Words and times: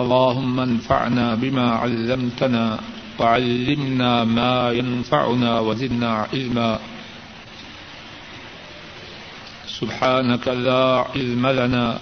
اللهم 0.00 0.60
انفعنا 0.60 1.34
بما 1.34 1.70
علمتنا 1.70 2.80
وعلمنا 3.18 4.24
ما 4.24 4.72
ينفعنا 4.72 5.60
وزدنا 5.60 6.26
علما. 6.32 6.78
سبحانك 9.68 10.48
لا 10.48 11.04
علم 11.14 11.46
لنا 11.46 11.98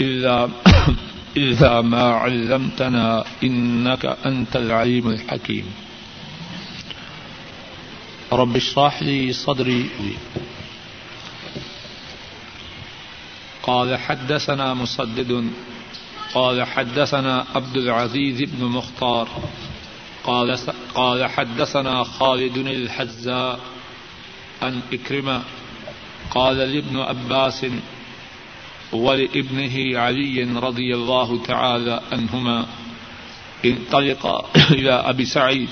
إلا, 0.00 0.48
إلا 1.42 1.80
ما 1.80 2.06
علمتنا 2.14 3.24
إنك 3.42 4.04
أنت 4.26 4.56
العليم 4.56 5.08
الحكيم. 5.08 5.66
رب 8.32 8.56
اشرح 8.56 9.02
لي 9.02 9.32
صدري. 9.32 9.90
قال 13.62 13.96
حدثنا 13.98 14.74
مسدد 14.74 15.50
قال 16.34 16.64
حدثنا 16.66 17.46
عبد 17.54 17.76
العزيز 17.76 18.42
بن 18.42 18.64
مختار. 18.64 19.28
قال 20.24 20.58
قال 20.94 21.26
حدثنا 21.26 22.04
خالد 22.04 22.56
الحزاء 22.56 23.60
عن 24.62 24.80
إكرمة. 24.92 25.42
قال 26.30 26.56
لابن 26.56 26.96
عباس 27.00 27.66
ولابنه 28.92 29.98
علي 29.98 30.42
رضي 30.42 30.94
الله 30.94 31.42
تعالى 31.42 32.00
عنهما 32.12 32.66
انطلق 33.64 34.50
إلى 34.70 34.92
أبي 34.92 35.24
سعيد 35.24 35.68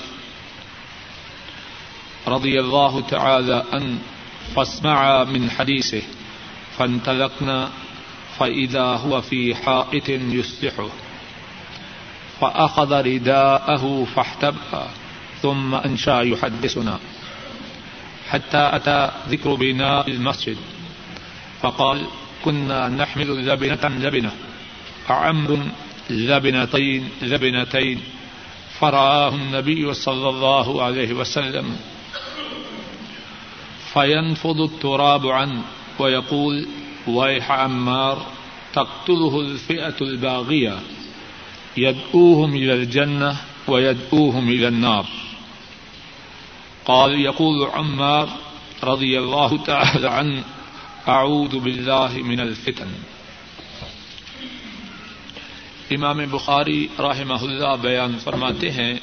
رضي 2.27 2.59
الله 2.59 3.01
تعالى 3.01 3.65
عنه 3.73 3.97
فاسمع 4.55 5.23
من 5.23 5.49
حديثه 5.49 6.01
فانطلقنا 6.77 7.69
فإذا 8.39 8.83
هو 8.83 9.21
في 9.21 9.55
حائط 9.55 10.09
يصلحه 10.09 10.87
فأخذ 12.41 12.91
رداءه 13.05 14.07
فاحتبأ 14.15 14.87
ثم 15.41 15.75
أنشا 15.75 16.21
يحدثنا 16.21 16.99
حتى 18.29 18.69
أتى 18.73 19.11
ذكر 19.29 19.55
بناء 19.55 20.09
المسجد 20.09 20.57
فقال 21.61 22.05
كنا 22.45 22.89
نحمل 22.89 23.47
لبنة 23.47 23.87
لبنة 23.99 24.31
عمر 25.09 25.59
لبنتين 26.09 27.09
لبنتين 27.21 28.01
فرآه 28.79 29.35
النبي 29.35 29.93
صلى 29.93 30.29
الله 30.29 30.83
عليه 30.83 31.13
وسلم 31.13 31.77
فينفض 33.93 34.61
التراب 34.61 35.27
عنه 35.27 35.63
ويقول 35.99 36.67
ويح 37.07 37.51
عمار 37.51 38.25
تقتله 38.73 39.39
الفئة 39.39 39.95
الباغية. 40.01 40.79
يدعوهم 41.77 42.53
إلى 42.53 42.73
الجنة 42.73 43.37
ويدعوهم 43.67 44.49
إلى 44.49 44.67
النار. 44.67 45.03
قال، 46.85 47.19
يقول 47.19 47.69
عمار 47.73 48.27
رضي 48.83 49.19
الله 49.19 49.57
تعالى 49.65 50.09
عنه 50.09 50.43
أعوذ 51.07 51.59
بالله 51.59 52.17
من 52.23 52.39
الفتن. 52.39 52.87
امام 55.91 56.17
بخاری 56.31 56.87
رحمہ 56.99 57.41
اللہ 57.41 57.75
بیان 57.81 58.17
فرماتے 58.19 58.71
ہیں، 58.71 58.93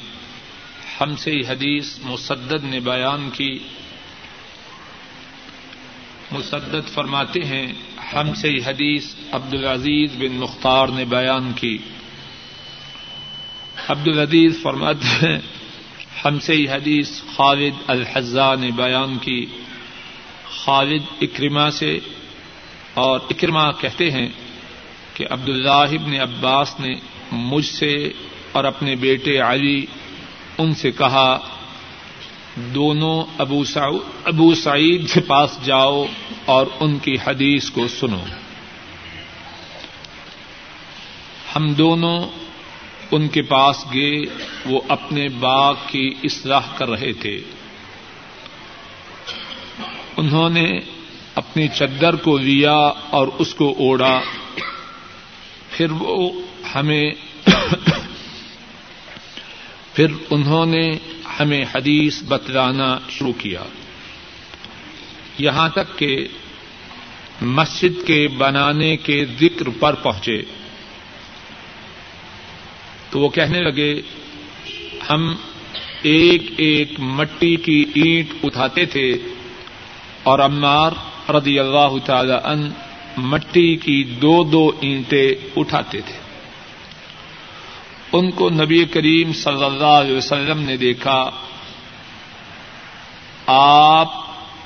ہم 1.01 1.17
سے 1.17 1.41
حدیث 1.49 1.99
مسدد 2.03 2.65
نے 2.65 2.81
بیان 2.81 3.31
کی 3.31 3.59
مسدد 6.39 6.89
فرماتے 6.89 7.41
ہیں، 7.41 7.67
ہم 8.15 8.35
سے 8.35 8.49
حدیث 8.67 9.15
عبد 9.33 9.55
العزیز 9.55 10.11
بن 10.19 10.33
مختار 10.33 10.89
نے 10.89 11.05
بیان 11.05 11.53
کی۔ 11.53 11.79
عبد 13.89 14.09
العزیز 14.09 14.63
فرماتے 14.63 15.27
ہیں، 15.27 15.39
ہم 16.25 16.39
سے 16.39 16.65
حدیث 16.71 17.23
خالد 17.37 17.83
الحزا 17.87 18.55
نے 18.55 18.71
بیان 18.71 19.19
کی۔ 19.19 19.47
خالد 20.51 21.03
اکرما 21.21 21.71
سے، 21.71 21.99
اور 22.95 23.21
اکرما 23.31 23.73
کہتے 23.73 24.11
ہیں 24.11 24.29
کہ 25.15 25.25
عبد 25.31 25.49
اللہ 25.49 26.07
نے 26.07 26.19
عباس 26.19 26.81
نے 26.81 26.95
مجھ 27.33 27.67
سے 27.67 28.13
اور 28.53 28.65
اپنے 28.65 28.97
بیٹے 28.97 29.39
علی 29.39 29.87
ان 30.59 30.75
سے 30.75 30.91
کہا 30.91 31.39
دونوں 32.57 33.25
ابو 33.39 33.65
ابو 34.25 34.55
سعید 34.55 35.13
کے 35.13 35.21
پاس 35.21 35.59
جاؤ 35.65 36.07
اور 36.45 36.67
ان 36.81 36.99
کی 36.99 37.17
حدیث 37.27 37.71
کو 37.71 37.89
سنو۔ 37.89 38.25
ہم 41.57 41.73
دونوں 41.73 42.27
ان 43.11 43.29
کے 43.29 43.43
پاس 43.43 43.85
گئے، 43.95 44.23
وہ 44.67 44.81
اپنے 44.89 45.29
باغ 45.29 45.75
کی 45.87 46.15
اصلاح 46.23 46.67
کر 46.77 46.91
رہے 46.91 47.13
تھے۔ 47.13 47.41
انہوں 50.17 50.51
نے 50.51 50.81
اپنی 51.35 51.69
چدر 51.69 52.17
کو 52.17 52.39
لیا 52.39 52.77
اور 53.11 53.29
اس 53.39 53.55
کو 53.55 53.75
اوڑا 53.79 54.21
پھر 55.71 55.91
وہ 55.91 56.33
ہمیں 56.75 57.11
پھر 59.95 60.07
انہوں 60.31 60.67
نے 60.67 60.91
ہمیں 61.41 61.65
حدیث 61.75 62.23
بتلانا 62.29 62.99
شروع 63.09 63.33
کیا۔ 63.39 63.63
یہاں 65.39 65.69
تک 65.69 65.99
کہ 65.99 66.29
مسجد 67.41 68.07
کے 68.07 68.29
بنانے 68.29 68.97
کے 68.97 69.25
ذکر 69.41 69.69
پر 69.81 69.95
پہنچے۔ 69.95 70.43
تو 73.11 73.21
وہ 73.21 73.29
کہنے 73.29 73.61
لگے، 73.61 74.03
ہم 75.11 75.35
ایک 76.03 76.43
ایک 76.57 77.01
مٹی 77.01 77.57
کی 77.57 77.85
اینٹ 77.95 78.45
اٹھاتے 78.45 78.85
تھے 78.85 79.13
اور 80.23 80.39
عمار 80.39 80.93
رضی 81.31 81.59
اللہ 81.59 81.99
تعالی 82.05 82.35
ان 82.45 82.71
مٹی 83.17 83.77
کی 83.77 84.05
دو 84.05 84.45
دو 84.45 84.73
اینٹیں 84.81 85.35
اٹھاتے 85.57 86.01
تھے۔ 86.01 86.26
ان 88.19 88.31
کو 88.31 88.51
نبی 88.51 88.85
کریم 88.85 89.33
صلی 89.33 89.65
اللہ 89.65 89.87
علیہ 89.87 90.17
وسلم 90.17 90.63
نے 90.63 90.77
دیکھا۔ 90.77 91.31
آپ 93.47 94.13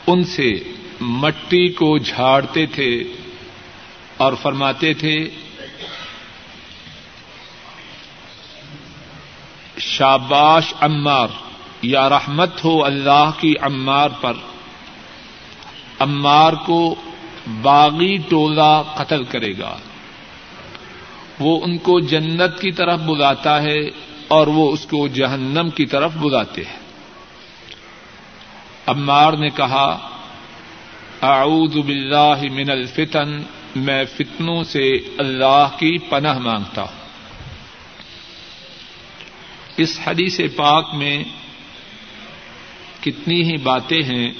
ان 0.06 0.24
سے 0.24 0.50
مٹی 1.00 1.68
کو 1.68 1.98
جھاڑتے 1.98 2.66
تھے 2.66 3.02
اور 4.16 4.32
فرماتے 4.42 4.94
تھے، 4.94 5.28
شاباش 9.78 10.74
عمار، 10.80 11.28
یا 11.82 12.08
رحمت 12.08 12.64
ہو 12.64 12.84
اللہ 12.84 13.30
کی 13.38 13.54
عمار 13.60 14.08
پر۔ 14.20 14.32
عمار 15.98 16.52
کو 16.52 16.94
باغی 17.62 18.16
ٹولہ 18.16 18.82
قتل 18.94 19.24
کرے 19.24 19.52
گا۔ 19.58 19.76
وہ 21.40 21.60
ان 21.62 21.78
کو 21.78 22.00
جنت 22.00 22.60
کی 22.60 22.70
طرف 22.70 23.00
بلاتا 23.00 23.62
ہے 23.62 23.80
اور 24.28 24.46
وہ 24.46 24.72
اس 24.72 24.86
کو 24.86 25.08
جہنم 25.08 25.70
کی 25.70 25.86
طرف 25.86 26.12
بلاتے 26.16 26.62
ہیں۔ 26.62 26.78
عمار 28.86 29.32
نے 29.32 29.48
کہا، 29.50 30.08
اعوذ 31.22 31.76
باللہ 31.76 32.42
من 32.52 32.70
الفتن، 32.70 33.42
میں 33.76 34.04
فتنوں 34.04 34.64
سے 34.64 34.92
اللہ 35.18 35.68
کی 35.78 35.98
پناہ 35.98 36.38
مانگتا 36.38 36.82
ہوں۔ 36.82 36.98
اس 39.76 40.00
حدیث 40.06 40.40
پاک 40.56 40.94
میں 40.94 41.24
کتنی 43.00 43.42
ہی 43.42 43.56
باتیں 43.56 44.02
ہیں، 44.02 44.32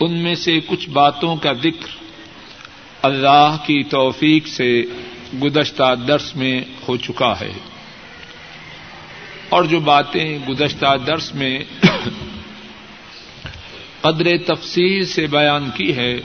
ان 0.00 0.18
میں 0.18 0.34
سے 0.34 0.60
کچھ 0.66 0.88
باتوں 0.88 1.36
کا 1.36 1.52
ذکر 1.52 1.88
اللہ 3.02 3.56
کی 3.66 3.82
توفیق 3.82 4.46
سے 4.46 4.82
گزشتہ 5.42 5.94
درس 6.08 6.36
میں 6.36 6.60
ہو 6.88 6.96
چکا 6.96 7.40
ہے۔ 7.40 7.52
اور 9.48 9.64
جو 9.64 9.80
باتیں 9.80 10.38
گزشتہ 10.48 10.96
درس 11.06 11.34
میں 11.34 11.58
قدر 14.00 14.36
تفصیل 14.46 15.06
سے 15.06 15.26
بیان 15.26 15.70
کی 15.70 15.96
ہے، 15.96 16.16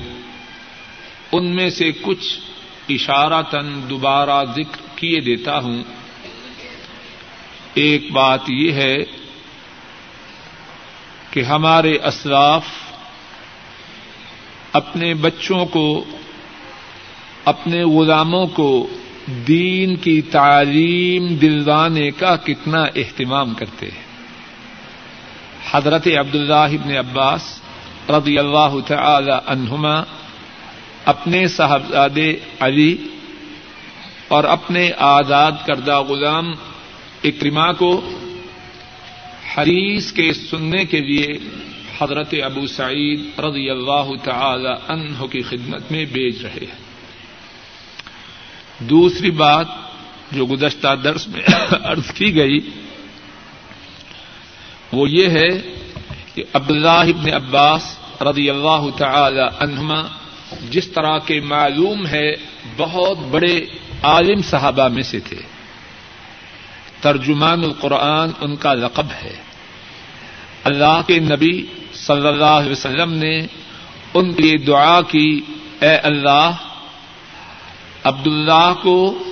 ان 1.31 1.56
میں 1.56 1.69
سے 1.69 1.92
کچھ 2.01 2.39
اشارہ 2.89 3.42
تن 3.42 3.89
دوبارہ 3.89 4.44
ذکر 4.44 4.81
کیے 4.95 5.19
دیتا 5.19 5.59
ہوں۔ 5.59 5.83
ایک 7.74 8.12
بات 8.12 8.39
یہ 8.47 8.71
ہے 8.71 8.97
کہ 11.30 11.44
ہمارے 11.44 11.97
اسلاف 12.04 12.65
اپنے 14.74 15.13
بچوں 15.13 15.65
کو 15.65 16.06
اپنے 17.46 17.84
غلاموں 17.84 18.48
کو 18.48 18.88
دین 19.48 19.96
کی 19.96 20.22
تعلیم 20.22 21.28
دلوانے 21.28 22.12
کا 22.12 22.36
کتنا 22.36 22.84
اہتمام 22.84 23.54
کرتے 23.54 23.86
ہیں۔ 23.86 24.12
حضرت 25.72 26.08
عبداللہ 26.08 26.54
ابن 26.54 26.98
عباس 26.98 27.62
رضی 28.10 28.38
اللہ 28.38 28.80
تعالی 28.88 29.32
عنہما 29.46 30.04
اپنے 31.06 31.48
صاحبزادے 31.48 32.36
علی 32.60 32.98
اور 34.28 34.44
اپنے 34.44 34.92
آزاد 34.98 35.52
کردہ 35.66 36.00
غلام 36.00 36.54
اکرما 37.24 37.72
کو 37.72 38.10
حریث 39.58 40.12
کے 40.12 40.34
سننے 40.34 40.86
کے 40.86 41.00
لیے 41.00 41.28
حضرت 42.02 42.34
ابو 42.44 42.68
سعید 42.68 43.40
رضی 43.40 43.70
اللہ 43.70 44.12
تعالی 44.24 44.74
عنہ 44.88 45.26
کی 45.26 45.42
خدمت 45.42 45.92
میں 45.92 46.06
بیچ 46.06 46.42
رہے 46.42 46.60
ہیں۔ 46.62 46.91
دوسری 48.89 49.31
بات 49.31 49.68
جو 50.31 50.45
گزشتہ 50.45 50.95
درس 51.04 51.28
میں 51.28 51.42
عرض 51.83 52.12
کی 52.12 52.36
گئی، 52.36 52.60
وہ 54.92 55.10
یہ 55.10 55.30
ہے 55.30 55.75
کہ 56.36 56.44
عبداللہ 56.54 56.89
ابن 56.89 57.33
عباس 57.33 57.98
رضی 58.22 58.50
اللہ 58.50 58.89
تعالی 58.98 59.42
عنہما 59.60 60.01
جس 60.69 60.88
طرح 60.88 61.18
کے 61.18 61.39
معلوم 61.39 62.07
ہے، 62.07 62.33
بہت 62.78 63.18
بڑے 63.18 63.66
عالم 64.04 64.42
صحابہ 64.42 64.88
میں 64.88 65.04
سے 65.04 65.19
تھے۔ 65.19 65.38
ترجمان 67.01 67.63
القرآن 67.63 68.30
ان 68.42 68.56
کا 68.56 68.74
لقب 68.74 69.07
ہے۔ 69.24 69.36
اللہ 70.63 71.01
کے 71.07 71.19
نبی 71.19 71.66
صلی 71.94 72.28
اللہ 72.28 72.45
علیہ 72.45 72.72
وسلم 72.72 73.13
نے 73.13 73.39
ان 74.13 74.33
کی 74.33 74.57
دعا 74.57 75.01
کی، 75.01 75.42
اے 75.81 75.95
اللہ 75.98 76.51
عبداللہ 78.03 78.74
کو 78.83 79.24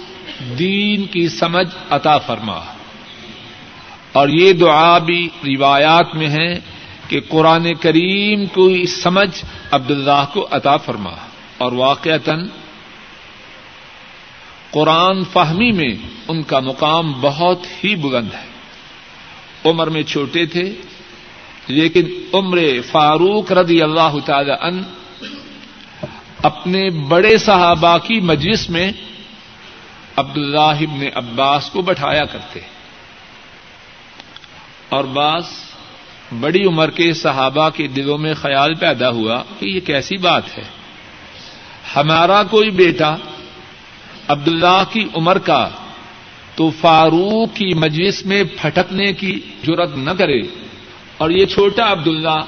دین 0.59 1.05
کی 1.05 1.29
سمجھ 1.29 1.75
عطا 1.89 2.17
فرما۔ 2.17 2.59
اور 4.11 4.27
یہ 4.29 4.53
دعا 4.53 4.97
بھی 4.97 5.29
روایات 5.47 6.15
میں 6.15 6.29
ہے 6.29 6.59
کہ 7.07 7.19
قرآن 7.29 7.73
کریم 7.73 8.45
کو 8.45 8.85
سمجھ 8.85 9.45
عبداللہ 9.71 10.25
کو 10.33 10.47
عطا 10.51 10.77
فرما۔ 10.77 11.11
اور 11.57 11.71
واقعتاً 11.71 12.47
قرآن 14.71 15.23
فہمی 15.23 15.71
میں 15.71 15.95
ان 16.27 16.43
کا 16.43 16.59
مقام 16.59 17.11
بہت 17.21 17.59
ہی 17.83 17.95
بلند 17.95 18.33
ہے۔ 18.33 18.49
عمر 19.65 19.87
میں 19.87 20.03
چھوٹے 20.03 20.45
تھے، 20.45 20.73
لیکن 21.67 22.03
عمر 22.33 22.59
فاروق 22.91 23.51
رضی 23.51 23.81
اللہ 23.81 24.17
تعالی 24.25 24.51
ان 24.61 24.83
اپنے 26.41 26.89
بڑے 26.89 27.37
صحابہ 27.37 27.97
کی 27.97 28.19
مجلس 28.19 28.69
میں 28.69 28.91
عبد 30.15 30.37
اللہ 30.37 30.59
ابن 30.59 31.05
عباس 31.15 31.69
کو 31.69 31.81
بٹھایا 31.81 32.25
کرتے 32.25 32.59
اور 34.89 35.03
بعض 35.03 35.43
بڑی 36.39 36.65
عمر 36.65 36.89
کے 36.89 37.13
صحابہ 37.13 37.69
کے 37.69 37.87
دلوں 37.87 38.17
میں 38.17 38.33
خیال 38.33 38.75
پیدا 38.75 39.09
ہوا 39.09 39.43
کہ 39.59 39.65
یہ 39.65 39.79
کیسی 39.79 40.17
بات 40.17 40.57
ہے۔ 40.57 40.63
ہمارا 41.95 42.43
کوئی 42.43 42.69
بیٹا 42.69 43.15
عبداللہ 44.27 44.83
کی 44.91 45.07
عمر 45.15 45.37
کا 45.37 45.69
تو 46.55 46.69
فاروق 46.69 47.55
کی 47.55 47.73
مجلس 47.73 48.25
میں 48.25 48.43
پھٹکنے 48.61 49.13
کی 49.13 49.39
ضرورت 49.65 49.97
نہ 49.97 50.11
کرے 50.11 50.41
اور 51.17 51.29
یہ 51.29 51.45
چھوٹا 51.45 51.91
عبداللہ 51.91 52.39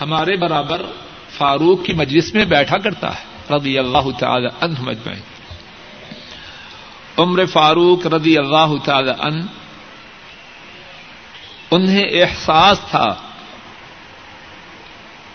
ہمارے 0.00 0.36
برابر 0.36 0.82
فاروق 1.30 1.84
کی 1.84 1.92
مجلس 1.92 2.34
میں 2.34 2.44
بیٹھا 2.44 2.78
کرتا 2.78 3.10
ہے۔ 3.10 3.25
رضی 3.50 3.78
اللہ 3.78 4.10
تعالی 4.18 4.48
عنہ 4.60 4.80
مجمعین. 4.80 5.20
عمر 7.18 7.46
فاروق 7.46 8.06
رضی 8.06 8.38
اللہ 8.38 8.72
تعالی 8.84 9.12
عنہ، 9.18 9.44
انہیں 11.70 12.04
احساس 12.12 12.78
تھا 12.90 13.14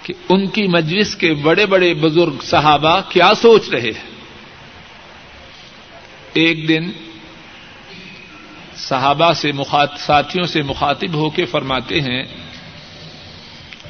کہ 0.04 0.14
ان 0.30 0.48
کی 0.48 0.68
مجلس 0.68 1.16
کے 1.16 1.34
بڑے 1.34 1.66
بڑے 1.66 1.94
بزرگ 1.94 2.42
صحابہ 2.42 3.02
کیا 3.10 3.34
سوچ 3.42 3.70
رہے 3.70 3.92
ہیں۔ 3.92 4.10
ایک 6.34 6.68
دن 6.68 6.92
صحابہ 8.76 9.34
سے 9.34 9.52
ساتھیوں 10.00 10.46
سے 10.46 10.62
مخاطب 10.62 11.14
ہو 11.14 11.30
کے 11.30 11.46
فرماتے 11.46 12.02
ہیں، 12.02 12.24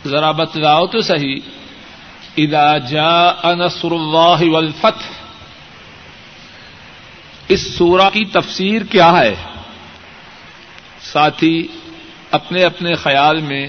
ذرا 0.05 0.31
بتلاؤ 0.31 0.87
تو 0.87 1.01
صحیح 1.01 1.35
ادا 2.37 2.77
جا 2.77 3.31
نصر 3.43 3.91
اللہ 3.91 4.49
والفتح۔ 4.49 5.11
اس 7.47 7.75
سورہ 7.77 8.09
کی 8.13 8.25
تفسیر 8.25 8.81
کیا 8.91 9.11
ہے؟ 9.19 9.35
ساتھی، 11.01 11.67
اپنے 12.31 12.63
اپنے 12.63 12.95
خیال 12.95 13.41
میں 13.41 13.67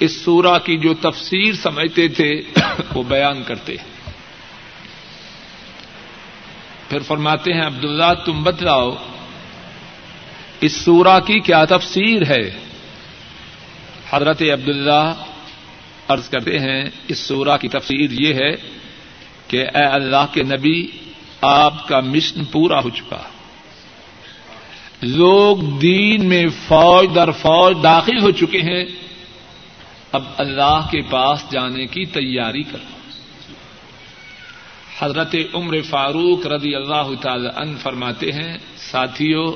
اس 0.00 0.24
سورہ 0.24 0.58
کی 0.58 0.78
جو 0.78 0.94
تفسیر 0.94 1.54
سمجھتے 1.54 2.08
تھے، 2.08 2.40
وہ 2.94 3.02
بیان 3.02 3.42
کرتے۔ 3.42 3.76
پھر 6.88 7.02
فرماتے 7.02 7.52
ہیں، 7.52 7.66
عبداللہ، 7.66 8.14
تم 8.26 8.42
بتلاؤ، 8.42 8.94
اس 10.60 10.72
سورہ 10.72 11.20
کی 11.20 11.40
کیا 11.40 11.64
تفسیر 11.64 12.22
ہے؟ 12.28 12.58
حضرت 14.10 14.42
عبداللہ 14.42 15.12
عرض 16.08 16.28
کرتے 16.28 16.58
ہیں، 16.58 16.84
اس 17.08 17.18
سورہ 17.18 17.56
کی 17.56 17.68
تفسیر 17.68 18.10
یہ 18.10 18.34
ہے 18.34 18.52
کہ 19.48 19.60
اے 19.60 19.84
اللہ 19.84 20.26
کے 20.32 20.42
نبی، 20.42 20.86
آپ 21.40 21.88
کا 21.88 22.00
مشن 22.00 22.44
پورا 22.44 22.78
ہو 22.78 22.90
چکا۔ 22.90 23.22
لوگ 25.02 25.56
دین 25.56 26.28
میں 26.28 26.44
فوج 26.68 27.14
در 27.14 27.30
فوج 27.30 27.76
داخل 27.82 28.22
ہو 28.22 28.30
چکے 28.30 28.60
ہیں۔ 28.60 28.84
اب 30.12 30.22
اللہ 30.38 30.86
کے 30.90 31.02
پاس 31.02 31.44
جانے 31.50 31.86
کی 31.86 32.04
تیاری 32.04 32.62
کرو۔ 32.62 32.94
حضرت 34.98 35.34
عمر 35.54 35.80
فاروق 35.80 36.46
رضی 36.46 36.74
اللہ 36.74 37.14
تعالی 37.20 37.48
عنہ 37.56 37.76
فرماتے 37.78 38.32
ہیں 38.32 38.58
ساتھیوں 38.76 39.52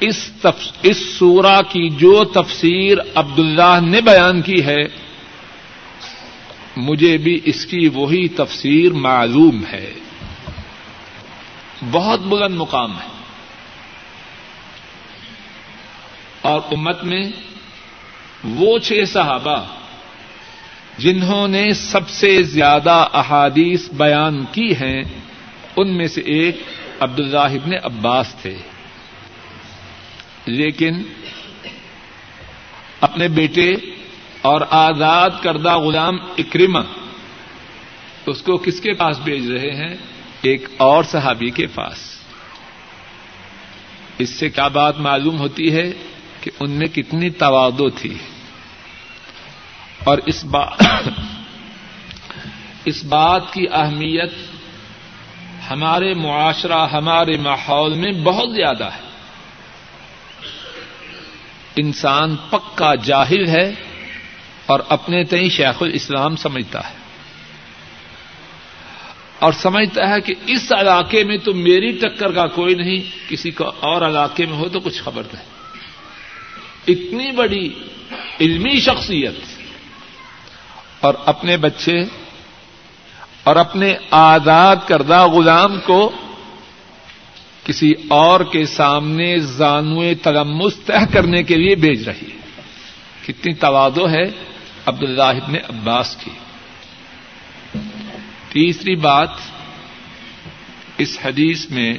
اس 0.00 0.46
اس 0.82 0.96
سورہ 1.18 1.62
کی 1.62 1.88
جو 1.88 2.24
تفسیر 2.24 2.98
عبداللہ 3.14 3.78
نے 3.82 4.00
بیان 4.00 4.42
کی 4.42 4.64
ہے 4.64 5.03
مجھے 6.76 7.16
بھی 7.16 7.40
اس 7.44 7.66
کی 7.66 7.88
وہی 7.88 8.28
تفسیر 8.28 8.92
معلوم 8.92 9.64
ہے۔ 9.72 9.92
بہت 11.90 12.20
بلند 12.20 12.56
مقام 12.56 12.98
ہے۔ 12.98 13.08
اور 16.40 16.60
امت 16.72 17.04
میں 17.04 17.22
وہ 18.44 18.78
چھ 18.78 18.92
صحابہ 19.06 19.64
جنہوں 20.98 21.48
نے 21.48 21.74
سب 21.74 22.08
سے 22.08 22.42
زیادہ 22.42 23.06
احادیث 23.12 23.90
بیان 23.90 24.44
کی 24.44 24.72
ہیں، 24.72 25.02
ان 25.76 25.96
میں 25.96 26.06
سے 26.06 26.20
ایک 26.20 26.56
عبد 27.00 27.34
ابن 27.34 27.70
عباس 27.84 28.34
تھے۔ 28.42 28.56
لیکن 30.46 31.02
اپنے 33.00 33.28
بیٹے 33.28 33.72
اور 34.44 34.60
آزاد 34.70 35.30
کردہ 35.42 35.76
غلام 35.76 36.14
اکرما 36.38 36.80
اس 38.26 38.42
کو 38.42 38.56
کس 38.56 38.80
کے 38.80 38.92
پاس 38.92 39.18
بھیج 39.18 39.50
رہے 39.50 39.70
ہیں؟ 39.70 39.96
ایک 40.42 40.68
اور 40.76 41.04
صحابی 41.04 41.50
کے 41.50 41.66
پاس۔ 41.66 42.18
اس 44.18 44.30
سے 44.30 44.50
کیا 44.50 44.68
بات 44.68 44.98
معلوم 44.98 45.38
ہوتی 45.38 45.74
ہے 45.74 45.92
کہ 46.40 46.50
ان 46.60 46.70
میں 46.70 46.86
کتنی 46.86 47.30
توادو 47.30 47.88
تھی؟ 47.88 48.14
اور 50.04 50.18
اس 50.26 50.44
بات 50.44 50.82
اس 52.84 53.04
بات 53.04 53.52
کی 53.52 53.66
اہمیت 53.72 54.32
ہمارے 55.70 56.14
معاشرہ، 56.14 56.86
ہمارے 56.86 57.36
ماحول 57.36 57.94
میں 57.94 58.12
بہت 58.12 58.50
زیادہ 58.50 58.84
ہے۔ 58.84 59.00
انسان 61.76 62.36
پکا 62.50 62.94
جاہل 62.94 63.46
ہے 63.46 63.93
اور 64.66 64.80
اپنے 64.88 65.24
تئیں 65.24 65.48
شیخ 65.48 65.82
الاسلام 65.82 66.36
سمجھتا 66.36 66.90
ہے۔ 66.90 67.04
اور 69.38 69.52
سمجھتا 69.52 70.08
ہے 70.08 70.20
کہ 70.20 70.34
اس 70.46 70.72
علاقے 70.72 71.24
میں 71.24 71.38
تو 71.38 71.54
میری 71.54 71.92
ٹکر 71.92 72.32
کا 72.32 72.46
کوئی 72.46 72.74
نہیں، 72.74 73.30
کسی 73.30 73.50
کو 73.50 73.72
اور 73.80 74.02
علاقے 74.02 74.46
میں 74.46 74.56
ہو 74.56 74.68
تو 74.68 74.80
کچھ 74.80 75.02
خبر 75.02 75.22
نہیں۔ 75.32 75.44
اتنی 76.88 77.32
بڑی 77.32 77.74
علمی 78.40 78.80
شخصیت 78.80 79.34
اور 81.00 81.14
اپنے 81.26 81.56
بچے 81.56 81.98
اور 83.44 83.56
اپنے 83.56 83.94
آزاد 84.10 84.76
کردہ 84.86 85.26
غلام 85.26 85.80
کو 85.80 86.12
کسی 87.64 87.92
اور 88.08 88.40
کے 88.40 88.66
سامنے 88.66 89.38
زانوے 89.38 90.14
تلمس 90.14 90.76
طے 90.76 91.12
کرنے 91.12 91.42
کے 91.42 91.56
لیے 91.56 91.74
بھیج 91.74 92.08
رہی 92.08 92.30
ہے۔ 92.32 92.62
کتنی 93.26 93.54
توادو 93.54 94.08
ہے۔ 94.08 94.53
عبداللہ 94.86 95.22
ابن 95.22 95.54
عباس 95.54 96.16
کی۔ 96.16 96.30
تیسری 98.48 98.96
بات 98.96 99.28
اس 100.98 101.18
حدیث 101.24 101.70
میں 101.70 101.94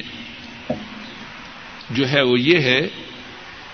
جو 1.90 2.10
ہے 2.10 2.22
وہ 2.22 2.40
یہ 2.40 2.60
ہے 2.60 2.88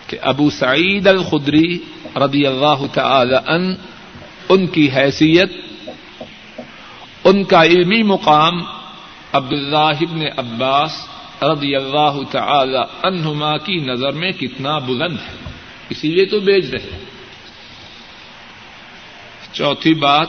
کہ 0.08 0.18
ابو 0.22 0.50
سعید 0.50 1.08
الخدری 1.08 1.77
رضی 2.15 2.46
اللہ 2.46 2.86
تعالی 2.94 3.36
ان 3.48 3.75
ان 4.50 4.68
کی 4.68 4.91
حیثیت، 4.91 5.51
ان 7.24 7.44
کا 7.44 7.63
علمی 7.63 8.03
مقام 8.03 8.53
عبد 9.34 9.53
اللہ 9.53 10.01
ابن 10.01 10.22
عباس 10.38 11.08
رضی 11.44 11.75
اللہ 11.75 12.20
تعالی 12.32 12.80
عنہما 13.03 13.58
کی 13.58 13.75
نظر 13.75 14.12
میں 14.12 14.32
کتنا 14.32 14.77
بلند 14.77 15.18
ہے۔ 15.20 15.50
اسی 15.89 16.08
لیے 16.08 16.25
تو 16.25 16.39
بیچ 16.39 16.65
رہے 16.65 17.06
چوتھی 19.53 19.93
بات، 19.93 20.27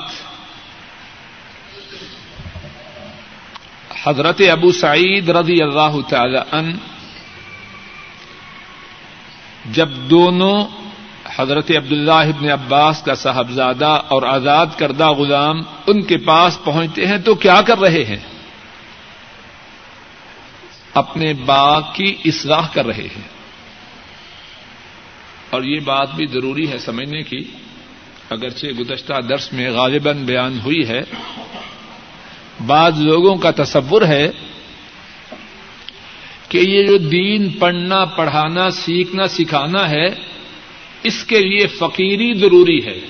حضرت 4.04 4.40
ابو 4.52 4.72
سعید 4.72 5.28
رضی 5.28 5.62
اللہ 5.62 6.08
تعالی 6.08 6.38
ان 6.52 6.78
جب 9.66 9.88
دونوں 9.88 10.66
حضرت 11.36 11.70
عبداللہ 11.70 12.12
ابن 12.12 12.50
عباس 12.50 13.02
کا 13.02 13.14
صاحبزادہ 13.14 14.02
اور 14.08 14.22
آزاد 14.22 14.66
کردہ 14.76 15.10
غلام 15.10 15.60
ان 15.86 16.02
کے 16.02 16.16
پاس 16.16 16.58
پہنچتے 16.64 17.06
ہیں 17.06 17.18
تو 17.18 17.34
کیا 17.34 17.60
کر 17.66 17.78
رہے 17.78 18.04
ہیں؟ 18.04 18.18
اپنے 20.94 21.34
باغ 21.34 21.82
کی 21.92 22.16
اصلاح 22.24 22.66
کر 22.72 22.86
رہے 22.86 23.02
ہیں۔ 23.02 23.28
اور 25.50 25.62
یہ 25.62 25.80
بات 25.80 26.14
بھی 26.14 26.26
ضروری 26.26 26.72
ہے 26.72 26.78
سمجھنے 26.78 27.22
کی۔ 27.22 27.52
اگرچہ 28.32 28.66
گزشتہ 28.66 29.20
درس 29.28 29.52
میں 29.52 29.70
غالباً 29.70 30.24
بیان 30.24 30.58
ہوئی 30.64 30.88
ہے، 30.88 31.00
بعض 32.66 33.00
لوگوں 33.00 33.36
کا 33.36 33.50
تصور 33.50 34.02
ہے 34.02 34.30
کہ 36.48 36.58
یہ 36.58 36.86
جو 36.86 36.98
دین 36.98 37.50
پڑھنا، 37.50 38.04
پڑھانا، 38.04 38.70
سیکھنا، 38.70 39.28
سکھانا 39.28 39.90
ہے، 39.90 40.06
اس 41.02 41.24
کے 41.24 41.38
لیے 41.38 41.66
فقیری 41.66 42.32
ضروری 42.34 42.86
ہے 42.86 43.00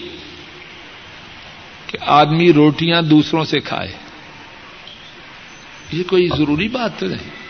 کہ 1.87 1.99
آدمی 2.01 2.53
روٹیاں 2.53 3.03
دوسروں 3.03 3.45
سے 3.45 3.61
کھائے۔ 3.61 3.93
یہ 5.93 6.03
کوئی 6.03 6.29
ضروری 6.39 6.69
بات 6.69 7.01
تو 7.01 7.07
نہیں۔ 7.07 7.43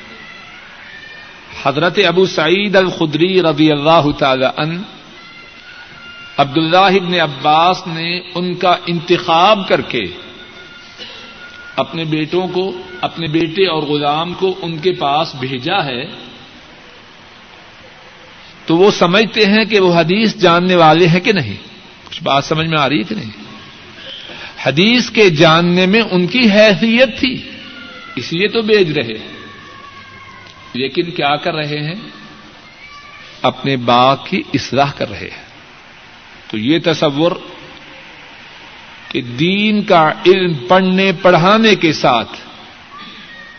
حضرت 1.62 1.98
ابو 2.06 2.26
سعید 2.26 2.76
الخدری 2.76 3.42
رضی 3.42 3.72
اللہ 3.72 4.10
تعالی 4.18 4.46
ان 4.56 4.82
عبد 6.36 6.58
اللہ 6.58 7.22
عباس 7.22 7.86
نے 7.86 8.20
ان 8.34 8.54
کا 8.54 8.76
انتخاب 8.86 9.68
کر 9.68 9.80
کے 9.80 10.02
اپنے 11.76 12.04
بیٹوں 12.04 12.48
کو، 12.48 12.82
اپنے 13.00 13.26
بیٹے 13.26 13.66
اور 13.66 13.82
غلام 13.82 14.34
کو 14.34 14.58
ان 14.62 14.78
کے 14.78 14.92
پاس 14.92 15.34
بھیجا 15.34 15.84
ہے۔ 15.84 16.04
تو 18.66 18.76
وہ 18.76 18.90
سمجھتے 18.90 19.40
ہیں 19.40 19.64
کہ 19.64 19.80
وہ 19.80 19.94
حدیث 19.94 20.36
جاننے 20.36 20.74
والے 20.74 21.06
ہیں 21.06 21.20
کہ 21.20 21.32
نہیں؟ 21.32 21.56
کچھ 22.08 22.22
بات 22.22 22.44
سمجھ 22.44 22.66
میں 22.66 22.78
آ 22.78 22.88
رہی 22.88 23.02
کہ 23.02 23.14
نہیں؟ 23.14 23.30
حدیث 24.66 25.10
کے 25.10 25.30
جاننے 25.30 25.86
میں 25.86 26.00
ان 26.00 26.26
کی 26.26 26.50
حیثیت 26.50 27.18
تھی، 27.18 27.50
اس 28.16 28.32
لیے 28.32 28.48
تو 28.48 28.62
بیچ 28.62 28.88
رہے۔ 28.96 29.32
لیکن 30.72 31.10
کیا 31.10 31.36
کر 31.36 31.54
رہے 31.54 31.80
ہیں؟ 31.80 31.94
اپنے 33.42 33.76
باغ 33.76 34.16
کی 34.28 34.42
اصلاح 34.54 34.92
کر 34.96 35.10
رہے 35.10 35.28
ہیں۔ 35.32 35.51
تو 36.52 36.58
یہ 36.58 36.78
تصور 36.84 37.32
کہ 39.08 39.20
دین 39.20 39.82
کا 39.82 40.10
علم 40.26 40.54
پڑھنے 40.68 41.12
پڑھانے 41.22 41.74
کے 41.74 41.92
ساتھ 41.92 42.32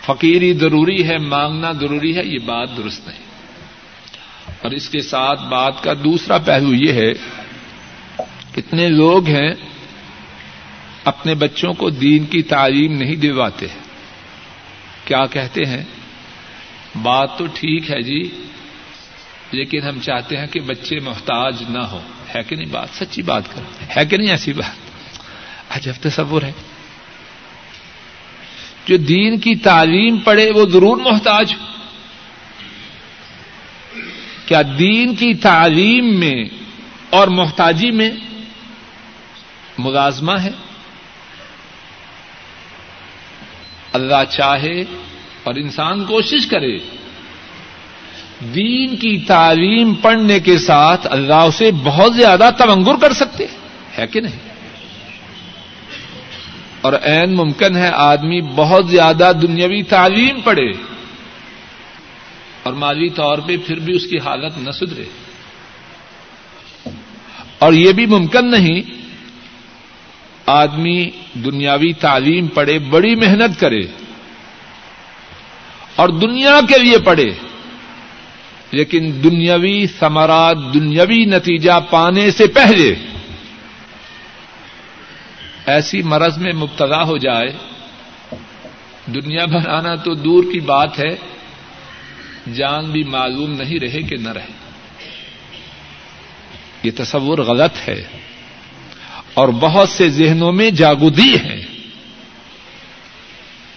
فقیری 0.05 0.53
ضروری 0.53 1.07
ہے، 1.07 1.17
مانگنا 1.17 1.71
ضروری 1.71 2.17
ہے، 2.17 2.21
یہ 2.25 2.39
بات 2.39 2.77
درست 2.77 3.07
نہیں۔ 3.07 3.23
اور 4.61 4.71
اس 4.71 4.89
کے 4.89 5.01
ساتھ 5.01 5.43
بات 5.43 5.83
کا 5.83 5.93
دوسرا 5.93 6.37
پہلو 6.37 6.73
یہ 6.73 6.93
ہے، 6.93 7.13
کتنے 8.55 8.89
لوگ 8.89 9.27
ہیں 9.27 9.53
اپنے 11.05 11.35
بچوں 11.35 11.73
کو 11.73 11.89
دین 11.89 12.25
کی 12.25 12.41
تعلیم 12.41 12.93
نہیں 12.93 13.15
دلواتے۔ 13.15 13.67
کیا 15.05 15.25
کہتے 15.25 15.61
ہیں؟ 15.65 15.83
بات 17.01 17.37
تو 17.37 17.45
ٹھیک 17.45 17.91
ہے 17.91 18.01
جی 18.01 18.45
لیکن 19.53 19.81
ہم 19.81 19.99
چاہتے 19.99 20.37
ہیں 20.37 20.47
کہ 20.47 20.59
بچے 20.59 20.99
محتاج 20.99 21.63
نہ 21.69 21.79
ہو 21.79 22.01
ہے 22.35 22.43
کہ 22.43 22.55
نہیں 22.55 22.71
بات؟ 22.71 22.87
سچی 22.99 23.21
بات 23.21 23.43
کر 23.55 23.61
ہے 23.97 24.05
کہ 24.05 24.17
نہیں 24.17 24.29
ایسی 24.29 24.53
بات؟ 24.53 24.71
عجب 25.77 25.93
تصور 26.01 26.41
ہے۔ 26.41 26.51
جو 28.85 28.97
دین 28.97 29.39
کی 29.39 29.55
تعلیم 29.55 30.17
پڑھے 30.17 30.51
وہ 30.55 30.65
ضرور 30.69 30.97
محتاج۔ 30.97 31.53
ہو 31.53 31.65
کیا 34.45 34.61
دین 34.79 35.15
کی 35.15 35.33
تعلیم 35.33 36.19
میں 36.19 36.45
اور 37.09 37.27
محتاجی 37.27 37.91
میں 37.91 38.11
ملازمہ 39.77 40.39
ہے؟ 40.43 40.51
اللہ 43.93 44.23
چاہے 44.29 44.81
اور 45.43 45.55
انسان 45.55 46.05
کوشش 46.05 46.45
کرے۔ 46.45 46.77
دین 48.55 48.95
کی 48.95 49.17
تعلیم 49.17 49.93
پڑھنے 49.93 50.39
کے 50.39 50.57
ساتھ 50.57 51.07
اللہ 51.09 51.33
اسے 51.33 51.71
بہت 51.71 52.15
زیادہ 52.15 52.49
تمنگر 52.57 52.95
کر 53.01 53.13
سکتے 53.13 53.45
ہے 53.97 54.07
کہ 54.07 54.21
نہیں؟ 54.21 54.53
اور 56.81 56.93
عین 56.93 57.35
ممکن 57.35 57.75
ہے 57.75 57.89
آدمی 57.93 58.41
بہت 58.41 58.89
زیادہ 58.89 59.31
دنیاوی 59.41 59.83
تعلیم 59.83 60.41
پڑھے 60.41 60.71
اور 62.63 62.73
مالی 62.73 63.09
طور 63.09 63.37
پہ 63.37 63.57
پھر 63.57 63.79
بھی 63.79 63.95
اس 63.95 64.05
کی 64.07 64.17
حالت 64.17 64.57
نہ 64.57 64.71
سدھرے۔ 64.71 65.03
اور 67.59 67.73
یہ 67.73 67.91
بھی 67.91 68.05
ممکن 68.05 68.51
نہیں 68.51 68.81
آدمی 70.45 71.09
دنیاوی 71.33 71.93
تعلیم 71.93 72.47
پڑھے، 72.47 72.79
بڑی 72.79 73.15
محنت 73.15 73.59
کرے 73.59 73.81
اور 75.95 76.09
دنیا 76.09 76.59
کے 76.69 76.77
لیے 76.77 76.97
پڑھے۔ 76.97 77.33
لیکن 78.73 79.19
دنیاوی 79.23 79.87
ثمرات، 79.99 80.57
دنیاوی 80.73 81.25
نتیجہ 81.25 81.71
پانے 81.89 82.31
سے 82.31 82.47
پہلے 82.47 82.95
ایسی 85.65 86.01
مرض 86.01 86.37
میں 86.37 86.53
مبتلا 86.53 87.03
ہو 87.03 87.17
جائے، 87.17 87.51
دنیا 89.05 89.45
بنانا 89.45 89.95
تو 89.95 90.13
دور 90.13 90.43
کی 90.43 90.59
بات 90.59 90.99
ہے، 90.99 91.15
جان 92.53 92.91
بھی 92.91 93.03
معلوم 93.03 93.51
نہیں 93.51 93.79
رہے 93.79 94.01
کہ 94.01 94.15
نہ 94.15 94.29
رہے۔ 94.29 94.51
یہ 96.83 96.91
تصور 96.97 97.37
غلط 97.37 97.89
ہے 97.89 98.03
اور 99.33 99.47
بہت 99.47 99.89
سے 99.89 100.09
ذہنوں 100.09 100.51
میں 100.51 100.71
جاگودی 100.71 101.35
ہے 101.43 101.65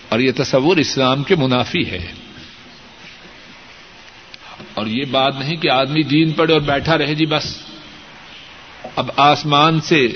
اور 0.09 0.21
یہ 0.21 0.33
تصور 0.37 0.77
اسلام 0.77 1.23
کے 1.23 1.37
منافی 1.37 1.91
ہے۔ 1.91 2.13
اور 4.77 4.87
یہ 4.87 5.05
بات 5.11 5.35
نہیں 5.39 5.57
کہ 5.57 5.71
آدمی 5.71 6.03
دین 6.03 6.33
پڑے 6.33 6.53
اور 6.53 6.61
بیٹھا 6.61 6.99
رہے 6.99 7.15
جی 7.15 7.27
بس۔ 7.27 7.59
اب 8.97 9.11
آسمان 9.17 9.81
سے 9.81 10.09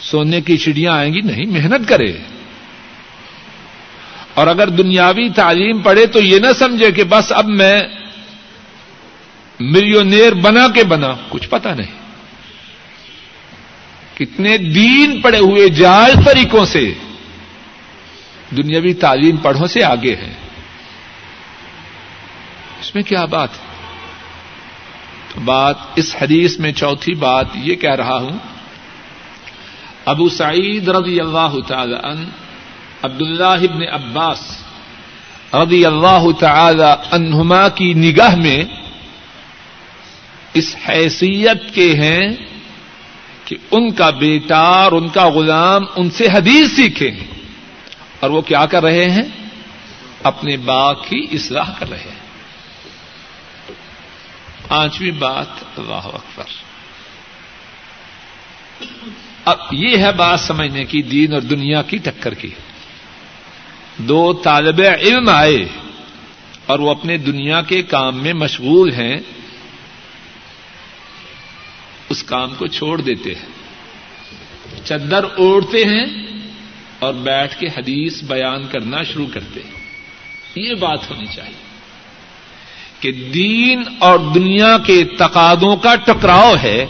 سونے 0.00 0.40
کی 0.40 0.56
چڑیاں 0.56 0.92
آئیں 0.92 1.14
گی، 1.14 1.20
نہیں، 1.20 1.46
محنت 1.46 1.88
کرے۔ 1.88 2.12
اور 4.34 4.46
اگر 4.46 4.68
دنیاوی 4.68 5.28
تعلیم 5.30 5.78
پڑھے 5.78 6.06
تو 6.06 6.20
یہ 6.20 6.38
نہ 6.38 6.46
سمجھے 6.58 6.92
کہ 6.92 7.04
بس 7.04 7.32
اب 7.32 7.48
میں 7.48 7.80
ملینئر 9.60 10.34
بنا 10.34 10.68
کے 10.74 10.84
بنا، 10.84 11.14
کچھ 11.28 11.48
پتا 11.48 11.74
نہیں۔ 11.74 11.98
کتنے 14.18 14.58
دین 14.58 15.20
پڑے 15.20 15.38
ہوئے 15.38 15.68
جائز 15.68 16.24
طریقوں 16.24 16.64
سے 16.64 16.94
دنیاوی 18.56 18.94
تعلیم 18.94 19.36
پڑھوں 19.36 19.66
سے 19.66 19.84
آگے 19.84 20.14
ہیں۔ 20.14 20.37
اس 22.80 22.94
میں 22.94 23.02
کیا 23.02 23.24
بات 23.24 23.48
ہے؟ 23.52 23.66
تو 25.34 25.40
بات 25.40 25.74
اس 25.96 26.16
حدیث 26.22 26.58
میں 26.58 26.72
چوتھی 26.72 27.14
بات 27.14 27.46
یہ 27.54 27.74
کہہ 27.74 27.94
رہا 27.94 28.18
ہوں، 28.18 28.38
ابو 30.04 30.28
سعید 30.28 30.88
رضی 30.88 31.20
اللہ 31.20 31.54
تعالی 31.66 31.94
عنہ 31.94 32.26
عبد 33.02 33.20
اللہ 33.20 33.44
ابن 33.44 33.82
عباس 33.92 34.64
رضی 35.54 35.84
اللہ 35.84 36.30
تعالی 36.40 36.92
عنہما 37.10 37.68
کی 37.68 37.94
نگاہ 37.94 38.34
میں 38.34 38.64
اس 40.54 40.76
حیثیت 40.88 41.74
کے 41.74 41.94
ہیں 41.94 42.28
کہ 43.44 43.56
ان 43.70 43.90
کا 43.90 44.10
بیٹا 44.10 44.58
اور 44.58 44.92
ان 44.92 45.08
کا 45.08 45.28
غلام 45.28 45.84
ان 45.96 46.10
سے 46.10 46.26
حدیث 46.32 46.72
سیکھے 46.72 47.10
اور 48.20 48.30
وہ 48.30 48.40
کیا 48.40 48.66
کر 48.66 48.82
رہے 48.82 49.10
ہیں؟ 49.10 49.28
اپنے 50.22 50.56
باغ 50.56 50.94
کی 50.94 51.26
اصلاح 51.32 51.70
کر 51.78 51.90
رہے 51.90 51.98
ہیں۔ 51.98 52.27
پانچویں 54.68 55.10
بات 55.10 55.46
اللہ 55.76 55.92
اکبر۔ 55.92 56.44
اب 59.44 59.58
یہ 59.72 59.96
ہے 59.96 60.12
بات 60.12 60.40
سمجھنے 60.40 60.84
کی، 60.84 61.02
دین 61.02 61.32
اور 61.32 61.40
دنیا 61.40 61.82
کی 61.82 61.96
ٹکر 61.96 62.34
کی۔ 62.34 62.50
دو 63.96 64.32
طالب 64.32 64.80
علم 65.00 65.28
آئے 65.28 65.68
اور 66.66 66.78
وہ 66.78 66.90
اپنے 66.90 67.16
دنیا 67.16 67.62
کے 67.62 67.82
کام 67.82 68.22
میں 68.22 68.32
مشغول 68.32 68.92
ہیں، 68.92 69.16
اس 72.08 72.22
کام 72.22 72.54
کو 72.54 72.66
چھوڑ 72.66 73.00
دیتے 73.00 73.34
ہیں۔ 73.34 73.46
چدر 74.84 75.24
اوڑھتے 75.24 75.84
ہیں 75.84 76.06
اور 76.98 77.14
بیٹھ 77.14 77.60
کے 77.60 77.66
حدیث 77.66 78.22
بیان 78.22 78.66
کرنا 78.66 79.02
شروع 79.02 79.26
کرتے 79.34 79.60
ہیں۔ 79.64 79.70
یہ 80.54 80.74
بات 80.74 81.10
ہونی 81.10 81.26
چاہیے۔ 81.26 81.67
کہ 83.00 83.12
دین 83.12 83.82
اور 83.98 84.18
دنیا 84.18 84.78
کے 84.78 85.04
تقاضوں 85.04 85.76
کا 85.76 85.94
ٹکراؤ 85.96 86.54
ہے۔ 86.62 86.86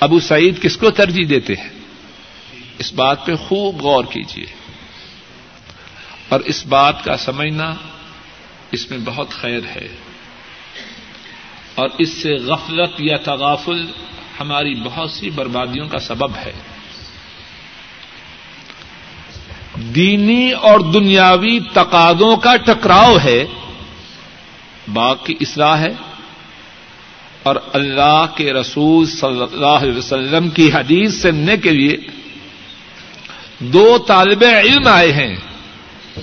ابو 0.00 0.20
سعید 0.20 0.62
کس 0.62 0.76
کو 0.76 0.90
ترجیح 0.90 1.26
دیتے 1.30 1.54
ہیں؟ 1.54 1.70
اس 2.78 2.92
بات 2.92 3.26
پہ 3.26 3.34
خوب 3.34 3.82
غور 3.82 4.04
کیجیے 4.04 4.46
اور 6.28 6.40
اس 6.40 6.66
بات 6.66 7.04
کا 7.04 7.16
سمجھنا 7.16 7.74
اس 8.72 8.90
میں 8.90 8.98
بہت 9.04 9.30
خیر 9.30 9.60
ہے۔ 9.76 9.88
اور 11.74 11.88
اس 11.98 12.08
سے 12.08 12.34
غفلت 12.34 12.90
یا 12.98 13.16
تغافل 13.16 13.86
ہماری 14.40 14.74
بہت 14.74 15.10
سی 15.10 15.30
بربادیوں 15.30 15.88
کا 15.88 15.98
سبب 15.98 16.36
ہے۔ 16.36 16.52
دینی 19.94 20.50
اور 20.52 20.80
دنیاوی 20.80 21.58
تقاضوں 21.72 22.36
کا 22.36 22.56
ٹکراؤ 22.56 23.16
ہے 23.24 23.44
باقی 24.92 25.34
اصلاح 25.40 25.76
ہے، 25.76 25.92
اور 27.42 27.56
اللہ 27.72 28.24
کے 28.36 28.52
رسول 28.52 29.06
صلی 29.06 29.42
اللہ 29.42 29.78
علیہ 29.82 29.96
وسلم 29.96 30.48
کی 30.48 30.70
حدیث 30.72 31.20
سننے 31.22 31.56
کے 31.56 31.70
لیے 31.70 31.96
دو 33.72 33.86
طالب 33.98 34.44
علم 34.44 34.86
آئے 34.86 35.12
ہیں۔ 35.12 35.34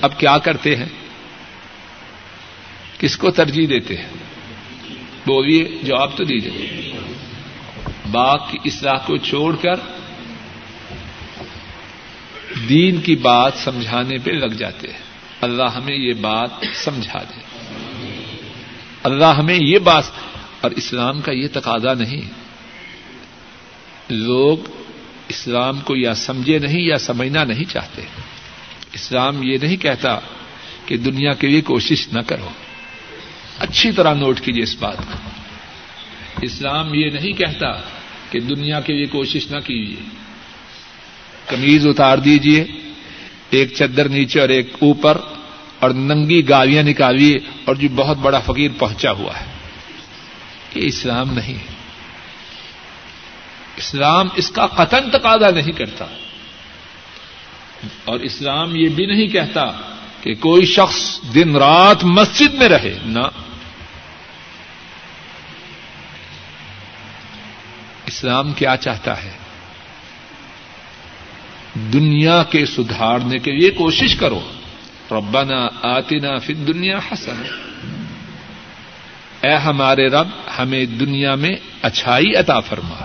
اب 0.02 0.20
کیا 0.20 0.38
کرتے 0.38 0.76
ہیں؟ 0.76 0.90
کس 3.00 3.18
کو 3.18 3.32
ترجیح 3.32 3.68
دیتے 3.70 3.96
ہیں؟ 3.98 4.10
بولیے، 5.26 5.64
جواب 5.84 6.18
تو 6.18 6.24
دیجیے 6.24 6.92
باغ 8.12 8.38
کی 8.52 8.58
اصلاح 8.66 8.98
کو 9.06 9.18
چھوڑ 9.18 9.56
کر 9.56 9.80
دین 12.70 13.02
کی 13.02 13.16
بات 13.16 13.54
سمجھانے 13.56 14.18
پہ 14.24 14.32
لگ 14.32 14.54
جاتے 14.54 14.88
ہیں۔ 14.88 15.00
اللہ 15.42 15.64
ہمیں 15.64 15.96
یہ 15.96 16.14
بات 16.14 16.50
سمجھا 16.74 17.24
دے۔ 17.24 17.40
اللہ 19.04 19.26
ہمیں 19.26 19.60
یہ 19.62 19.80
بات 19.80 20.04
اور 20.62 20.72
اسلام 20.72 21.22
کا 21.22 21.32
یہ 21.32 21.48
تقاضا 21.54 21.94
نہیں۔ 21.94 22.22
لوگ 24.10 24.58
اسلام 25.28 25.80
کو 25.80 25.96
یا 25.96 26.16
سمجھے 26.16 26.60
نہیں 26.60 26.82
یا 26.82 26.98
سمجھنا 26.98 27.44
نہیں 27.44 27.64
چاہتے۔ 27.64 28.02
اسلام 28.94 29.44
یہ 29.44 29.58
نہیں 29.62 29.78
کہتا 29.78 30.20
کہ 30.86 30.98
دنیا 30.98 31.34
کے 31.34 31.48
لیے 31.48 31.62
کوشش 31.62 32.08
نہ 32.14 32.22
کرو۔ 32.28 32.50
اچھی 33.60 33.92
طرح 33.92 34.14
نوٹ 34.14 34.40
کیجیے 34.40 34.64
اس 34.64 34.76
بات 34.80 34.98
کو۔ 34.98 35.30
اسلام 36.42 36.94
یہ 36.94 37.10
نہیں 37.10 37.34
کہتا 37.34 37.82
کہ 38.32 38.40
دنیا 38.40 38.80
کے 38.80 38.94
لیے 38.94 39.06
کوشش 39.06 39.52
نہ 39.52 39.60
کیجیے 39.60 40.25
کمیز 41.48 41.88
اتار 41.88 42.18
دیجیے 42.18 42.66
ایک 43.50 43.74
چدر 43.74 44.10
نیچے 44.10 44.42
اور 44.42 44.50
ایک 44.50 44.74
اوپر، 44.80 45.18
اور 45.80 45.90
ننگی 45.90 46.50
گالیاں 46.50 46.84
نکالیے، 46.84 47.36
اور 47.66 47.76
جو 47.76 47.88
بہت 47.96 48.18
بڑا 48.18 48.40
فقیر 48.40 48.72
پہنچا 48.80 49.12
ہوا 49.12 49.40
ہے۔ 49.40 49.46
یہ 50.76 50.86
اسلام 50.86 51.34
نہیں 51.34 51.58
اسلام 53.78 54.28
اس 54.36 54.52
کا 54.52 54.68
قتن 54.68 55.10
تقاضا 55.12 55.50
نہیں 55.50 55.72
کرتا۔ 55.72 56.06
اور 58.06 58.20
اسلام 58.20 58.76
یہ 58.76 58.90
بھی 58.90 59.06
نہیں 59.06 59.28
کہتا 59.28 59.66
کہ 60.22 60.36
کوئی 60.36 60.66
شخص 60.66 61.20
دن 61.34 61.56
رات 61.56 62.04
مسجد 62.04 62.54
میں 62.54 62.70
رہے، 62.70 62.98
نہ۔ 63.06 63.28
اسلام 68.06 68.54
کیا 68.54 68.78
چاہتا 68.78 69.24
ہے؟ 69.24 69.45
دنیا 71.76 72.44
کے 72.44 72.66
سدھارنے 72.66 73.40
کے 73.40 73.52
لیے 73.52 73.70
کوشش 73.70 74.16
کرو۔ 74.16 74.52
ربنا 75.12 75.68
آتنا 75.82 76.38
فی 76.38 76.54
دنیا 76.54 76.98
حسن 76.98 77.44
اے 79.42 79.56
ہمارے 79.56 80.08
رب، 80.08 80.28
ہمیں 80.60 80.86
دنیا 80.86 81.36
میں 81.36 81.56
اچھائی 81.82 82.36
عطا 82.36 82.60
فرما۔ 82.60 83.04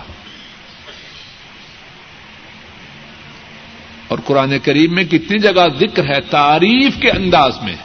اور 4.07 4.19
قرآن 4.25 4.59
کریم 4.59 4.95
میں 4.95 5.03
کتنی 5.03 5.39
جگہ 5.39 5.67
ذکر 5.79 6.05
ہے 6.05 6.21
تعریف 6.21 7.01
کے 7.01 7.11
انداز 7.11 7.61
میں 7.61 7.75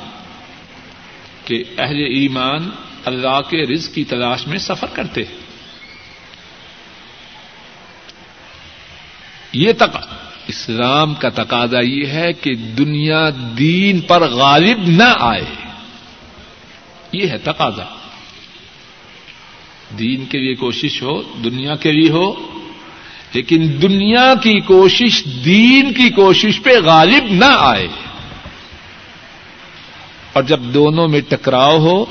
کہ 1.44 1.64
اہل 1.78 1.96
ایمان 1.96 2.70
اللہ 3.04 3.40
کے 3.40 3.62
رزق 3.72 3.94
کی 3.94 4.04
تلاش 4.04 4.46
میں 4.46 4.58
سفر 4.58 4.86
کرتے 4.92 5.22
ہیں۔ 5.22 5.36
یہ 9.52 9.72
تک 9.72 10.15
اسلام 10.48 11.14
کا 11.14 11.28
تقاضا 11.28 11.78
یہ 11.80 12.06
ہے 12.06 12.32
کہ 12.32 12.54
دنیا 12.54 13.30
دین 13.58 14.00
پر 14.00 14.30
غالب 14.30 14.78
نہ 14.86 15.12
آئے۔ 15.20 15.44
یہ 17.12 17.26
ہے 17.26 17.38
تقاضا۔ 17.38 17.84
دین 19.98 20.24
کے 20.24 20.38
لیے 20.38 20.54
کوشش 20.54 21.02
ہو، 21.02 21.22
دنیا 21.22 21.76
کے 21.76 21.92
لیے 21.92 22.10
ہو، 22.10 22.32
لیکن 23.32 23.70
دنیا 23.82 24.34
کی 24.42 24.60
کوشش 24.60 25.24
دین 25.44 25.92
کی 25.92 26.10
کوشش 26.10 26.62
پہ 26.62 26.70
غالب 26.84 27.24
نہ 27.30 27.54
آئے۔ 27.58 27.88
اور 30.32 30.42
جب 30.42 30.60
دونوں 30.60 31.08
میں 31.08 31.20
ٹکراؤ 31.28 31.78
ہو، 31.78 32.04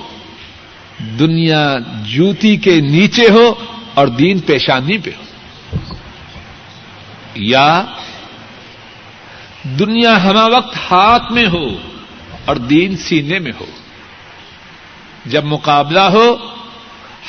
دنیا 1.19 1.75
جوتی 2.05 2.57
کے 2.57 2.81
نیچے 2.81 3.29
ہو 3.29 3.53
اور 3.93 4.07
دین 4.07 4.39
پیشانی 4.39 4.97
پہ 4.97 5.11
ہو۔ 5.17 5.23
یا 7.35 7.85
دنیا 9.65 10.23
ہما 10.23 10.45
وقت 10.45 10.77
ہاتھ 10.91 11.31
میں 11.31 11.47
ہو 11.47 11.77
اور 12.45 12.55
دین 12.55 12.97
سینے 12.97 13.39
میں 13.39 13.51
ہو۔ 13.59 13.65
جب 15.25 15.43
مقابلہ 15.43 15.99
ہو، 15.99 16.35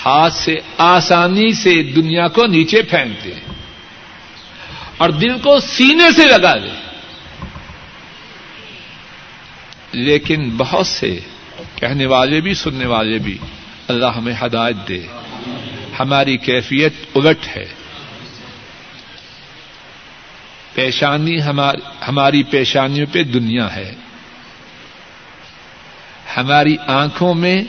ہاتھ 0.04 0.34
سے 0.34 0.54
آسانی 0.78 1.52
سے 1.52 1.82
دنیا 1.82 2.28
کو 2.28 2.46
نیچے 2.46 2.82
پھینک 2.82 3.24
دے 3.24 3.32
اور 4.96 5.10
دل 5.10 5.38
کو 5.38 5.60
سینے 5.60 6.12
سے 6.12 6.26
لگا 6.26 6.54
دے۔ 6.54 6.86
لیکن 9.92 10.50
بہت 10.56 10.86
سے 10.86 11.20
کہنے 11.74 12.06
والے 12.06 12.40
بھی، 12.40 12.54
سننے 12.54 12.86
والے 12.86 13.18
بھی 13.18 13.38
اللہ 13.88 14.06
ہمیں 14.06 14.34
ہدایت 14.42 14.88
دے۔ 14.88 15.06
ہماری 16.00 16.36
کیفیت 16.36 16.92
الٹ 17.14 17.56
ہے۔ 17.56 17.75
پیشانی 20.76 21.42
ہماری 22.08 22.42
پیشانیوں 22.42 23.06
پہ 23.12 23.22
دنیا 23.22 23.76
ہے۔ 23.76 23.94
ہماری 26.36 26.76
آنکھوں 26.86 27.34
میں 27.34 27.62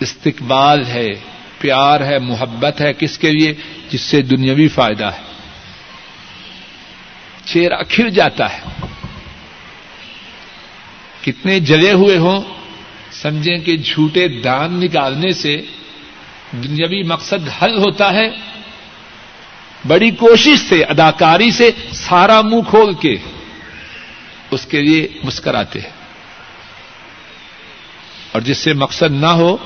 استقبال 0.00 0.86
ہے، 0.86 1.08
پیار 1.58 2.00
ہے، 2.00 2.18
محبت 2.18 2.80
ہے، 2.80 2.92
کس 2.92 3.18
کے 3.18 3.30
لیے؟ 3.30 3.54
جس 3.90 4.00
سے 4.00 4.22
دنیاوی 4.22 4.68
فائدہ 4.68 5.04
ہے۔ 5.04 5.22
چہرہ 7.44 7.82
کھل 7.88 8.10
جاتا 8.10 8.52
ہے۔ 8.52 8.86
کتنے 11.22 11.60
جلے 11.60 11.92
ہوئے 11.92 12.16
ہوں 12.16 12.40
سمجھیں 13.12 13.56
کہ 13.56 13.76
جھوٹے 13.76 14.28
دان 14.28 14.72
نکالنے 14.72 15.32
سے 15.32 15.62
دنیاوی 16.52 17.02
مقصد 17.02 17.62
حل 17.62 17.78
ہوتا 17.78 18.12
ہے۔ 18.12 18.30
بڑی 19.86 20.10
کوشش 20.10 20.68
سے، 20.68 20.84
اداکاری 20.84 21.50
سے 21.50 21.70
سارا 21.92 22.40
منہ 22.40 22.70
کھول 22.70 22.94
کے 22.94 23.16
اس 24.50 24.66
کے 24.66 24.82
لیے 24.82 25.08
مسکراتے 25.24 25.80
ہیں۔ 25.80 25.90
اور 28.32 28.42
جس 28.42 28.58
سے 28.58 28.72
مقصد 28.72 29.10
نہ 29.10 29.26
ہو، 29.26 29.56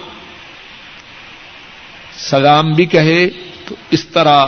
سلام 2.12 2.72
بھی 2.72 2.86
کہے 2.86 3.28
تو 3.64 3.74
اس 3.90 4.04
طرح 4.04 4.46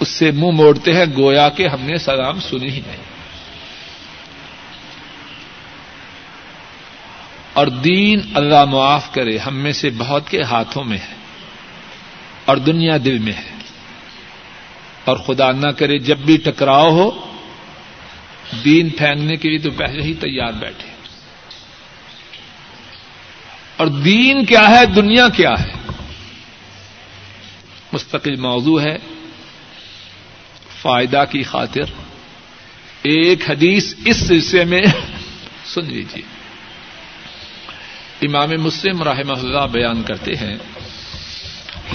اس 0.00 0.08
سے 0.08 0.30
منہ 0.30 0.50
موڑتے 0.50 0.94
ہیں، 0.94 1.04
گویا 1.16 1.48
کہ 1.48 1.68
ہم 1.68 1.80
نے 1.80 1.98
سلام 1.98 2.40
سنی 2.40 2.70
ہی 2.70 2.80
نہیں۔ 2.86 2.96
اور 7.52 7.66
دین 7.66 8.20
اللہ 8.34 8.64
معاف 8.64 9.12
کرے، 9.12 9.38
ہم 9.38 9.56
میں 9.56 9.72
سے 9.72 9.90
بہت 9.98 10.30
کے 10.30 10.42
ہاتھوں 10.42 10.84
میں 10.84 10.98
ہے 10.98 11.14
اور 12.44 12.56
دنیا 12.56 12.96
دل 13.04 13.18
میں 13.18 13.32
ہے۔ 13.32 13.59
اور 15.04 15.16
خدا 15.16 15.52
نہ 15.52 15.70
کرے 15.70 15.98
جب 15.98 16.18
بھی 16.18 16.36
ٹکراؤ 16.36 16.90
ہو، 16.90 17.10
دین 18.64 18.90
پھینکنے 18.90 19.36
کے 19.36 19.48
لیے 19.48 19.58
تو 19.58 19.70
پہلے 19.70 20.02
ہی 20.02 20.14
تیار 20.14 20.52
بیٹھے۔ 20.52 20.90
اور 23.76 23.86
دین 23.86 24.44
کیا 24.44 24.70
ہے، 24.70 24.86
دنیا 24.86 25.28
کیا 25.28 25.50
ہے؟ 25.50 25.72
مستقل 27.92 28.36
موضوع 28.36 28.80
ہے۔ 28.80 28.96
فائدہ 30.82 31.24
کی 31.30 31.42
خاطر 31.42 31.82
ایک 33.02 33.50
حدیث 33.50 33.94
اس 34.04 34.16
سلسلے 34.16 34.64
میں 34.64 34.82
سن 35.64 35.84
لیجیے 35.84 36.22
امام 38.26 38.50
مسلم 38.62 39.02
رحمہ 39.02 39.32
اللہ 39.32 39.66
بیان 39.72 40.02
کرتے 40.02 40.32
ہیں۔ 40.32 40.56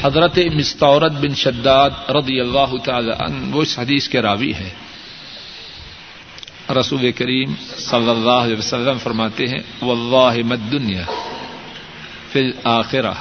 حضرت 0.03 0.37
مستورت 0.53 1.11
بن 1.21 1.33
شداد 1.35 2.09
رضی 2.15 2.39
اللہ 2.39 2.75
تعالی 2.83 3.11
عنہ، 3.25 3.55
وہ 3.55 3.61
اس 3.61 3.77
حدیث 3.79 4.07
کے 4.09 4.21
راوی 4.21 4.53
ہے 4.53 4.69
رسول 6.77 7.11
کریم 7.17 7.53
صلی 7.77 8.09
اللہ 8.09 8.41
علیہ 8.43 8.57
وسلم 8.57 8.97
فرماتے 9.03 9.47
ہیں، 9.47 9.63
واللہ 9.81 10.43
مد 10.47 10.71
دنیا 10.71 11.03
فی 12.31 12.39
الاخرہ 12.39 13.13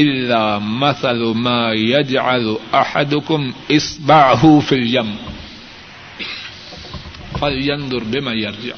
الا 0.00 0.42
مثل 0.58 1.22
ما 1.44 1.72
يجعل 1.74 2.46
احدكم 2.74 3.52
اصبعه 3.70 4.60
في 4.60 4.74
اليم 4.74 5.10
فلينظر 7.40 8.04
بما 8.12 8.32
يرجع 8.34 8.76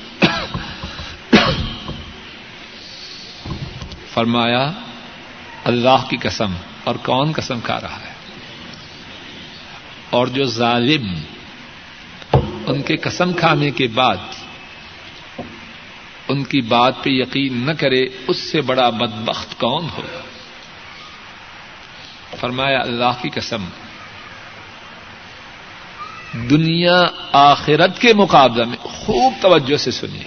فرمایا، 4.14 4.64
اللہ 5.70 6.00
کی 6.08 6.16
قسم 6.22 6.52
اور 6.84 6.94
کون 6.94 7.32
قسم 7.32 7.60
کھا 7.60 7.80
رہا 7.80 8.00
ہے؟ 8.00 8.12
اور 10.10 10.26
جو 10.26 10.44
ظالم 10.44 11.14
ان 12.66 12.82
کے 12.82 12.96
قسم 12.96 13.32
کھانے 13.32 13.70
کے 13.70 13.86
بعد 13.86 14.16
ان 16.28 16.44
کی 16.44 16.60
بات 16.60 16.94
پہ 17.02 17.10
یقین 17.10 17.66
نہ 17.66 17.72
کرے، 17.72 18.06
اس 18.28 18.36
سے 18.36 18.60
بڑا 18.60 18.90
بدبخت 18.90 19.60
کون 19.60 19.86
ہوگا؟ 19.96 20.20
فرمایا، 22.40 22.80
اللہ 22.80 23.22
کی 23.22 23.28
قسم، 23.28 23.64
دنیا 26.50 27.02
آخرت 27.32 28.00
کے 28.00 28.14
مقابلے 28.14 28.64
میں 28.64 28.76
خوب 28.76 29.32
توجہ 29.42 29.76
سے 29.76 29.90
سنیے۔ 29.90 30.24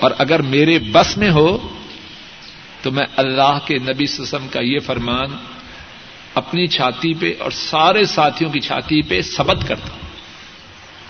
اور 0.00 0.10
اگر 0.18 0.42
میرے 0.42 0.78
بس 0.78 1.16
میں 1.16 1.30
ہو 1.30 1.68
تو 2.84 2.90
میں 2.90 3.06
اللہ 3.16 3.58
کے 3.66 3.78
نبی 3.78 4.06
سسم 4.06 4.48
کا 4.48 4.60
یہ 4.60 4.78
فرمان 4.78 5.36
اپنی 6.34 6.66
چھاتی 6.66 7.14
پہ 7.14 7.32
اور 7.38 7.50
سارے 7.50 8.06
ساتھیوں 8.06 8.52
کی 8.52 8.60
چھاتی 8.60 9.02
پہ 9.02 9.22
سبت 9.22 9.68
کرتا 9.68 9.92
ہوں۔ 9.92 10.08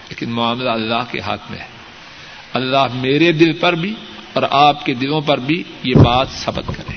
لیکن 0.08 0.30
معاملہ 0.30 0.70
اللہ 0.70 1.10
کے 1.10 1.20
ہاتھ 1.20 1.50
میں 1.50 1.58
ہے۔ 1.58 1.66
اللہ 2.52 2.87
میرے 2.94 3.32
دل 3.32 3.52
پر 3.52 3.72
بھی 3.72 3.94
اور 4.32 4.42
آپ 4.50 4.87
کے 4.87 4.94
دلوں 4.94 5.20
پر 5.20 5.38
بھی 5.38 5.62
یہ 5.82 5.94
بات 5.94 6.28
سبت 6.30 6.64
کرے۔ 6.66 6.96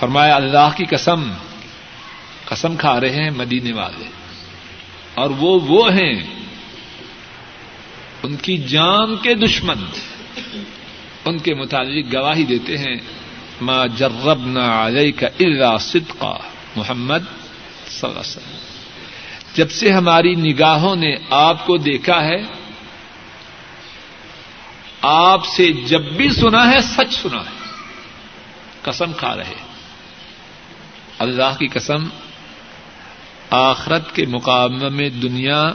فرمایا، 0.00 0.36
اللہ 0.36 0.68
کی 0.76 0.84
قسم 0.84 1.32
قسم 2.44 2.76
کھا 2.76 3.00
رہے 3.00 3.22
ہیں 3.22 3.30
مدینے 3.30 3.72
والے۔ 3.72 4.04
اور 5.14 5.30
وہ 5.30 5.60
وہ 5.60 5.92
ہیں 5.92 6.22
ان 8.22 8.36
کی 8.36 8.58
جان 8.58 9.16
کے 9.16 9.34
دشمن۔ 9.34 9.76
ان 11.24 11.38
کے 11.38 11.54
متعلق 11.54 12.14
گواہی 12.14 12.44
دیتے 12.44 12.78
ہیں، 12.78 12.96
ما 13.60 13.86
جربنا 13.86 14.86
علیک 14.86 15.24
الا 15.24 15.78
صدقا. 15.78 16.38
محمد 16.76 17.18
صلی 17.88 18.10
اللہ 18.10 18.20
علیہ 18.20 18.30
وسلم۔ 18.30 18.56
جب 19.54 19.70
سے 19.70 19.90
ہماری 19.90 20.34
نگاہوں 20.34 20.96
نے 20.96 21.16
آپ 21.30 21.66
کو 21.66 21.76
دیکھا 21.76 22.24
ہے، 22.24 22.36
آپ 25.02 25.46
سے 25.46 25.72
جب 25.72 26.02
بھی 26.02 26.32
سنا 26.32 26.70
ہے، 26.70 26.80
سچ 26.80 27.14
سنا 27.22 27.40
ہے۔ 27.40 27.64
قسم 28.82 29.12
کھا 29.12 29.36
رہے 29.36 29.54
اللہ 31.18 31.56
کی 31.58 31.66
قسم، 31.66 32.04
آخرت 33.50 34.14
کے 34.14 34.26
مقابلے 34.26 34.88
میں 34.88 35.10
دنیا 35.10 35.72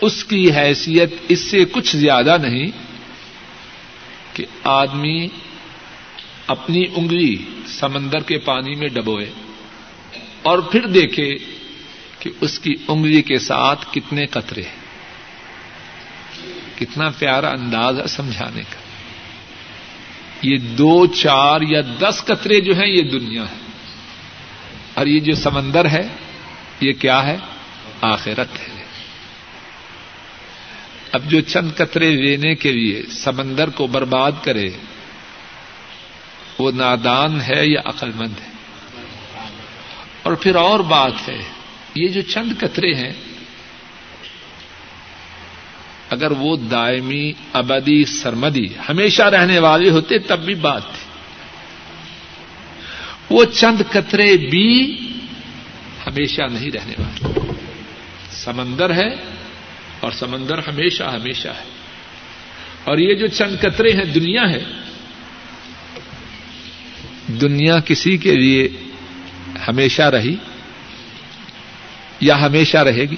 اس 0.00 0.24
کی 0.24 0.52
حیثیت 0.52 1.14
اس 1.28 1.40
سے 1.40 1.64
کچھ 1.64 1.96
زیادہ 1.96 2.36
نہیں 2.42 2.87
کہ 4.38 4.44
آدمی 4.64 5.28
اپنی 6.46 6.84
انگلی 6.94 7.36
سمندر 7.66 8.18
کے 8.18 8.38
پانی 8.38 8.74
میں 8.74 8.88
ڈبوئے 8.88 9.30
اور 10.42 10.58
پھر 10.58 10.86
دیکھے 10.86 11.34
کہ 12.18 12.30
اس 12.40 12.58
کی 12.58 12.74
انگلی 12.88 13.22
کے 13.22 13.38
ساتھ 13.38 13.86
کتنے 13.92 14.26
قطرے 14.26 14.62
ہیں۔ 14.62 14.76
کتنا 16.78 17.10
پیارا 17.18 17.50
انداز 17.50 18.00
ہے 18.00 18.06
سمجھانے 18.06 18.62
کا۔ 18.62 18.80
یہ 20.42 20.56
دو، 20.56 21.06
چار 21.06 21.60
یا 21.60 21.80
دس 21.98 22.22
قطرے 22.24 22.60
جو 22.60 22.72
ہیں، 22.74 22.88
یہ 22.88 23.02
دنیا 23.02 23.42
ہے۔ 23.42 23.56
اور 24.94 25.06
یہ 25.06 25.20
جو 25.20 25.34
سمندر 25.34 25.84
ہے، 25.84 26.08
یہ 26.80 26.92
کیا 26.92 27.26
ہے؟ 27.26 27.36
آخرت 28.00 28.60
ہے۔ 28.60 28.77
اب 31.12 31.30
جو 31.30 31.40
چند 31.40 31.70
قطرے 31.76 32.10
لینے 32.16 32.54
کے 32.54 32.72
لیے 32.72 33.02
سمندر 33.10 33.70
کو 33.70 33.86
برباد 33.86 34.32
کرے، 34.42 34.70
وہ 36.58 36.70
نادان 36.70 37.40
ہے 37.40 37.66
یا 37.66 37.80
عقل 37.84 38.10
مند 38.14 38.40
ہے؟ 38.40 38.48
اور 40.22 40.32
پھر 40.32 40.54
اور 40.54 40.80
بات 40.80 41.28
ہے، 41.28 41.42
یہ 41.94 42.08
جو 42.08 42.20
چند 42.20 42.52
قطرے 42.60 42.94
ہیں، 42.94 43.12
اگر 46.10 46.30
وہ 46.30 46.56
دائمی، 46.56 47.32
ابدی، 47.52 48.04
سرمدی، 48.04 48.66
ہمیشہ 48.88 49.22
رہنے 49.22 49.58
والے 49.58 49.90
ہوتے، 49.90 50.18
تب 50.18 50.38
بھی 50.38 50.54
بات 50.54 50.82
تھی۔ 50.82 51.08
وہ 53.30 53.44
چند 53.44 53.82
قطرے 53.90 54.36
بھی 54.36 54.98
ہمیشہ 56.06 56.42
نہیں 56.42 56.70
رہنے 56.70 56.94
والے۔ 56.98 57.40
سمندر 58.30 58.90
ہے 58.90 59.37
اور 60.00 60.12
سمندر 60.12 60.58
ہمیشہ 60.58 61.02
ہمیشہ 61.02 61.48
ہے۔ 61.48 61.64
اور 62.84 62.98
یہ 62.98 63.14
جو 63.14 63.26
چند 63.26 63.58
قطرے 63.60 63.90
ہیں، 63.90 64.04
دنیا 64.04 64.42
ہے۔ 64.50 64.64
دنیا 67.40 67.80
کسی 67.80 68.16
کے 68.16 68.34
لیے 68.34 68.68
ہمیشہ 69.68 70.02
رہی 70.02 70.36
یا 72.20 72.40
ہمیشہ 72.40 72.78
رہے 72.78 73.04
گی؟ 73.04 73.16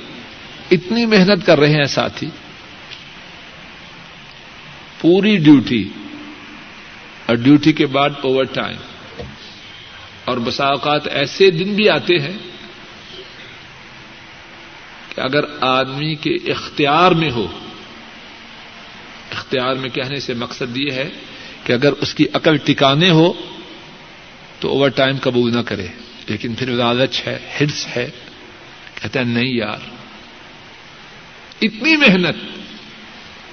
اتنی 0.71 1.07
محنت 1.07 1.47
کر 1.47 1.61
رہے 1.61 1.71
ہیں 1.71 1.85
ساتھی۔ 1.85 2.31
پوری 5.01 5.37
ڈیوٹی، 5.37 5.89
اور 7.27 7.37
ڈیوٹی 7.37 7.73
کے 7.73 7.87
بعد 7.87 8.11
اوور 8.23 8.45
ٹائم۔ 8.45 8.77
اور 10.25 10.39
بسا 10.39 10.67
اوقات 10.67 11.07
ایسے 11.07 11.51
دن 11.51 11.75
بھی 11.75 11.89
آتے 11.89 12.15
ہیں 12.15 12.50
کہ 15.15 15.21
اگر 15.21 15.45
آدمی 15.61 16.15
کے 16.15 16.35
اختیار 16.35 17.13
میں 17.13 17.31
ہو، 17.31 17.47
اختیار 19.31 19.75
میں 19.75 19.89
کہنے 19.89 20.21
سے 20.21 20.35
مقصد 20.35 20.77
یہ 20.77 20.93
ہے 20.93 21.09
کہ 21.65 21.73
اگر 21.73 21.93
اس 22.01 22.15
کی 22.15 22.25
عقل 22.33 22.57
ٹکانے 22.57 23.11
ہو 23.11 23.33
تو 24.61 24.69
اوور 24.69 24.89
ٹائم 24.89 25.17
قبول 25.21 25.55
نہ 25.55 25.61
کرے۔ 25.61 25.87
لیکن 26.27 26.55
پھر 26.55 26.67
لالچ 26.67 27.27
ہے 27.27 27.39
ہرس 27.61 27.87
ہے، 27.97 28.11
کہتا 29.03 29.21
ہے 29.21 29.25
نہیں 29.25 29.57
یار، 29.57 29.79
اتنی 31.63 31.97
محنت، 31.97 32.37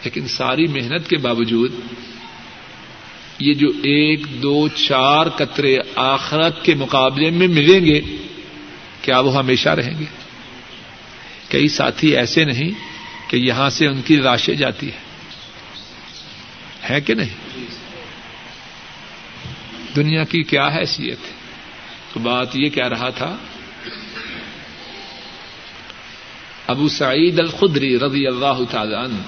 لیکن 0.04 0.28
ساری 0.28 0.68
محنت 0.68 1.10
کے 1.10 1.18
باوجود 1.18 1.72
یہ 3.40 3.54
جو 3.54 3.68
ایک، 3.68 4.44
دو، 4.44 4.68
چار 4.68 5.28
قطرے 5.30 5.78
آخرت 5.96 6.66
کے 6.66 6.76
مقابلے 6.76 7.30
میں 7.30 7.48
ملیں 7.48 7.86
گے، 7.86 8.02
کیا 9.02 9.20
وہ 9.20 9.38
ہمیشہ 9.38 9.70
رہیں 9.70 10.00
گے؟ 10.00 10.17
کئی 11.50 11.68
ساتھی 11.68 12.16
ایسے 12.18 12.44
نہیں 12.46 12.72
کہ 13.30 13.38
یہاں 13.38 13.70
سے 13.70 13.88
ان 13.88 14.02
کی 14.02 14.18
راشیں 14.22 14.56
جاتی 14.56 14.92
ہے 14.92 15.06
ہے 16.90 17.02
کہ 17.02 17.14
نہیں؟ 17.14 17.36
دنیا 19.96 20.24
کی 20.24 20.44
کیا 20.44 20.68
حیثیت 20.68 21.26
ہے؟ 21.26 21.36
تو 22.14 22.20
بات 22.20 22.56
یہ 22.56 22.70
کہہ 22.70 22.88
رہا 22.88 23.10
تھا، 23.10 23.36
ابو 26.68 26.88
سعید 26.90 27.40
الخدری 27.40 28.00
رضی 28.00 28.28
اللہ 28.28 28.64
تعالی 28.72 28.96
عنہ، 28.96 29.22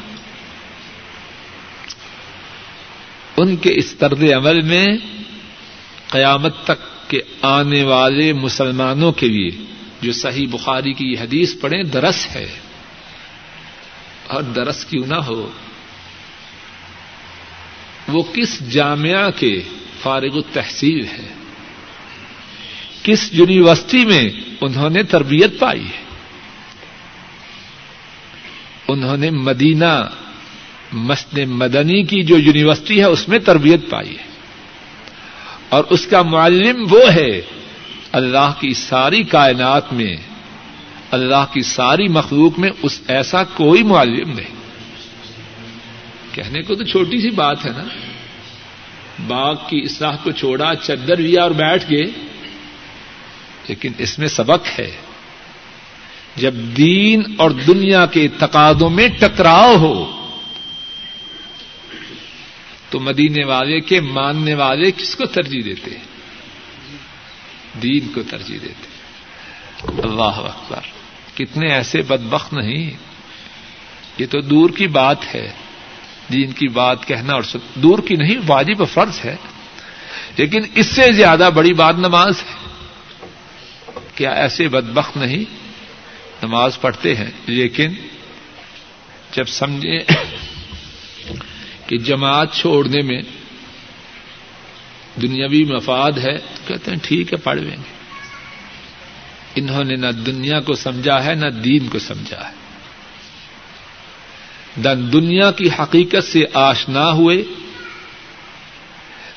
ان 3.38 3.56
کے 3.56 3.72
اس 3.76 3.94
طرز 3.96 4.24
عمل 4.36 4.62
میں 4.62 4.86
قیامت 6.08 6.64
تک 6.64 7.10
کے 7.10 7.22
آنے 7.42 7.84
والے 7.84 8.34
مسلمانوں 8.34 9.12
کے 9.12 9.28
لیے 9.28 9.52
جو 10.02 10.14
صحیح 10.14 10.48
بخاری 10.52 10.94
کی 10.94 11.14
حدیث 11.14 11.56
پڑھیں، 11.62 11.84
درس 11.84 12.28
ہے۔ 12.36 12.48
اور 14.28 14.44
درس 14.44 14.86
کیوں 14.86 15.08
نہ 15.08 15.16
ہو۔ 15.16 15.52
وہ 18.08 18.24
کس 18.34 18.72
جامعہ 18.72 19.30
کے 19.32 19.62
فارغ 20.02 20.36
التحصیل 20.36 21.06
ہے 21.06 21.34
کس 23.04 23.30
یونیورسٹی 23.32 24.06
میں 24.06 24.30
انہوں 24.62 24.90
نے 24.90 25.04
تربیت 25.04 25.60
پائی 25.60 25.86
ہے؟ 25.86 26.04
انہوں 28.88 29.18
نے 29.18 29.30
مدینہ 29.30 30.08
مسجد 30.92 31.38
مدنی 31.38 32.04
کی 32.04 32.24
جو 32.24 32.38
یونیورسٹی 32.38 33.00
ہے، 33.00 33.06
اس 33.06 33.30
میں 33.30 33.40
تربیت 33.40 33.90
پائی 33.90 34.18
ہے۔ 34.18 34.24
اور 35.70 35.84
اس 35.90 36.08
کا 36.08 36.22
معلم 36.22 36.88
وہ 36.90 37.14
ہے 37.14 37.42
اللہ 38.12 38.54
کی 38.60 38.74
ساری 38.74 39.24
کائنات 39.24 39.94
میں، 39.94 40.18
اللہ 41.12 41.46
کی 41.54 41.62
ساری 41.62 42.08
مخلوق 42.08 42.60
میں 42.60 42.70
اس 42.84 43.02
ایسا 43.08 43.44
کوئی 43.44 43.84
معلم 43.84 44.30
نہیں۔ 44.30 44.56
کہنے 46.32 46.62
کو 46.62 46.76
تو 46.76 46.84
چھوٹی 46.84 47.22
سی 47.22 47.30
بات 47.30 47.66
ہے 47.66 47.72
نا۔ 47.78 47.84
باغ 49.28 49.56
کی 49.56 49.80
اصلاح 49.80 50.16
کو 50.24 50.32
چھوڑا، 50.32 50.76
چدر 50.76 51.18
لیا 51.18 51.44
اور 51.44 51.52
بیٹھ 51.52 51.92
گئے۔ 51.92 52.12
لیکن 53.68 53.92
اس 53.98 54.20
میں 54.20 54.28
سبق 54.28 54.80
ہے۔ 54.80 54.92
جب 56.36 56.54
دین 56.54 57.22
اور 57.38 57.52
دنیا 57.52 58.06
کے 58.06 58.28
تقاضوں 58.28 58.90
میں 58.90 59.08
ٹکراؤ 59.20 59.76
ہو، 59.76 60.28
تو 62.90 63.00
مدینے 63.00 63.46
والے 63.46 63.80
کے 63.80 64.02
ماننے 64.02 64.54
والے 64.54 64.92
کس 64.92 65.16
کو 65.16 65.26
ترجیح 65.26 65.62
دیتے 65.66 65.92
دین 67.74 68.12
کو 68.16 68.24
ترجیح 68.24 68.58
دیتے 68.62 69.00
اللہ 70.04 70.22
اکبر۔ 70.22 70.80
کتنے 71.38 71.74
ایسے 71.74 72.02
بدبخت 72.02 72.54
نہیں۔ 72.54 72.92
یہ 74.18 74.26
تو 74.30 74.42
دور 74.42 74.70
کی 74.70 74.88
بات 74.88 75.36
ہے۔ 75.36 75.52
دین 76.34 76.52
کی 76.52 76.68
بات 76.68 77.06
کہنا 77.06 77.34
اور 77.34 77.58
دور 77.76 78.00
کی 78.00 78.16
نہیں، 78.16 78.36
واجب 78.48 78.88
فرض 78.94 79.20
ہے۔ 79.26 79.36
لیکن 80.38 80.60
اس 80.76 80.86
سے 80.86 81.12
زیادہ 81.12 81.50
بڑی 81.56 81.74
بات 81.74 81.96
نماز 81.96 82.34
ہے۔ 82.42 82.68
کیا 84.16 84.32
ایسے 84.32 84.68
بدبخت 84.68 85.18
نہیں؟ 85.18 85.44
نماز 86.44 86.82
پڑھتے 86.82 87.16
ہیں۔ 87.16 87.32
لیکن 87.46 87.94
جب 89.32 89.46
سمجھے 89.46 90.00
کہ 91.88 91.98
جماعت 91.98 92.54
چھوڑنے 92.54 93.02
میں 93.02 93.22
دنیاوی 95.22 95.64
مفاد 95.64 96.12
ہے 96.12 96.38
تو 96.38 96.62
کہتے 96.68 96.92
ہیں 96.92 96.98
ٹھیک 97.04 97.34
ہے، 97.34 97.38
پڑھ 97.38 97.60
لیں 97.60 97.78
گے۔ 97.78 98.00
انہوں 99.56 99.84
نے 99.84 99.96
نہ 99.96 100.12
دنیا 100.12 100.60
کو 100.60 100.74
سمجھا 100.74 101.26
ہے، 101.26 101.36
نہ 101.36 101.50
دین 101.50 101.88
کو 101.88 102.00
سمجھا 102.00 102.50
ہے۔ 102.50 102.54
نہ 104.78 104.90
دنیا 104.90 105.52
کی 105.52 105.70
حقیقت 105.80 106.24
سے 106.24 106.44
آشنا 106.54 107.12
ہوئے، 107.12 107.44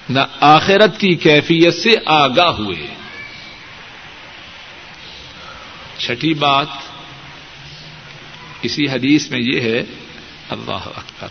نہ 0.09 0.21
آخرت 0.41 1.01
کی 1.01 1.15
کیفیت 1.15 1.75
سے 1.75 1.95
آگاہ 2.07 2.51
ہوئے۔ 2.51 2.95
چھٹی 5.99 6.35
بات 6.35 6.67
اسی 8.63 8.89
حدیث 8.89 9.31
میں 9.31 9.41
یہ 9.43 9.61
ہے، 9.61 9.83
اللہ 10.51 10.89
اکبر۔ 10.97 11.29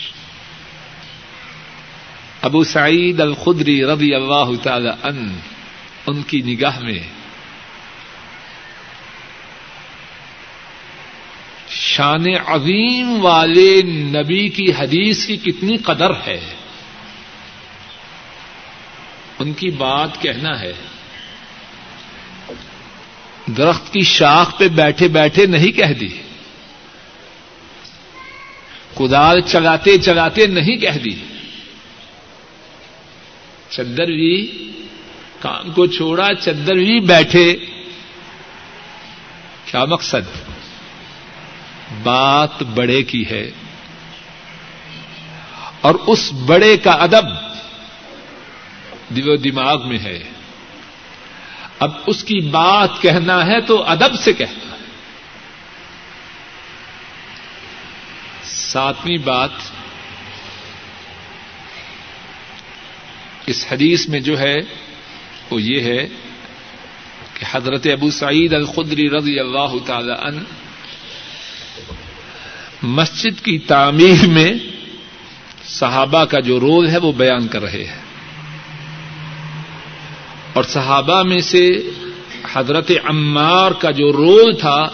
ابو 2.41 2.63
سعید 2.63 3.21
الخدری 3.21 3.85
رضی 3.85 4.13
اللہ 4.13 4.63
تعالی 4.63 4.89
ان 5.03 5.39
ان 6.07 6.21
کی 6.21 6.41
نگاہ 6.41 6.79
میں 6.79 6.99
شان 11.69 12.25
عظیم 12.45 13.25
والے 13.25 13.81
نبی 13.85 14.49
کی 14.49 14.71
حدیث 14.71 15.25
کی 15.25 15.37
کتنی 15.37 15.77
قدر 15.77 16.11
ہے۔ 16.27 16.39
ان 19.39 19.53
کی 19.53 19.69
بات 19.69 20.21
کہنا 20.21 20.59
ہے۔ 20.61 20.73
درخت 23.57 23.93
کی 23.93 24.01
شاخ 24.01 24.57
پہ 24.57 24.67
بیٹھے 24.67 25.07
بیٹھے 25.07 25.45
نہیں 25.45 25.71
کہہ 25.71 25.93
دی۔ 25.93 26.09
کدال 28.97 29.41
چلاتے 29.41 29.97
چلاتے 29.97 30.47
نہیں 30.47 30.77
کہہ 30.77 30.99
دی۔ 31.03 31.30
چدر 33.71 34.05
بھی 34.05 34.71
کام 35.39 35.71
کو 35.71 35.85
چھوڑا، 35.85 36.33
چدر 36.41 36.73
بھی 36.73 36.99
بیٹھے۔ 36.99 37.55
کیا 39.65 39.85
مقصد؟ 39.85 40.47
بات 42.03 42.63
بڑے 42.63 43.03
کی 43.03 43.29
ہے۔ 43.29 43.51
اور 45.81 45.95
اس 46.07 46.33
بڑے 46.45 46.77
کا 46.77 46.91
ادب 46.91 47.23
دماغ 49.43 49.87
میں 49.87 49.99
ہے۔ 49.99 50.23
اب 51.79 51.91
اس 52.07 52.23
کی 52.23 52.39
بات 52.39 52.89
کہنا 53.01 53.45
ہے 53.45 53.61
تو 53.61 53.83
ادب 53.83 54.15
سے 54.15 54.33
کہنا 54.33 54.75
ہے۔ 54.75 54.83
ساتویں 58.43 59.17
بات 59.17 59.49
اس 63.45 63.65
حدیث 63.71 64.07
میں 64.07 64.19
جو 64.19 64.39
ہے 64.39 64.55
وہ 65.51 65.61
یہ 65.61 65.81
ہے 65.81 66.07
کہ 67.39 67.45
حضرت 67.51 67.87
ابو 67.87 68.11
سعید 68.11 68.53
الخدری 68.53 69.09
رضی 69.09 69.39
اللہ 69.39 69.73
تعالی 69.85 70.11
عنہ 70.21 70.41
مسجد 72.81 73.45
کی 73.45 73.59
تعمیر 73.59 74.27
میں 74.27 74.53
صحابہ 75.65 76.25
کا 76.25 76.39
جو 76.39 76.59
رول 76.59 76.89
ہے 76.89 76.97
وہ 76.97 77.11
بیان 77.11 77.47
کر 77.47 77.61
رہے 77.61 77.85
ہیں۔ 77.85 78.01
اور 80.53 80.63
صحابہ 80.63 81.23
میں 81.23 81.41
سے 81.41 81.69
حضرت 82.53 82.91
عمار 83.03 83.71
کا 83.71 83.91
جو 83.91 84.11
رول 84.11 84.57
تھا 84.59 84.87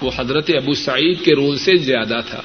وہ 0.00 0.10
حضرت 0.16 0.50
ابو 0.56 0.74
سعید 0.74 1.24
کے 1.24 1.34
رول 1.34 1.58
سے 1.58 1.76
زیادہ 1.76 2.18
تھا۔ 2.30 2.40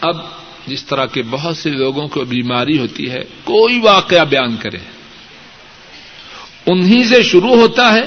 اب 0.00 0.43
جس 0.66 0.84
طرح 0.84 1.06
کے 1.06 1.22
بہت 1.30 1.56
سے 1.56 1.70
لوگوں 1.70 2.08
کو 2.08 2.24
بیماری 2.24 2.78
ہوتی 2.78 3.10
ہے، 3.10 3.24
کوئی 3.44 3.80
واقعہ 3.80 4.24
بیان 4.24 4.56
کرے۔ 4.56 4.78
انہیں 6.66 7.04
سے 7.04 7.22
شروع 7.22 7.56
ہوتا 7.56 7.92
ہے 7.92 8.02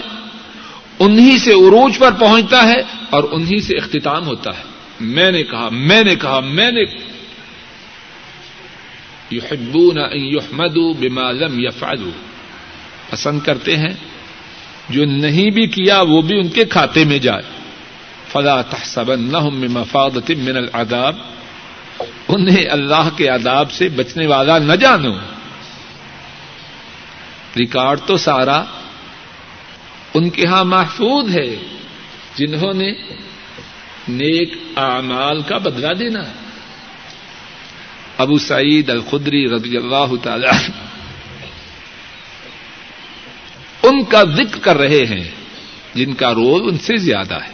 انہیں 1.00 1.38
سے 1.38 1.52
عروج 1.52 1.98
پر 1.98 2.12
پہنچتا 2.12 2.68
ہے 2.68 2.78
اور 3.10 3.24
انہیں 3.32 3.60
سے 3.60 3.78
اختتام 3.78 4.28
ہوتا 4.28 4.58
ہے۔ 4.58 4.64
میں 5.00 5.32
نے 5.32 5.44
کہا، 5.44 5.70
میں 5.70 6.04
نے 6.04 6.16
کہا، 6.16 6.40
میں 6.40 6.72
نے 6.72 6.82
یحبون 9.32 9.98
ان 9.98 10.26
یحمدوا 10.26 10.94
بما 11.00 11.32
لم 11.32 11.60
یفعلوا۔ 11.60 12.12
پسند 13.10 13.40
کرتے 13.40 13.78
ہیں، 13.78 13.94
جو 14.90 15.06
نہیں 15.06 15.50
بھی 15.50 15.68
کیا 15.68 16.02
وہ 16.02 16.22
بھی 16.22 16.40
ان 16.40 16.48
کے 16.48 16.66
کھاتے 16.66 17.06
میں 17.06 17.20
جائے۔ 17.20 17.44
فلا 18.32 18.62
تحسبنهم 18.62 19.60
من 19.60 19.74
من 20.38 20.58
العذاب۔ 20.58 21.16
انہیں 22.28 22.70
اللہ 22.70 23.10
کے 23.18 23.28
عذاب 23.28 23.72
سے 23.72 23.90
بچنے 23.90 24.28
والا 24.28 24.58
نہ 24.58 24.74
جانو۔ 24.74 25.14
ریکارڈ 27.58 28.00
تو 28.06 28.18
سارا 28.18 28.64
ان 30.14 30.30
کے 30.30 30.46
ہاں 30.46 30.64
محفوظ 30.64 31.38
ہے 31.38 31.56
جنہوں 32.36 32.74
نے 32.74 32.92
نیک 34.08 34.58
اعمال 34.76 35.42
کا 35.42 35.58
بدلا 35.58 35.94
دینا۔ 36.00 36.22
ابو 38.18 38.38
سعید 38.38 38.90
الخدری 38.90 39.48
رضی 39.48 39.78
اللہ 39.78 40.16
تعالی 40.24 40.48
ان 43.84 44.04
کا 44.04 44.24
ذکر 44.24 44.60
کر 44.60 44.78
رہے 44.78 45.06
ہیں 45.06 45.32
جن 45.94 46.14
کا 46.14 46.34
رول 46.34 46.62
ان 46.70 46.78
سے 46.78 46.98
زیادہ 46.98 47.36
ہے۔ 47.36 47.52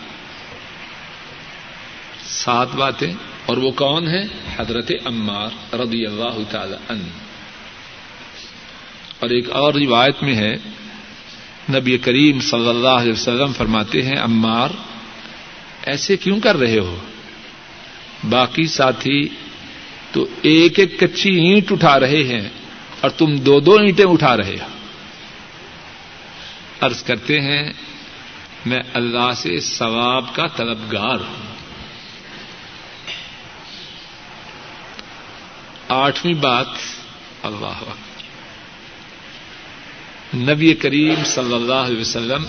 سات 2.25 2.75
باتیں 2.75 3.13
اور 3.45 3.58
وہ 3.58 3.71
کون 3.71 4.08
ہے؟ 4.08 4.23
حضرت 4.58 4.91
عمار 5.06 5.75
رضی 5.75 6.06
اللہ 6.06 6.51
تعالی 6.51 6.75
عنہ۔ 6.89 7.03
اور 9.19 9.29
ایک 9.29 9.51
اور 9.51 9.73
روایت 9.73 10.23
میں 10.23 10.36
ہے، 10.36 10.53
نبی 11.73 11.97
کریم 11.97 12.39
صلی 12.39 12.69
اللہ 12.69 12.88
علیہ 12.88 13.12
وسلم 13.12 13.53
فرماتے 13.53 14.01
ہیں، 14.01 14.17
عمار، 14.17 14.69
ایسے 15.86 16.17
کیوں 16.17 16.39
کر 16.39 16.58
رہے 16.58 16.79
ہو؟ 16.79 16.97
باقی 18.29 18.67
ساتھی 18.67 19.29
تو 20.12 20.25
ایک 20.41 20.79
ایک 20.79 20.99
کچی 20.99 21.29
اینٹ 21.29 21.71
اٹھا 21.71 21.99
رہے 21.99 22.23
ہیں 22.23 22.49
اور 23.01 23.10
تم 23.10 23.36
دو 23.36 23.60
دو 23.60 23.75
اینٹیں 23.75 24.06
اٹھا 24.06 24.38
رہے 24.38 24.58
ہو۔ 24.62 24.67
عرض 26.82 27.03
کرتے 27.03 27.41
ہیں، 27.41 27.73
میں 28.65 28.79
اللہ 28.93 29.32
سے 29.36 29.60
ثواب 29.60 30.36
کا 30.36 30.47
طلبگار 30.47 31.19
ہوں۔ 31.19 31.52
آٹھویں 35.93 36.34
بات 36.34 36.67
اللہ 37.43 37.84
نبی 40.36 40.73
کریم 40.73 41.23
صلی 41.25 41.53
اللہ 41.53 41.73
علیہ 41.73 42.01
وسلم 42.01 42.45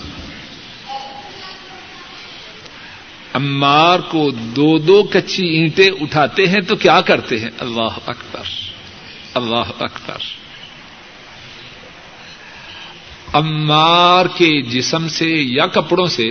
امار 3.33 3.99
کو 3.99 4.31
دو 4.31 4.77
دو 4.77 5.03
کچی 5.03 5.45
اینٹیں 5.47 5.89
اٹھاتے 6.01 6.47
ہیں 6.47 6.61
تو 6.61 6.75
کیا 6.75 7.01
کرتے 7.01 7.39
ہیں؟ 7.39 7.49
اللہ 7.59 7.97
اکبر 8.05 8.43
اللہ 9.33 9.71
اکبر۔ 9.79 10.17
امار 13.33 14.25
کے 14.25 14.61
جسم 14.61 15.07
سے 15.07 15.25
یا 15.25 15.67
کپڑوں 15.67 16.05
سے 16.05 16.29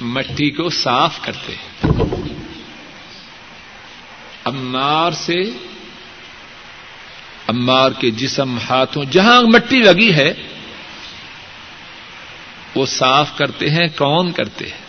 مٹی 0.00 0.50
کو 0.50 0.68
صاف 0.70 1.20
کرتے 1.22 1.52
ہیں۔ 1.52 2.05
امار 4.46 5.12
سے 5.12 5.40
امار 7.48 7.90
کے 7.90 8.10
جسم 8.10 8.58
ہاتھوں 8.58 9.04
جہاں 9.04 9.42
مٹی 9.42 9.82
لگی 9.82 10.14
ہے، 10.14 10.32
وہ 12.74 12.86
صاف 12.86 13.36
کرتے 13.38 13.70
ہیں، 13.70 13.86
کون 13.96 14.32
کرتے 14.32 14.66
ہیں؟ 14.66 14.84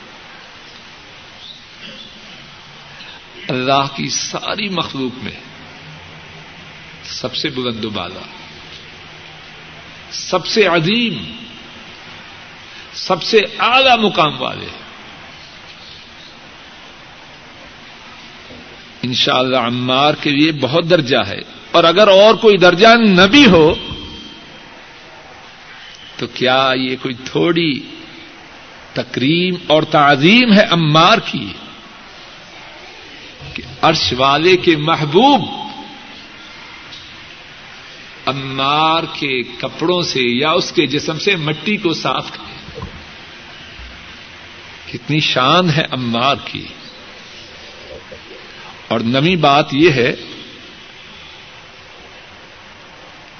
اللہ 3.49 3.95
کی 3.95 4.09
ساری 4.09 4.69
مخلوق 4.69 5.23
میں 5.23 5.39
سب 7.03 7.35
سے 7.35 7.49
بلند 7.49 7.85
و 7.85 7.89
بالا، 7.89 8.25
سب 10.11 10.47
سے 10.47 10.65
عظیم، 10.65 11.35
سب 12.93 13.23
سے 13.23 13.37
اعلی 13.59 14.01
مقام 14.01 14.41
والے 14.41 14.67
ان 19.01 19.13
شاء 19.13 19.37
اللہ 19.37 19.57
عمار 19.57 20.13
کے 20.13 20.29
لیے 20.29 20.51
بہت 20.51 20.89
درجہ 20.89 21.17
ہے 21.17 21.41
اور 21.71 21.83
اگر 21.83 22.07
اور 22.07 22.33
کوئی 22.33 22.57
درجہ 22.57 22.87
نہ 22.87 23.21
بھی 23.21 23.45
ہو، 23.45 23.75
تو 26.17 26.27
کیا 26.27 26.71
یہ 26.75 26.95
کوئی 27.01 27.15
تھوڑی 27.25 27.79
تکریم 28.93 29.55
اور 29.67 29.83
تعظیم 29.83 30.53
ہے 30.53 30.63
عمار 30.69 31.17
کی؟ 31.17 31.47
کہ 33.53 33.63
عرش 33.81 34.13
والے 34.17 34.57
کے 34.57 34.75
محبوب 34.75 35.49
عمار 38.25 39.03
کے 39.03 39.43
کپڑوں 39.43 40.01
سے 40.01 40.21
یا 40.21 40.51
اس 40.51 40.71
کے 40.71 40.87
جسم 40.87 41.19
سے 41.19 41.35
مٹی 41.35 41.77
کو 41.77 41.93
صاف 41.93 42.31
کرے۔ 42.31 42.81
کتنی 44.91 45.19
شان 45.19 45.69
ہے 45.69 45.85
عمار 45.91 46.35
کی۔ 46.45 46.65
اور 48.87 48.99
نمی 48.99 49.35
بات 49.35 49.73
یہ 49.73 49.91
ہے 49.91 50.15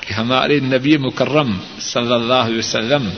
کہ 0.01 0.13
ہمارے 0.13 0.60
نبی 0.60 0.97
مکرم 0.97 1.57
صلی 1.79 2.13
اللہ 2.13 2.33
علیہ 2.33 2.57
وسلم 2.57 3.10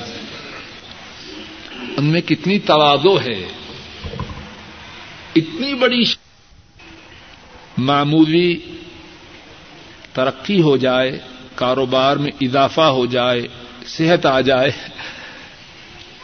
ان 1.98 2.06
میں 2.06 2.22
کتنی 2.22 2.60
توازو 2.60 3.22
ہے، 3.22 3.48
اتنی 5.36 5.74
بڑی 5.74 6.04
معمولی 7.78 8.60
ترقی 10.14 10.62
ہو 10.62 10.78
جائے، 10.78 11.20
کاروبار 11.56 12.18
میں 12.18 12.32
اضافہ 12.42 12.82
ہو 12.82 13.06
جائے، 13.06 13.48
صحت 13.88 14.26
آ 14.26 14.42
جائے، 14.42 14.72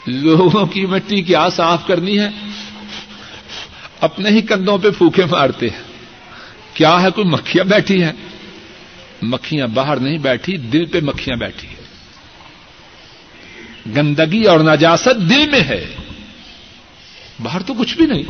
لوگوں 0.07 0.65
کی 0.65 0.85
مٹی 0.85 1.21
کیا 1.21 1.49
صاف 1.49 1.87
کرنی 1.87 2.19
ہے؟ 2.19 2.29
اپنے 4.01 4.29
ہی 4.29 4.41
کندھوں 4.41 4.77
پہ 4.77 4.89
پھوکے 4.89 5.25
مارتے 5.25 5.69
ہیں۔ 5.69 5.94
کیا 6.75 7.01
ہے 7.01 7.11
کوئی 7.11 7.27
مکھیاں 7.27 7.65
بیٹھی 7.65 8.03
ہیں۔ 8.03 8.11
مکھیاں 9.21 9.67
باہر 9.67 9.97
نہیں 9.97 10.17
بیٹھی، 10.17 10.57
دل 10.57 10.85
پہ 10.85 10.99
مکھیاں 11.03 11.37
بیٹھی 11.37 11.67
ہیں۔ 11.67 11.85
گندگی 13.95 14.43
اور 14.43 14.59
نجاست 14.59 15.29
دل 15.29 15.49
میں 15.49 15.61
ہے۔ 15.61 15.95
باہر 17.39 17.61
تو 17.61 17.73
کچھ 17.73 17.97
بھی 17.97 18.05
نہیں۔ 18.05 18.23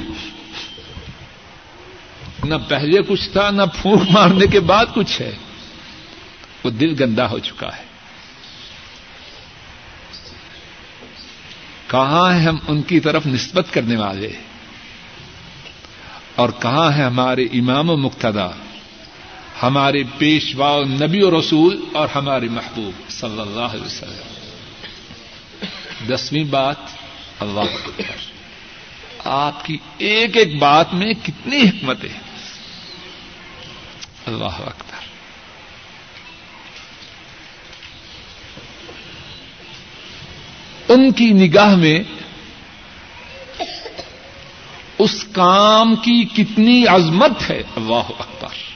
نہ 2.43 2.55
پہلے 2.67 3.01
کچھ 3.07 3.29
تھا، 3.29 3.49
نہ 3.51 3.61
پھونک 3.81 4.01
مارنے 4.11 4.47
کے 4.47 4.59
بعد 4.59 4.85
کچھ 4.93 5.21
ہے۔ 5.21 5.35
وہ 6.63 6.69
دل 6.69 7.03
گندا 7.03 7.29
ہو 7.29 7.39
چکا 7.39 7.77
ہے۔ 7.77 7.83
کہاں 11.87 12.33
ہے 12.33 12.39
ہم 12.39 12.57
ان 12.67 12.81
کی 12.81 12.99
طرف 12.99 13.27
نسبت 13.27 13.67
کرنے 13.71 13.95
والے؟ 13.95 14.31
اور 16.35 16.49
کہاں 16.61 16.97
ہے 16.97 17.03
ہمارے 17.03 17.43
امام 17.43 17.89
و 17.89 17.97
مقتدا 17.97 18.49
ہمارے 19.63 20.03
پیشوا 20.17 20.79
نبی 20.83 21.23
و 21.23 21.39
رسول 21.39 21.85
اور 21.93 22.07
ہمارے 22.15 22.47
محبوب 22.49 23.11
صلی 23.11 23.41
اللہ 23.41 23.59
علیہ 23.59 23.85
وسلم۔ 23.85 24.45
دسویں 26.09 26.43
بات 26.43 26.75
اللہ 27.39 28.01
آپ 29.25 29.65
کی 29.65 29.77
ایک 29.97 30.37
ایک 30.37 30.59
بات 30.59 30.93
میں 30.93 31.13
کتنی 31.23 31.61
حکمت 31.61 32.03
ہے۔ 32.03 32.19
اللہ 34.25 34.43
اکبر۔ 34.43 35.05
ان 40.89 41.11
کی 41.11 41.31
نگاہ 41.31 41.75
میں 41.75 41.99
اس 45.05 45.25
کام 45.31 45.95
کی 45.95 46.23
کتنی 46.23 46.87
عظمت 46.87 47.49
ہے۔ 47.49 47.63
اللہ 47.75 48.05
اکبر۔ 48.19 48.75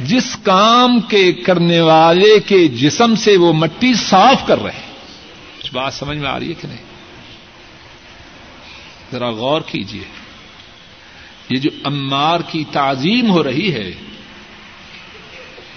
جس 0.00 0.36
کام 0.42 1.00
کے 1.00 1.32
کرنے 1.32 1.80
والے 1.80 2.40
کے 2.40 2.68
جسم 2.68 3.14
سے 3.14 3.36
وہ 3.36 3.52
مٹی 3.52 3.94
صاف 3.94 4.46
کر 4.46 4.62
رہے 4.62 4.80
کچھ 5.62 5.74
بات 5.74 5.94
سمجھ 5.94 6.18
میں 6.18 6.28
آ 6.28 6.38
رہی 6.38 6.48
ہے 6.48 6.54
کہ 6.54 6.68
نہیں؟ 6.68 6.84
ذرا 9.12 9.30
غور 9.30 9.60
کیجیے 9.60 10.04
یہ 11.50 11.56
جو 11.56 11.70
امار 11.84 12.40
کی 12.40 12.64
تعظیم 12.72 13.30
ہو 13.30 13.44
رہی 13.44 13.74
ہے 13.74 13.92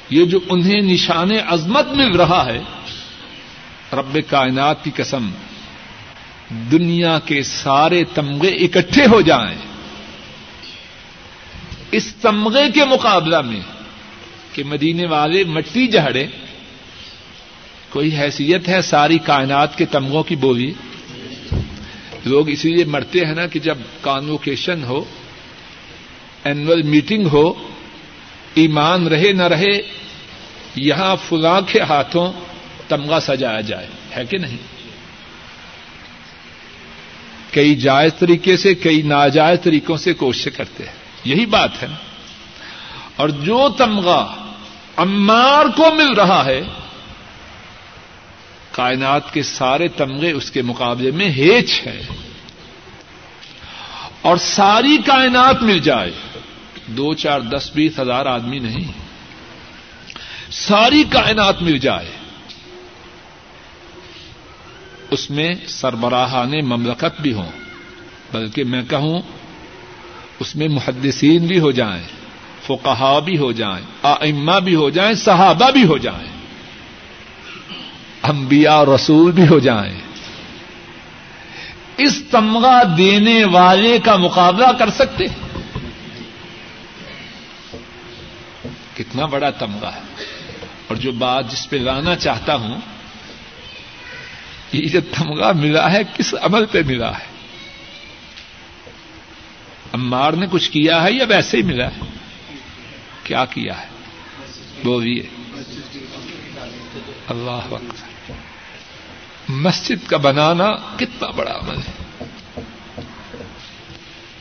یہ 0.10 0.26
جو 0.26 0.40
انہیں 0.50 0.82
نشان 0.82 1.30
عظمت 1.48 1.88
مل 1.88 2.16
رہا 2.16 2.46
ہے 2.46 2.62
رب 3.94 4.18
کائنات 4.30 4.84
کی 4.84 4.92
قسم 4.96 5.32
دنیا 6.72 7.20
کے 7.20 7.44
سارے 7.44 8.04
تمغے 8.14 8.50
اکٹھے 8.50 9.06
ہو 9.06 9.22
جائیں۔ 9.22 9.58
اس 11.92 12.16
تمغے 12.22 12.72
کے 12.74 12.86
مقابلہ 12.86 13.42
میں 13.42 13.60
کہ 14.54 14.64
مدینے 14.64 15.06
والے 15.06 15.44
مٹی 15.44 15.88
جہڑے 15.88 16.28
کوئی 17.90 18.18
حیثیت 18.18 18.68
ہے 18.68 18.82
ساری 18.82 19.18
کائنات 19.18 19.78
کے 19.78 19.86
تمغوں 19.86 20.24
کی 20.24 20.36
بولی؟ 20.36 20.74
لوگ 22.26 22.50
اسی 22.50 22.70
لیے 22.70 22.86
مرتے 22.86 23.20
ہیں 23.20 23.36
نا 23.36 23.48
کہ 23.48 23.60
جب 23.60 23.78
کانوکیشن 24.02 24.84
ہو 24.84 25.04
اینوئل 26.44 26.82
میٹنگ 26.82 27.28
ہو، 27.28 27.54
ایمان 28.54 29.08
رہے 29.08 29.32
نہ 29.32 29.44
رہے، 29.44 29.82
یہاں 30.76 31.16
فلاں 31.30 31.62
کے 31.62 31.80
ہاتھوں 31.80 32.34
تمغہ 32.88 33.20
سجایا 33.20 33.62
جائے، 33.62 33.88
ہے 34.16 34.26
کہ 34.26 34.38
نہیں؟ 34.38 34.81
کئی 37.52 37.76
جائز 37.76 38.12
طریقے 38.20 38.58
سے، 38.58 38.76
کئی 38.76 39.02
ناجائز 39.02 39.60
طریقوں 39.64 39.98
سے 39.98 40.14
کوشش 40.14 40.48
کرتے 40.58 40.86
ہیں۔ 40.86 40.94
یہی 41.26 41.46
بات 41.46 41.84
ہے۔ 41.84 41.88
نا 41.88 41.96
اور 43.16 43.30
جو 43.30 43.70
تمغہ 43.78 44.36
امار 44.98 45.66
کو 45.66 45.92
مل 45.96 46.14
رہا 46.14 46.46
ہے، 46.46 46.62
کائنات 48.72 49.34
کے 49.34 49.44
سارے 49.44 49.88
تمغے 49.88 50.32
اس 50.32 50.52
کے 50.52 50.62
مقابلے 50.62 51.12
میں 51.12 51.30
ہیچ 51.30 51.82
ہے 51.86 52.02
اور 54.22 54.38
ساری 54.38 54.98
کائنات 55.06 55.64
مل 55.64 55.80
جائے۔ 55.80 56.12
دو 56.88 57.14
چار 57.14 57.40
دس 57.40 57.72
بیس 57.76 58.00
ہزار 58.00 58.26
آدمی 58.26 58.60
نہیں۔ 58.60 58.92
ساری 60.52 61.04
کائنات 61.10 61.62
مل 61.62 61.78
جائے۔ 61.78 62.21
اس 65.12 65.32
میں 65.32 65.54
سربراہان 65.68 66.52
مملکت 66.66 67.22
بھی 67.22 67.34
ہوں۔ 67.34 67.52
بلکہ 68.32 68.64
میں 68.64 68.82
کہوں، 68.82 69.22
اس 70.40 70.56
میں 70.56 70.68
محدثین 70.68 71.48
بھی 71.48 71.60
ہو 71.60 71.72
جائیں 71.72 72.04
فقہا 72.64 73.20
بھی 73.20 73.38
ہو 73.38 73.52
جائیں، 73.52 73.86
آئمہ 74.04 74.60
بھی 74.60 74.76
ہو 74.76 74.90
جائیں، 74.90 75.14
صحابہ 75.14 75.72
بھی 75.72 75.86
ہو 75.86 75.98
جائیں، 75.98 76.32
انبیاء 78.24 78.84
رسول 78.96 79.32
بھی 79.32 79.48
ہو 79.48 79.60
جائیں۔ 79.60 80.00
اس 81.98 82.24
تمغہ 82.32 82.84
دینے 82.98 83.46
والے 83.46 84.00
کا 84.00 84.16
مقابلہ 84.16 84.72
کر 84.80 84.90
سکتے 84.90 85.26
کتنا 88.98 89.26
بڑا 89.26 89.50
تمغہ 89.50 89.88
ہے۔ 89.88 90.02
اور 90.88 90.96
جو 90.96 91.12
بات 91.12 91.52
جس 91.52 91.70
پہ 91.70 91.78
لانا 91.78 92.16
چاہتا 92.16 92.56
ہوں 92.56 92.82
یہ 94.72 94.90
جو 94.90 95.00
تمغہ 95.02 95.52
ملا 95.52 95.92
ہے، 95.92 96.00
کس 96.18 96.36
عمل 96.42 96.66
پہ 96.66 96.82
ملا 96.86 97.20
ہے؟ 97.20 97.32
امار 99.92 100.34
نے 100.34 100.46
کچھ 100.52 100.72
کیا 100.72 101.04
ہے 101.04 101.12
یا 101.12 101.26
ویسے 101.30 101.58
ہی 101.58 101.62
ملا 101.62 101.88
ہے؟ 101.88 102.00
کیا 103.24 103.46
کیا 103.46 103.82
ہے؟ 103.82 103.86
بولیے۔ 104.84 105.24
اللہ 107.28 107.60
وقت۔ 107.70 108.32
مسجد 109.50 110.10
کا 110.10 110.18
بنانا 110.18 110.72
کتنا 110.96 111.28
بڑا 111.28 111.52
عمل 111.52 111.76
ہے۔ 111.76 112.04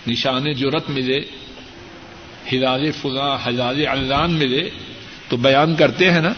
نشان 0.07 0.53
جرت 0.53 0.91
ملے، 0.91 1.20
ہلال 2.53 2.93
فلاں 2.93 3.39
ہلال 3.47 3.87
علان 3.87 4.33
ملے، 4.33 4.70
تو 5.28 5.37
بیان 5.37 5.76
کرتے 5.76 6.11
ہیں 6.11 6.20
نا 6.20 6.33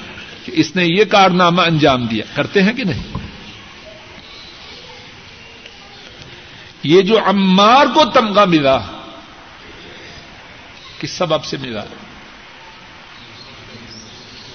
کہ 0.45 0.53
اس 0.55 0.77
نے 0.77 0.85
یہ 0.87 1.05
کارنامہ 1.05 1.63
انجام 1.63 2.07
دیا۔ 2.07 2.25
کرتے 2.35 2.63
ہیں 2.63 2.73
کہ 2.73 2.85
نہیں؟ 2.85 3.32
یہ 6.83 7.03
جو 7.03 7.19
عمار 7.19 7.87
کو 7.95 8.05
تمغہ 8.05 8.45
ملا 8.45 8.79
کس 11.01 11.11
سبب 11.11 11.45
سے 11.45 11.57
ملا؟ 11.61 11.85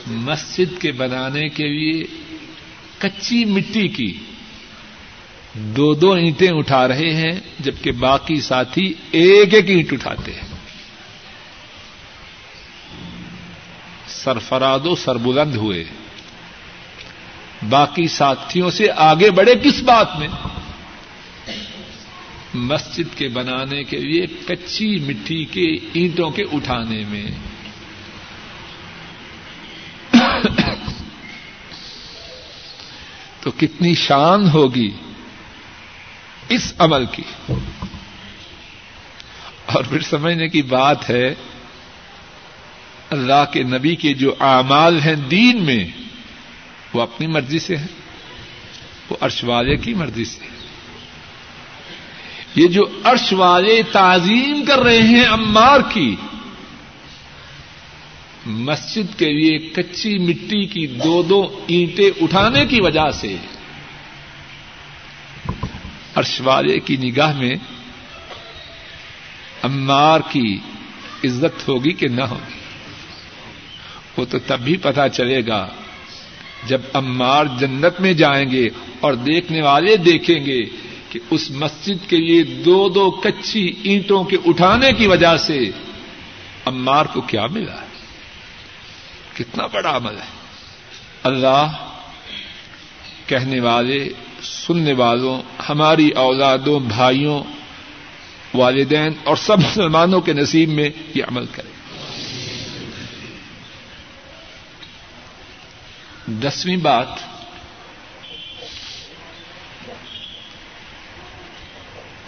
مسجد 0.08 0.82
کے 0.82 0.92
بنانے 0.92 1.50
کے 1.50 1.68
لیے 1.68 2.04
کچی 2.98 3.46
مٹی 3.46 3.88
کی۔ 3.88 4.18
دو 5.54 5.94
دو 5.94 6.12
اینٹیں 6.12 6.52
اٹھا 6.52 6.88
رہے 6.88 7.14
ہیں، 7.14 7.40
جبکہ 7.60 7.92
باقی 7.92 8.42
ساتھی 8.42 8.94
ایک 9.12 9.54
ایک 9.54 9.70
اینٹ 9.70 9.94
اٹھاتے 9.94 10.32
ہیں۔ 10.34 10.48
سرفراد 14.08 14.80
و 14.86 14.96
سربلند 14.96 15.56
ہوئے۔ 15.56 15.84
باقی 17.70 18.08
ساتھیوں 18.08 18.72
سے 18.72 18.88
آگے 18.96 19.32
بڑھے 19.32 19.56
کس 19.56 19.84
بات 19.84 20.20
میں؟ 20.20 20.28
مسجد 22.58 23.18
کے 23.18 23.28
بنانے 23.28 23.84
کے 23.84 23.98
لیے 23.98 24.26
کچی 24.46 25.00
مٹی 25.00 25.46
کے 25.46 25.66
اینٹوں 25.94 26.30
کے 26.30 26.44
اٹھانے 26.54 27.04
میں۔ 27.08 27.26
تو 33.42 33.52
کتنی 33.52 33.96
شان 33.96 34.50
ہوگی 34.50 34.92
اس 36.50 36.74
عمل 36.78 37.06
کی۔ 37.06 37.24
اور 39.66 39.84
پھر 39.84 40.02
سمجھنے 40.02 40.48
کی 40.48 40.62
بات 40.62 41.10
ہے، 41.10 41.36
اللہ 43.10 43.46
کے 43.54 43.64
نبی 43.64 43.96
کے 43.96 44.14
جو 44.14 44.36
اعمال 44.40 45.00
ہیں 45.00 45.16
دین 45.16 45.66
میں، 45.66 45.88
وہ 46.94 47.02
اپنی 47.02 47.28
مرضی 47.28 47.60
سے 47.60 47.78
ہیں، 47.78 47.88
وہ 49.10 49.18
عرش 49.22 49.44
والے 49.44 49.76
کی 49.76 49.94
مرضی 49.94 50.26
سے 50.26 50.46
ہے 50.46 50.57
یہ 52.56 52.68
جو 52.68 52.84
عرش 53.04 53.34
والے 53.34 53.82
تعظیم 53.92 54.66
کر 54.66 54.80
رہے 54.80 55.00
ہیں 55.00 55.26
امار 55.26 55.80
کی، 55.94 56.16
مسجد 58.46 59.20
کے 59.20 59.26
لیے 59.26 59.58
کچی 59.58 60.18
مٹی 60.18 60.66
کی 60.66 60.88
دو 60.88 61.22
دو 61.22 61.64
اینٹیں 61.68 62.10
اٹھانے 62.22 62.66
کی 62.66 62.82
وجہ 62.82 63.10
سے 63.12 63.36
عرش 66.16 66.42
والے 66.42 66.80
کی 66.80 66.98
نگاہ 66.98 67.38
میں 67.38 67.56
امار 69.64 70.20
کی 70.30 70.58
عزت 71.24 71.68
ہوگی 71.68 71.92
کہ 71.92 72.08
نہ 72.08 72.22
ہوگی؟ 72.22 72.60
وہ 74.18 74.26
تو 74.26 74.40
تب 74.40 74.60
بھی 74.60 74.78
پتا 74.78 75.10
چلے 75.10 75.48
گا 75.48 75.68
جب 76.68 76.82
امار 76.94 77.46
جنت 77.60 78.02
میں 78.02 78.14
جائیں 78.14 78.52
گے 78.52 78.70
اور 79.00 79.14
دیکھنے 79.14 79.62
والے 79.62 79.98
دیکھیں 79.98 80.46
گے 80.46 80.62
کہ 81.10 81.20
اس 81.30 81.52
مسجد 81.52 82.10
کے 82.10 82.18
لیے 82.18 82.44
دو 82.44 82.90
دو 82.90 83.12
کچی 83.12 83.74
اینٹوں 83.84 84.24
کے 84.24 84.38
اٹھانے 84.46 84.94
کی 84.94 85.08
وجہ 85.08 85.38
سے 85.38 85.60
امار 86.66 87.06
کو 87.06 87.22
کیا 87.22 87.48
ملا؟ 87.48 87.82
ہے 87.82 87.88
کتنا 89.34 89.68
بڑا 89.68 89.98
عمل 89.98 90.18
ہے۔ 90.18 90.38
اللہ 91.24 91.90
کہنے 93.26 93.60
والے، 93.60 94.10
سننے 94.44 94.94
والوں، 94.94 95.42
ہماری 95.70 96.10
اولادوں، 96.10 96.80
بھائیوں، 96.80 97.44
والدین 98.54 99.14
اور 99.24 99.36
سب 99.36 99.60
مسلمانوں 99.60 100.22
کے 100.22 100.34
نصیب 100.34 100.70
میں 100.70 100.90
یہ 101.16 101.24
عمل 101.24 101.46
کرے۔ 101.52 101.78
دسویں 106.28 106.78
بات 106.78 107.08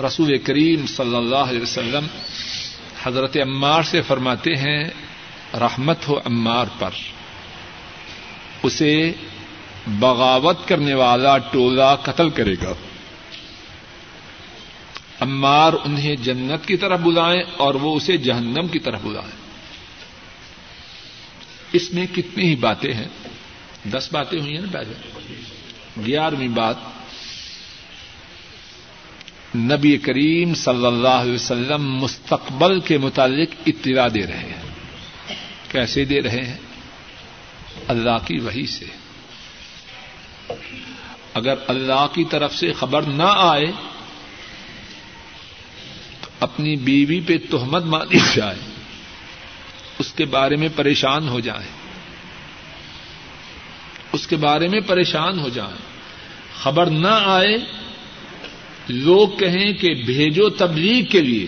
رسول 0.08 0.38
کریم 0.38 0.86
صلی 0.86 1.16
اللہ 1.16 1.36
علیہ 1.36 1.62
وسلم 1.62 2.08
حضرت 3.04 3.38
عمار 3.38 3.84
سے 3.84 4.02
فرماتے 4.02 4.56
ہیں، 4.56 4.84
رحمت 5.54 6.08
ہو 6.08 6.18
عمار 6.18 6.66
پر۔ 6.80 6.90
اسے 8.64 9.12
بغاوت 9.88 10.68
کرنے 10.68 10.94
والا 10.94 11.38
ٹولہ 11.38 11.96
قتل 12.04 12.30
کرے 12.30 12.56
گا۔ 12.64 12.74
عمار 15.20 15.74
انہیں 15.86 16.16
جنت 16.16 16.68
کی 16.68 16.78
طرف 16.78 17.00
بلائیں 17.00 17.42
اور 17.58 17.74
وہ 17.74 17.96
اسے 17.96 18.18
جہنم 18.18 18.68
کی 18.68 18.80
طرف 18.80 19.02
بلائیں۔ 19.04 19.32
اس 21.74 21.94
میں 21.94 22.08
کتنی 22.16 22.46
ہی 22.46 22.56
باتیں 22.56 22.94
ہیں۔ 22.94 23.08
دس 23.84 24.10
باتیں 24.12 24.40
ہوئی 24.40 24.54
ہیں 24.54 24.62
نا 24.62 24.68
پہلے 24.72 24.94
گیارہویں 26.06 26.48
بات۔ 26.48 26.76
نبی 29.56 29.98
کریم 29.98 30.54
صلی 30.54 30.86
اللہ 30.86 31.08
علیہ 31.08 31.34
وسلم 31.34 31.94
مستقبل 31.96 32.80
کے 32.80 32.98
متعلق 32.98 33.50
اطلاع 33.66 34.08
دے 34.08 34.26
رہے 34.28 34.38
ہیں۔ 34.38 34.62
کیسے 35.72 36.06
دے 36.06 36.22
رہے 36.22 36.46
ہیں؟ 36.46 36.58
اللہ 37.88 38.18
کی 38.26 38.40
وہی 38.40 38.66
سے۔ 38.66 38.86
اگر 41.34 41.54
اللہ 41.68 42.08
کی 42.14 42.24
طرف 42.24 42.56
سے 42.56 42.74
خبر 42.74 43.02
نہ 43.02 43.34
آئے 43.38 43.66
تو 46.22 46.30
اپنی 46.40 46.76
بیوی 46.76 47.22
پہ 47.22 47.38
تہمت 47.52 47.84
مانی 47.84 48.20
جائے، 48.36 48.60
اس 50.00 50.14
کے 50.14 50.26
بارے 50.26 50.56
میں 50.56 50.70
پریشان 50.76 51.30
ہو 51.30 51.40
جائے 51.40 51.68
اس 54.12 54.28
کے 54.28 54.36
بارے 54.36 54.68
میں 54.68 54.80
پریشان 54.88 55.40
ہو 55.40 55.50
جائیں۔ 55.50 55.78
خبر 56.62 56.86
نہ 56.86 57.22
آئے 57.26 57.58
لوگ 58.90 59.30
کہیں 59.30 59.74
کہ 59.74 59.94
بھیجو 59.94 60.50
تبلیغ 60.50 61.04
کے 61.04 61.22
لیے۔ 61.22 61.48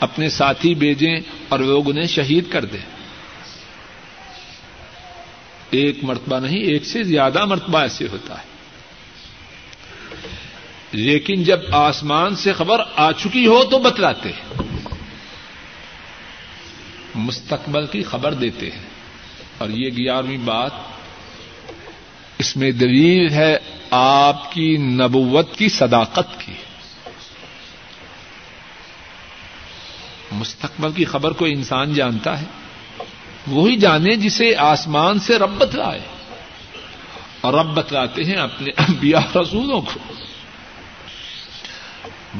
اپنے 0.00 0.28
ساتھی 0.28 0.74
بھیجیں 0.74 1.20
اور 1.48 1.58
لوگ 1.58 1.90
انہیں 1.90 2.06
شہید 2.06 2.44
کر 2.50 2.64
دیں۔ 2.64 2.92
ایک 5.70 6.04
مرتبہ 6.04 6.38
نہیں، 6.38 6.58
ایک 6.58 6.84
سے 6.84 7.02
زیادہ 7.02 7.44
مرتبہ 7.44 7.78
ایسے 7.78 8.06
ہوتا 8.12 8.38
ہے۔ 8.38 8.52
لیکن 10.92 11.42
جب 11.44 11.60
آسمان 11.72 12.36
سے 12.36 12.52
خبر 12.52 12.80
آ 12.96 13.12
چکی 13.12 13.46
ہو 13.46 13.64
تو 13.64 13.78
بتلاتے 13.78 14.30
مستقبل 17.14 17.86
کی 17.86 18.02
خبر 18.02 18.34
دیتے 18.34 18.70
ہیں۔ 18.70 18.82
اور 19.58 19.68
یہ 19.68 19.90
گیارہویں 19.96 20.36
بات 20.36 20.70
اس 22.38 22.56
میں 22.56 22.70
دلیل 22.70 23.30
ہے 23.30 23.58
آپ 23.90 24.52
کی 24.52 24.76
نبوت 24.76 25.56
کی 25.56 25.68
صداقت 25.68 26.40
کی۔ 26.40 26.52
مستقبل 30.32 30.92
کی 30.92 31.04
خبر 31.04 31.30
کو 31.30 31.44
انسان 31.44 31.94
جانتا 31.94 32.40
ہے، 32.40 32.46
وہی 33.46 33.76
جانے 33.76 34.16
جسے 34.16 34.56
آسمان 34.56 35.18
سے 35.18 35.38
رب 35.38 35.58
بتلائے۔ 35.58 36.00
اور 37.40 37.54
رب 37.54 37.74
بتلاتے 37.74 38.24
ہیں 38.24 38.34
اپنے 38.34 38.70
انبیاء 38.70 39.38
رسولوں 39.38 39.80
کو۔ 39.80 40.12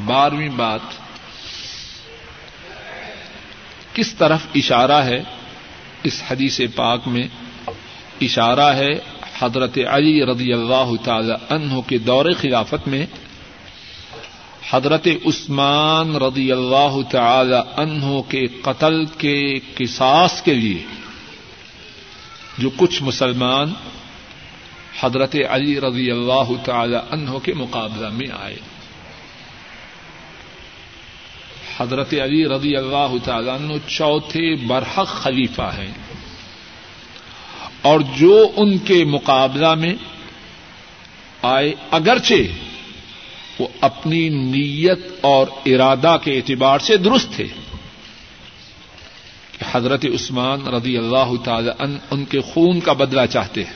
بارہویں 0.04 0.48
بات، 0.48 0.80
کس 3.92 4.14
طرف 4.14 4.40
اشارہ 4.54 5.04
ہے؟ 5.04 5.22
اس 6.02 6.22
حدیث 6.30 6.60
پاک 6.74 7.00
میں 7.06 7.28
اشارہ 8.20 8.74
ہے 8.74 8.92
حضرت 9.42 9.78
علی 9.86 10.24
رضی 10.26 10.52
اللہ 10.52 10.90
تعالی 11.04 11.32
عنہ 11.50 11.80
کے 11.86 11.98
دور 11.98 12.26
خلافت 12.40 12.88
میں 12.88 13.06
حضرت 14.70 15.08
عثمان 15.26 16.16
رضی 16.16 16.52
اللہ 16.52 16.98
تعالی 17.10 17.56
عنہ 17.76 18.20
کے 18.28 18.46
قتل 18.46 19.04
کے 19.18 19.58
قصاص 19.74 20.42
کے 20.42 20.54
لیے 20.54 20.84
جو 22.58 22.70
کچھ 22.76 23.02
مسلمان 23.02 23.72
حضرت 25.00 25.36
علی 25.48 25.80
رضی 25.80 26.10
اللہ 26.10 26.52
تعالی 26.64 26.96
عنہ 27.10 27.38
کے 27.38 27.54
مقابلہ 27.54 28.08
میں 28.08 28.28
آئے۔ 28.42 28.56
حضرت 31.78 32.14
علی 32.14 32.44
رضی 32.44 32.76
اللہ 32.76 33.12
تعالیٰ 33.24 33.54
عنہ 33.54 33.72
چوتھے 33.86 34.54
برحق 34.66 35.06
خلیفہ 35.06 35.70
ہیں۔ 35.78 36.01
اور 37.82 38.00
جو 38.00 38.50
ان 38.56 38.78
کے 38.78 39.04
مقابلہ 39.04 39.74
میں 39.74 39.94
آئے، 41.42 41.74
اگرچہ 41.90 42.34
وہ 43.58 43.68
اپنی 43.80 44.28
نیت 44.28 45.06
اور 45.20 45.46
ارادہ 45.66 46.16
کے 46.24 46.36
اعتبار 46.36 46.78
سے 46.78 46.96
درست 46.96 47.32
تھے۔ 47.32 47.44
کہ 49.52 49.64
حضرت 49.72 50.04
عثمان 50.04 50.68
رضی 50.68 50.96
اللہ 50.96 51.36
تعالی 51.44 51.70
عنہ 51.78 51.98
ان 52.10 52.24
کے 52.24 52.40
خون 52.40 52.80
کا 52.80 52.92
بدلہ 52.92 53.26
چاہتے 53.26 53.64
ہیں، 53.64 53.72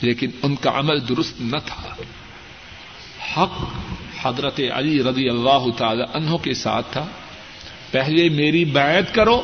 لیکن 0.00 0.30
ان 0.42 0.56
کا 0.56 0.70
عمل 0.74 1.08
درست 1.08 1.40
نہ 1.40 1.56
تھا۔ 1.66 1.94
حق 3.36 3.64
حضرت 4.22 4.60
علی 4.74 5.02
رضی 5.02 5.28
اللہ 5.28 5.70
تعالی 5.76 6.02
عنہ 6.14 6.36
کے 6.36 6.54
ساتھ 6.54 6.86
تھا۔ 6.92 7.06
پہلے 7.90 8.28
میری 8.28 8.64
بیعت 8.64 9.14
کرو، 9.14 9.42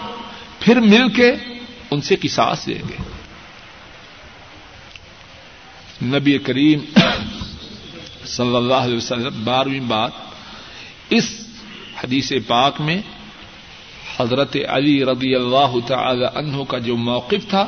پھر 0.61 0.77
مل 0.77 1.09
کے 1.09 1.33
ان 1.91 2.01
سے 2.01 2.17
کساس 2.17 2.69
لیں 2.69 2.83
گے 2.89 2.97
نبی 6.07 6.39
کریم 6.39 6.81
صلی 8.27 8.57
اللہ 8.57 8.75
علیہ 8.75 8.97
وسلم، 8.97 9.45
بارہویں 9.45 9.81
بات 9.81 10.13
اس 11.11 11.29
حدیث 12.05 12.33
پاک 12.47 12.81
میں 12.81 13.01
حضرت 14.19 14.57
علی 14.69 15.05
رضی 15.05 15.35
اللہ 15.35 15.73
تعالی 15.87 16.27
عنہ 16.35 16.65
کا 16.69 16.79
جو 16.79 16.97
موقف 16.97 17.49
تھا، 17.51 17.67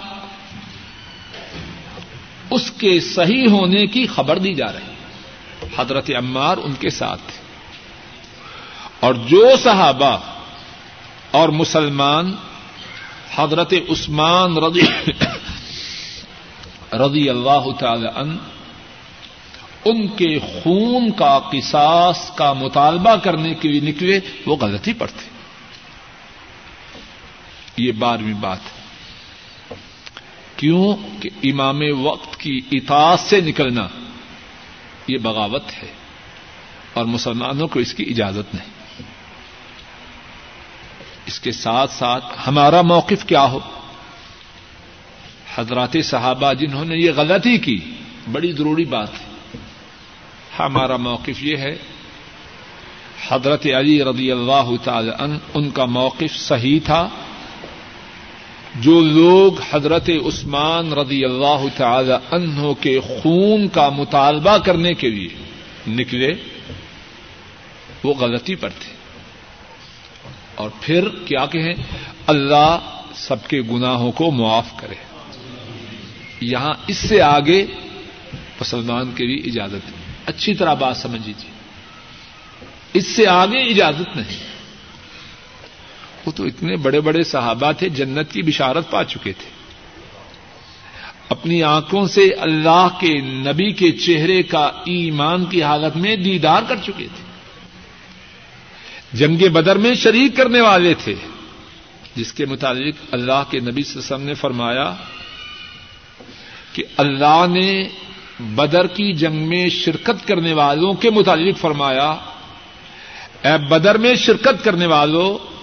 اس 2.51 2.71
کے 2.71 3.01
صحیح 3.01 3.47
ہونے 3.49 3.87
کی 3.87 4.07
خبر 4.07 4.39
دی 4.39 4.55
جا 4.55 4.73
رہی۔ 4.73 5.69
حضرت 5.77 6.11
عمار 6.19 6.57
ان 6.57 6.75
کے 6.75 6.91
ساتھ 6.91 7.33
اور 9.01 9.14
جو 9.14 9.45
صحابہ 9.62 10.16
اور 11.31 11.49
مسلمان 11.49 12.35
حضرت 13.35 13.74
عثمان 13.89 14.57
رضی 14.57 14.81
رضی 16.93 17.29
اللہ 17.29 17.72
تعالی 17.79 18.07
ان 18.16 18.39
ان 19.85 20.09
کے 20.09 20.39
خون 20.39 21.12
کا 21.12 21.39
قصاص 21.39 22.35
کا 22.35 22.53
مطالبہ 22.53 23.16
کرنے 23.16 23.55
کے 23.55 23.68
لیے 23.68 23.81
نکلے، 23.81 24.20
وہ 24.47 24.57
غلطی 24.57 24.93
پر 24.93 25.07
تھے 25.07 25.31
یہ 27.76 27.93
بارہویں 27.93 28.35
بات 28.35 28.59
ہے۔ 28.59 28.79
کیوں 30.57 30.97
کہ 31.22 31.31
امام 31.43 31.81
وقت 32.01 32.37
کی 32.37 32.61
اطاعت 32.72 33.20
سے 33.20 33.41
نکلنا 33.41 33.89
یہ 35.09 35.18
بغاوت 35.18 35.64
ہے 35.83 35.93
اور 36.95 37.05
مسلمانوں 37.05 37.68
کو 37.68 37.79
اس 37.79 37.95
کی 37.95 38.03
اجازت 38.03 38.55
نہیں۔ 38.55 38.78
اس 41.39 41.45
کے 41.45 41.53
ساتھ 41.53 41.93
ساتھ 41.93 42.24
ہمارا 42.47 42.82
موقف 42.82 43.24
کیا 43.24 43.45
ہو؟ 43.45 43.59
حضرات 45.55 45.97
صحابہ 46.05 46.53
جنہوں 46.53 46.84
نے 46.84 46.97
یہ 46.97 47.11
غلطی 47.16 47.59
کی، 47.59 47.80
بڑی 48.32 48.53
ضروری 48.53 48.84
بات 48.84 49.09
ہے۔ 49.12 49.26
ہمارا 50.59 50.97
موقف 50.97 51.43
یہ 51.43 51.57
ہے، 51.57 51.76
حضرت 53.28 53.66
علی 53.78 54.05
رضی 54.05 54.32
اللہ 54.32 54.70
تعالی 54.84 55.11
ان 55.55 55.70
کا 55.70 55.84
موقف 55.84 56.36
صحیح 56.36 56.80
تھا۔ 56.84 57.09
جو 58.80 59.01
لوگ 59.01 59.53
حضرت 59.70 60.11
عثمان 60.26 60.93
رضی 60.93 61.24
اللہ 61.24 61.64
تعالی 61.76 62.12
عنہ 62.30 62.72
کے 62.80 63.01
خون 63.01 63.68
کا 63.68 63.89
مطالبہ 63.89 64.57
کرنے 64.57 64.95
کے 64.95 65.11
لیے 65.11 65.28
نکلے، 65.89 66.32
وہ 68.05 68.14
غلطی 68.14 68.55
پر 68.55 68.68
تھے۔ 68.68 68.98
اور 70.59 70.71
پھر 70.81 71.09
کیا 71.09 71.47
کہیں؟ 71.47 71.75
اللہ 72.27 72.79
سب 73.15 73.49
کے 73.49 73.61
گناہوں 73.61 74.13
کو 74.13 74.31
معاف 74.31 74.67
کرے۔ 74.77 74.95
یہاں 76.41 76.75
اس 76.87 76.97
سے 76.97 77.23
آگے 77.23 77.67
مسلمان 78.61 79.13
کے 79.15 79.25
لیے 79.27 79.37
اجازت 79.37 79.87
ہے۔ 79.87 80.15
اچھی 80.27 80.55
طرح 80.55 80.75
بات 80.75 80.97
سمجھ 80.97 81.27
لیجیے 81.27 81.51
اس 82.93 83.07
سے 83.07 83.27
آگے 83.27 83.59
اجازت 83.59 84.17
نہیں۔ 84.17 84.39
وہ 86.27 86.33
تو 86.33 86.45
اتنے 86.45 86.77
بڑے 86.77 87.01
بڑے 87.01 87.23
صحابہ 87.23 87.73
تھے، 87.73 87.89
جنت 87.89 88.33
کی 88.33 88.43
بشارت 88.43 88.91
پا 88.91 89.05
چکے 89.05 89.33
تھے۔ 89.33 89.51
اپنی 91.29 91.63
آنکھوں 91.63 92.07
سے 92.07 92.31
اللہ 92.41 92.89
کے 93.01 93.21
نبی 93.21 93.71
کے 93.71 93.93
چہرے 93.93 94.43
کا 94.43 94.71
ایمان 94.85 95.45
کی 95.45 95.63
حالت 95.63 95.97
میں 95.97 96.17
دیدار 96.17 96.63
کر 96.69 96.77
چکے 96.77 97.07
تھے۔ 97.17 97.28
جنگ 99.13 99.37
بدر 99.53 99.77
میں 99.77 99.95
شریک 99.95 100.37
کرنے 100.37 100.61
والے 100.61 100.95
تھے۔ 100.95 101.15
جس 102.17 102.33
کے 102.33 102.47
مطابق 102.47 103.07
اللہ 103.13 103.43
کے 103.51 103.61
نبی 103.61 103.83
وسلم 103.97 104.23
نے 104.23 104.35
فرمایا 104.35 104.95
کہ 106.73 106.85
اللہ 106.97 107.45
نے 107.49 107.89
بدر 108.41 108.87
کی 108.87 109.13
جنگ 109.13 109.49
میں 109.49 109.69
شرکت 109.69 110.29
کرنے 110.29 110.53
والوں 110.53 110.95
کے 110.95 111.11
متعلق 111.11 111.59
فرمایا، 111.59 112.11
اے 113.45 113.69
بدر 113.69 113.99
میں 113.99 114.15
شرکت 114.15 114.65
کرنے 114.65 114.87
والوں 114.87 115.59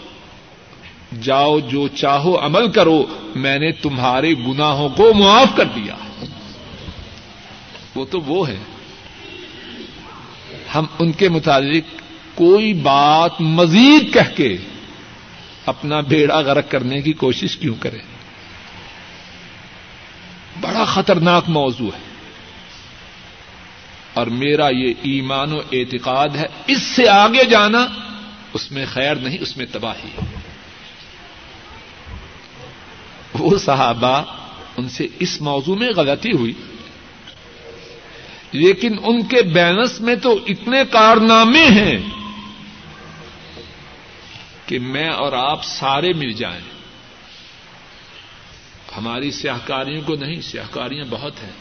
جاؤ 1.24 1.60
جو 1.60 1.88
چاہو 1.88 2.46
عمل 2.46 2.72
کرو، 2.72 3.06
میں 3.36 3.60
نے 3.60 3.72
تمہارے 3.72 4.34
گناہوں 4.34 4.89
کو 4.89 5.14
معاف 5.14 5.48
کر 5.56 5.66
دیا۔ 5.66 5.96
وہ 7.96 8.06
تو 8.06 8.22
وہ 8.22 8.48
ہے۔ 8.48 8.58
ہم 10.76 10.86
ان 11.00 11.12
کے 11.12 11.30
متعلق 11.30 12.02
کوئی 12.36 12.74
بات 12.74 13.42
مزید 13.42 14.14
کہہ 14.14 14.36
کے 14.36 14.58
اپنا 15.66 16.00
بیڑا 16.00 16.40
غرق 16.40 16.72
کرنے 16.72 17.02
کی 17.02 17.14
کوشش 17.14 17.58
کیوں 17.58 17.76
کریں 17.80 18.00
بڑا 20.62 20.86
خطرناک 20.86 21.50
موضوع 21.50 21.88
ہے۔ 21.88 22.16
اور 24.14 24.28
میرا 24.28 24.70
یہ 24.70 24.94
ایمان 25.02 25.54
و 25.54 25.60
اعتقاد 25.72 26.30
ہے، 26.36 26.46
اس 26.68 26.82
سے 26.82 27.10
آگے 27.10 27.44
جانا 27.44 27.88
اس 28.54 28.72
میں 28.72 28.86
خیر 28.86 29.16
نہیں، 29.16 29.38
اس 29.42 29.58
میں 29.58 29.66
تباہی۔ 29.72 30.08
ہے 30.08 30.40
وہ 33.40 33.58
صحابہ 33.58 34.24
ان 34.78 34.90
سے 34.90 35.08
اس 35.20 35.42
موضوع 35.42 35.76
میں 35.76 35.90
غلطی 35.96 36.32
ہوئی۔ 36.32 36.54
لیکن 38.52 38.96
ان 39.04 39.26
کے 39.26 39.42
بینس 39.42 40.02
میں 40.02 40.16
تو 40.16 40.40
اتنے 40.48 40.78
کارنامے 40.92 41.66
ہیں۔ 41.66 42.24
کہ 44.66 44.80
میں 44.80 45.09
اور 45.09 45.34
آپ 45.34 45.63
سارے 45.63 46.13
مل 46.13 46.34
جائیں۔ 46.34 46.76
ہماری 48.97 49.32
سیاہکاریوں 49.32 50.01
کو 50.01 50.16
نہیں، 50.16 50.41
سیاہکاریاں 50.41 51.05
بہت 51.09 51.43
ہیں۔ 51.43 51.51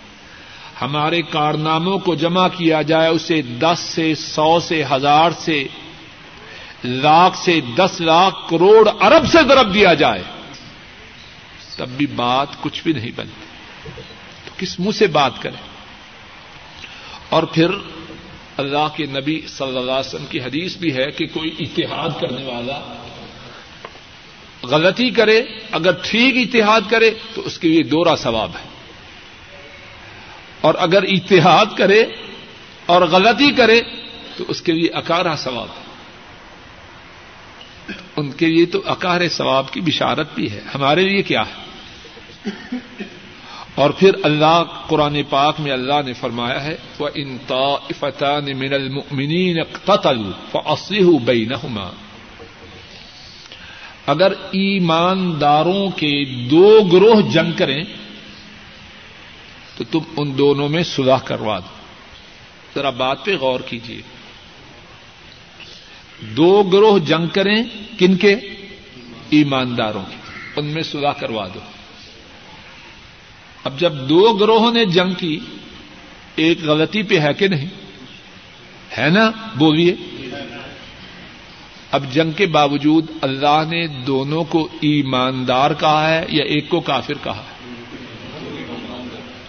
ہمارے 0.81 1.23
کارناموں 1.23 1.99
کو 1.99 2.15
جمع 2.15 2.49
کیا 2.49 2.83
جائے، 2.83 3.09
اسے 3.09 3.43
دس 3.43 3.79
سے، 3.79 4.15
سو 4.15 4.61
سے، 4.61 4.85
ہزار 4.91 5.31
سے، 5.31 5.67
لاکھ 6.85 7.37
سے، 7.37 7.61
دس 7.61 8.01
لاکھ 8.01 8.51
کروڑ 8.51 8.89
ارب 9.01 9.27
سے 9.27 9.39
ضرب 9.49 9.75
دیا 9.75 9.95
جائے۔ 9.95 10.23
تب 11.77 11.89
بھی 11.89 12.07
بات 12.07 12.47
کچھ 12.61 12.83
بھی 12.83 12.93
نہیں 12.93 13.11
بنتی۔ 13.17 13.47
تو 14.45 14.51
کس 14.59 14.81
منہ 14.81 14.91
سے 14.91 15.07
بات 15.07 15.43
کریں؟ 15.43 15.69
اور 17.29 17.43
پھر 17.43 17.67
اللہ 18.57 18.89
کے 18.97 19.07
نبی 19.07 19.41
صلی 19.49 19.67
اللہ 19.67 19.81
علیہ 19.81 20.09
وسلم 20.09 20.27
کی 20.27 20.41
حدیث 20.41 20.77
بھی 20.77 20.97
ہے 20.97 21.11
کہ 21.11 21.27
کوئی 21.27 21.55
اتحاد 21.59 22.09
کرنے 22.21 22.45
والا 22.45 23.01
غلطی 24.63 25.11
کرے، 25.11 25.43
اگر 25.71 25.91
ٹھیک 26.03 26.55
اتحاد 26.55 26.81
کرے 26.91 27.15
تو 27.35 27.43
اس 27.45 27.59
کے 27.59 27.69
لیے 27.69 27.83
دورا 27.83 28.17
ثواب 28.17 28.51
ہے۔ 28.51 28.69
اور 30.61 30.75
اگر 30.79 31.03
اتحاد 31.03 31.67
کرے 31.77 32.05
اور 32.87 33.03
غلطی 33.03 33.53
کرے 33.53 33.81
تو 34.37 34.45
اس 34.49 34.63
کے 34.63 34.73
لیے 34.73 34.89
اکارا 34.91 35.37
ثواب 35.37 35.69
ہے۔ 35.79 35.85
ان 38.17 38.33
کے 38.33 38.47
لیے 38.47 38.67
تو 38.67 38.83
اکار 38.87 39.29
ثواب 39.29 39.73
کی 39.73 39.81
بشارت 39.81 40.35
بھی 40.35 40.51
ہے۔ 40.51 40.61
ہمارے 40.75 41.09
لیے 41.09 41.23
کیا 41.23 41.43
ہے؟ 41.43 41.65
اور 43.75 43.91
پھر 43.91 44.15
اللہ 44.23 44.63
قرآن 44.89 45.23
پاک 45.31 45.61
میں 45.61 45.73
اللہ 45.73 46.03
نے 46.07 46.13
فرمایا 46.13 46.65
ہے 46.65 46.77
وہ 46.99 47.09
انتا 47.15 47.77
فتح 47.99 48.41
من 48.57 48.73
المؤمنین 48.73 49.63
قتل 49.85 50.33
فاصلح 50.53 51.19
بینہما 51.25 51.91
اگر 54.07 54.33
ایمانداروں 54.33 55.91
کے 55.91 56.25
دو 56.25 56.81
گروہ 56.93 57.21
جنگ 57.21 57.53
کریں، 57.53 57.85
تو 59.77 59.85
تم 59.85 59.99
ان 60.17 60.39
دونوں 60.39 60.69
میں 60.69 60.83
صلح 60.83 61.17
کروا 61.17 61.59
دو۔ 61.59 61.75
ذرا 62.75 62.91
بات 62.91 63.25
پہ 63.25 63.37
غور 63.37 63.61
کیجیے 63.61 64.03
دو 66.21 66.63
گروہ 66.63 66.99
جنگ 66.99 67.27
کریں 67.27 67.63
کن 67.99 68.17
کے؟ 68.17 68.37
ایمانداروں 69.31 70.03
کے۔ 70.11 70.17
ان 70.57 70.67
میں 70.67 70.83
صلح 70.83 71.11
کروا 71.11 71.49
دو۔ 71.55 71.61
اب 73.65 73.81
جب 73.81 73.93
دو 73.93 74.35
گروہوں 74.35 74.73
نے 74.73 74.85
جنگ 74.85 75.13
کی، 75.13 75.41
ایک 76.37 76.65
غلطی 76.65 77.03
پہ 77.03 77.19
ہے 77.19 77.33
کہ 77.33 77.49
نہیں؟ 77.49 77.69
ہے 78.99 79.11
نا؟ 79.11 79.31
بولیے۔ 79.55 79.97
اب 81.91 82.03
جنگ 82.13 82.31
کے 82.31 82.47
باوجود 82.47 83.07
اللہ 83.21 83.63
نے 83.71 83.87
دونوں 83.87 84.45
کو 84.45 84.69
ایماندار 84.81 85.71
کہا 85.81 86.09
ہے 86.09 86.25
یا 86.29 86.45
ایک 86.45 86.69
کو 86.69 86.81
کافر 86.81 87.15
کہا 87.23 87.37
ہے؟ 87.37 87.55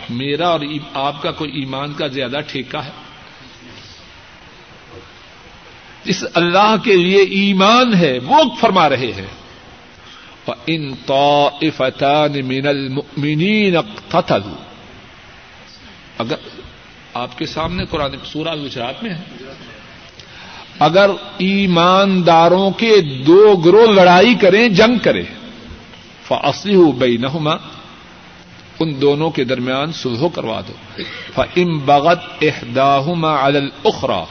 میرا 0.09 0.47
اور 0.47 0.59
آپ 0.93 1.21
کا 1.21 1.31
کوئی 1.31 1.51
ایمان 1.51 1.93
کا 1.93 2.07
زیادہ 2.07 2.37
ٹھیکہ 2.47 2.77
ہے؟ 2.77 2.91
جس 6.05 6.23
اللہ 6.33 6.75
کے 6.83 6.97
لیے 6.97 7.21
ایمان 7.21 7.93
ہے، 7.93 8.19
وہ 8.25 8.37
فرما 8.59 8.89
رہے 8.89 9.11
ہیں۔ 9.15 9.44
ان 10.65 10.93
طائفتان 11.05 12.45
من 12.45 12.67
المؤمنین 12.67 13.75
اقتتلوا۔ 13.75 14.63
اگر 16.17 16.35
آپ 17.13 17.37
کے 17.37 17.45
سامنے 17.45 17.85
قرآن 17.85 18.11
سورہ 18.25 18.55
گجرات 18.55 19.03
میں 19.03 19.11
ہے۔ 19.11 19.21
اگر 20.79 21.09
ایمانداروں 21.37 22.71
کے 22.71 23.01
دو 23.01 23.55
گروہ 23.65 23.87
لڑائی 23.87 24.35
کریں، 24.35 24.69
جنگ 24.69 24.97
کریں 24.97 25.23
فاصلحوا 26.27 26.91
بینہما 26.97 27.51
ان 28.79 29.01
دونوں 29.01 29.29
کے 29.29 29.43
درمیان 29.43 29.93
سلح 29.93 30.27
کروا 30.33 30.61
دو۔ 30.61 31.01
فم 31.33 31.79
بغت 31.79 32.19
احداہما 32.41 33.47
علی 33.47 33.57
الاخرى 33.57 34.23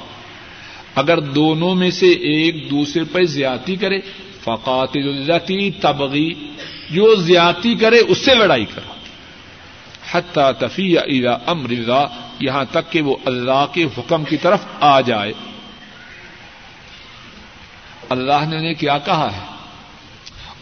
اگر 0.95 1.21
دونوں 1.21 1.75
میں 1.75 1.91
سے 1.91 2.07
ایک 2.07 2.71
دوسرے 2.71 3.05
پر 3.05 3.25
زیادتی 3.25 3.77
کرے 3.77 4.01
فقاتل 4.45 5.31
التی 5.31 5.71
تبغی 5.71 6.33
جو 6.91 7.15
زیادتی 7.15 7.75
کرے 7.75 7.99
اس 7.99 8.19
سے 8.19 8.35
لڑائی 8.35 8.65
کرو۔ 8.65 8.95
حتی 10.11 10.41
تفیع 10.59 11.01
الى 11.01 11.29
امر 11.47 11.71
اللہ، 11.71 12.07
یہاں 12.41 12.65
تک 12.71 12.93
کہ 12.93 13.03
وہ 13.03 13.17
اللہ 13.25 13.67
کے 13.73 13.85
حکم 13.85 14.25
کی 14.25 14.37
طرف 14.37 14.61
آ 14.81 15.01
جائے۔ 15.01 15.33
اللہ 18.09 18.45
نے 18.49 18.57
انہیں 18.57 18.75
کیا 18.75 18.99
کہا 18.99 19.33
ہے؟ 19.33 19.47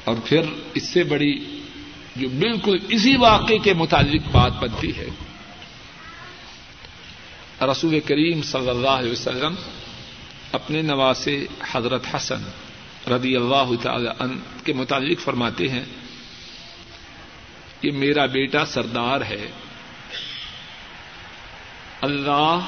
اور 0.04 0.16
پھر 0.24 0.42
اس 0.74 0.88
سے 0.88 1.04
بڑی 1.04 1.60
جو 2.16 2.28
بالکل 2.28 2.78
اسی 2.88 3.16
واقعے 3.16 3.58
کے 3.58 3.74
متعلق 3.74 4.28
بات 4.32 4.52
بنتی 4.52 4.96
ہے۔ 4.96 5.08
رسول 7.60 8.00
کریم 8.00 8.42
صلی 8.42 8.70
اللہ 8.70 8.88
علیہ 8.88 9.12
وسلم 9.12 9.54
اپنے 10.52 10.82
نواسے 10.82 11.46
حضرت 11.72 12.02
حسن 12.14 12.42
رضی 13.10 13.36
اللہ 13.36 13.82
تعالی 13.82 14.08
عنہ 14.18 14.36
کے 14.64 14.72
متعلق 14.72 15.20
فرماتے 15.20 15.68
ہیں 15.68 15.84
کہ 17.80 17.90
میرا 17.90 18.26
بیٹا 18.26 18.64
سردار 18.64 19.20
ہے۔ 19.20 19.50
اللہ 22.00 22.58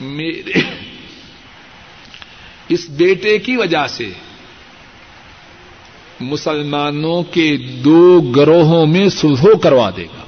میرے 0.00 0.60
اس 2.68 2.90
بیٹے 2.90 3.38
کی 3.38 3.56
وجہ 3.56 3.86
سے 3.86 4.12
مسلمانوں 6.20 7.22
کے 7.22 7.56
دو 7.56 8.20
گروہوں 8.36 8.86
میں 8.86 9.08
سلحو 9.08 9.58
کروا 9.58 9.90
دے 9.96 10.04
گا۔ 10.04 10.24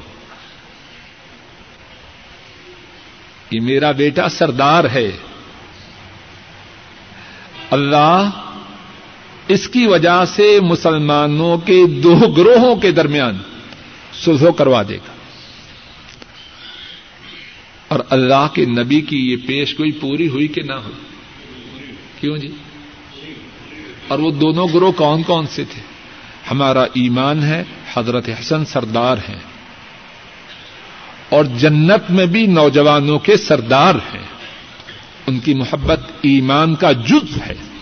یہ 3.51 3.61
میرا 3.61 3.91
بیٹا 3.91 4.29
سردار 4.29 4.85
ہے۔ 4.85 5.11
اللہ 7.71 8.31
اس 9.49 9.69
کی 9.69 9.87
وجہ 9.87 10.25
سے 10.35 10.61
مسلمانوں 10.61 11.59
کے 11.59 11.87
دو 11.87 12.15
گروہوں 12.37 12.77
کے 12.77 12.91
درمیان 12.91 13.39
سلحو 14.25 14.53
کروا 14.53 14.83
دے 14.89 14.97
گا۔ 14.97 15.13
اور 17.89 18.01
اللہ 18.11 18.49
کے 18.55 18.65
نبی 18.65 19.01
کی 19.01 19.31
یہ 19.31 19.37
پیش 19.47 19.79
گوئی 19.79 19.93
پوری 19.93 20.29
ہوئی 20.29 20.49
کہ 20.49 20.63
نہ 20.63 20.73
ہوئی؟ 20.73 20.95
کیوں 22.21 22.37
جی؟ 22.37 22.49
اور 24.09 24.19
وہ 24.19 24.31
دونوں 24.31 24.67
گروہ 24.75 24.93
کون 24.93 25.23
کون 25.23 25.47
سے 25.47 25.65
تھے؟ 25.65 25.81
ہمارا 26.51 26.83
ایمان 26.83 27.43
ہے، 27.43 27.65
حضرت 27.95 28.29
حسن 28.29 28.65
سردار 28.65 29.17
ہیں۔ 29.29 29.41
اور 31.29 31.45
جنت 31.45 32.11
میں 32.11 32.27
بھی 32.27 32.47
نوجوانوں 32.47 33.19
کے 33.19 33.37
سردار 33.37 33.95
ہیں۔ 33.95 34.27
ان 35.27 35.39
کی 35.39 35.55
محبت 35.55 36.01
ایمان 36.23 36.75
کا 36.75 36.93
جز 36.93 37.39
ہے۔ 37.47 37.76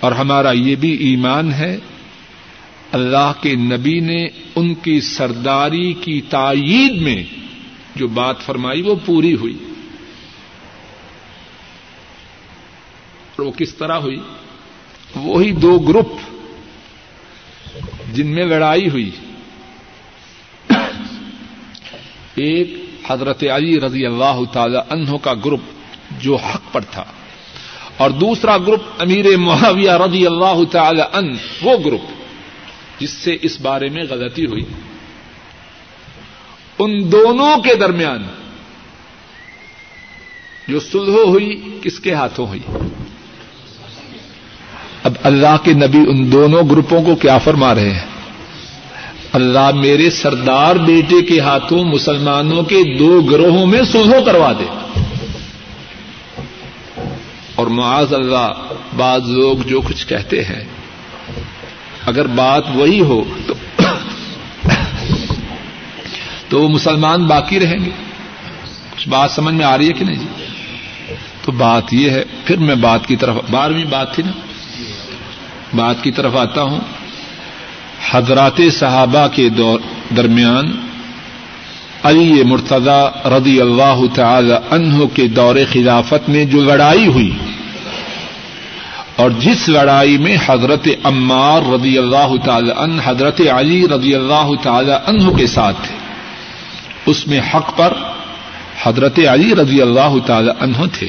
اور 0.00 0.12
ہمارا 0.12 0.50
یہ 0.50 0.76
بھی 0.76 0.92
ایمان 0.92 1.52
ہے، 1.52 1.78
اللہ 2.92 3.32
کے 3.42 3.54
نبی 3.54 4.00
نے 4.00 4.28
ان 4.54 4.74
کی 4.74 5.00
سرداری 5.00 5.92
کی 5.92 6.20
تائید 6.20 7.02
میں 7.02 7.24
جو 7.96 8.08
بات 8.08 8.40
فرمائی 8.40 8.82
وہ 8.82 8.94
پوری 9.06 9.34
ہوئی۔ 9.34 9.58
اور 13.36 13.46
وہ 13.46 13.50
کس 13.50 13.74
طرح 13.74 13.94
ہوئی؟ 13.94 14.18
وہی 15.16 15.52
دو 15.52 15.78
گروپ 15.78 16.12
جن 18.12 18.26
میں 18.26 18.44
لڑائی 18.44 18.88
ہوئی۔ 18.88 19.10
ایک 22.34 22.84
حضرت 23.06 23.44
علی 23.54 23.80
رضی 23.80 24.06
اللہ 24.06 24.40
تعالی 24.52 24.78
عنہ 24.90 25.16
کا 25.22 25.34
گروپ 25.34 25.60
جو 26.20 26.36
حق 26.36 26.72
پر 26.72 26.80
تھا۔ 26.80 27.04
اور 28.00 28.10
دوسرا 28.10 28.58
گروپ 28.58 28.80
امیر 28.98 29.36
معاویہ 29.36 29.90
رضی 29.90 30.26
اللہ 30.26 30.64
تعالی 30.70 31.02
عنہ 31.12 31.34
وہ 31.62 31.72
گروپ 31.84 32.00
جس 33.00 33.10
سے 33.10 33.36
اس 33.42 33.60
بارے 33.60 33.88
میں 33.88 34.02
غلطی 34.10 34.46
ہوئی۔ 34.46 34.64
ان 36.78 37.12
دونوں 37.12 37.56
کے 37.62 37.74
درمیان 37.74 38.22
جو 40.68 40.80
سلح 40.80 41.16
ہوئی، 41.26 41.78
کس 41.82 41.98
کے 42.00 42.14
ہاتھوں 42.14 42.46
ہوئی؟ 42.46 42.60
اب 45.04 45.12
اللہ 45.22 45.56
کے 45.62 45.72
نبی 45.72 45.98
ان 45.98 46.32
دونوں 46.32 46.62
گروپوں 46.70 47.02
کو 47.02 47.14
کیا 47.14 47.38
فرما 47.38 47.74
رہے 47.74 47.90
ہیں؟ 47.90 48.06
اللہ 49.32 49.70
میرے 49.74 50.10
سردار 50.10 50.76
بیٹے 50.76 51.22
کے 51.22 51.40
ہاتھوں 51.40 51.84
مسلمانوں 51.84 52.62
کے 52.62 52.98
دو 52.98 53.20
گروہوں 53.20 53.66
میں 53.66 53.82
سلح 53.92 54.20
کروا 54.26 54.52
دے۔ 54.52 54.64
اور 57.60 57.66
معاذ 57.66 58.14
اللہ 58.14 58.52
بعض 58.96 59.30
لوگ 59.30 59.56
جو 59.66 59.80
کچھ 59.80 60.06
کہتے 60.06 60.44
ہیں۔ 60.44 60.64
اگر 62.06 62.26
بات 62.26 62.64
وہی 62.74 63.00
ہو 63.00 63.24
تو 63.46 63.54
تو 66.48 66.62
وہ 66.62 66.68
مسلمان 66.68 67.26
باقی 67.26 67.60
رہیں 67.60 67.84
گے۔ 67.84 67.90
کچھ 68.96 69.08
بات 69.08 69.30
سمجھ 69.30 69.54
میں 69.54 69.64
آ 69.64 69.78
رہی 69.78 69.88
ہے 69.88 69.92
کہ 69.92 70.04
نہیں؟ 70.04 70.16
جی 70.16 70.44
تو 71.42 71.52
بات 71.52 71.94
یہ 71.94 72.10
ہے، 72.10 72.24
پھر 72.44 72.56
میں 72.56 72.74
بات 72.74 73.06
کی 73.06 73.16
طرف، 73.16 73.36
بارہویں 73.50 73.84
بات 73.84 74.14
تھی 74.14 74.22
نا۔ 74.22 74.32
بات 75.76 76.02
کی 76.02 76.12
طرف 76.12 76.36
آتا 76.36 76.62
ہوں۔ 76.62 76.80
حضرات 78.10 78.60
صحابہ 78.72 79.26
کے 79.32 79.48
درمیان 80.16 80.72
علی 82.02 82.42
مرتضی 82.44 83.28
رضی 83.28 83.60
اللہ 83.60 84.00
تعالی 84.14 84.54
عنہ 84.70 85.04
کے 85.14 85.28
دور 85.28 85.56
خلافت 85.72 86.28
میں 86.28 86.44
جو 86.44 86.60
لڑائی 86.60 87.06
ہوئی۔ 87.06 87.36
اور 89.20 89.30
جس 89.30 89.68
لڑائی 89.68 90.18
میں 90.18 90.36
حضرت 90.46 90.88
عمار 91.04 91.72
رضی 91.72 91.98
اللہ 91.98 92.44
تعالی 92.44 92.70
عنہ، 92.76 93.02
حضرت 93.04 93.40
علی 93.40 93.88
رضی 93.88 94.14
اللہ 94.14 94.50
تعالی 94.62 94.92
عنہ 95.06 95.30
کے 95.30 95.46
ساتھ 95.46 95.76
تھے۔ 95.82 95.96
اس 97.06 97.26
میں 97.26 97.40
حق 97.40 97.76
پر 97.76 97.92
حضرت 98.82 99.18
علی 99.28 99.54
رضی 99.54 99.82
اللہ 99.82 100.26
تعالی 100.26 100.50
عنہ 100.60 100.84
تھے۔ 100.92 101.08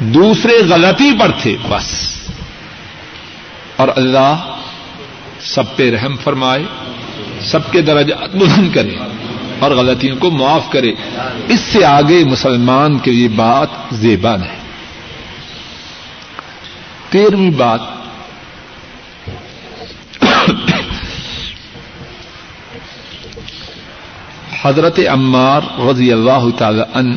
دوسرے 0.00 0.52
غلطی 0.68 1.10
پر 1.20 1.30
تھے، 1.42 1.56
بس۔ 1.68 2.16
اور 3.76 3.88
اللہ 3.96 4.56
سب 5.40 5.76
پہ 5.76 5.90
رحم 5.90 6.16
فرمائے، 6.16 6.62
سب 7.40 7.72
کے 7.72 7.80
درجات 7.80 8.36
بلند 8.36 8.74
کرے 8.74 8.94
اور 9.58 9.70
غلطیوں 9.70 10.16
کو 10.16 10.30
معاف 10.30 10.70
کرے۔ 10.70 10.92
اس 11.48 11.60
سے 11.60 11.84
آگے 11.84 12.24
مسلمان 12.24 12.98
کے 12.98 13.10
لیے 13.10 13.28
بات 13.28 13.68
زیبان 13.90 14.42
ہے 14.42 14.55
تیرہویں 17.10 17.50
بات 17.50 17.80
حضرت 24.62 24.98
عمار 25.08 25.62
رضی 25.90 26.12
اللہ 26.12 26.44
تعالی 26.58 26.82
ان 26.94 27.16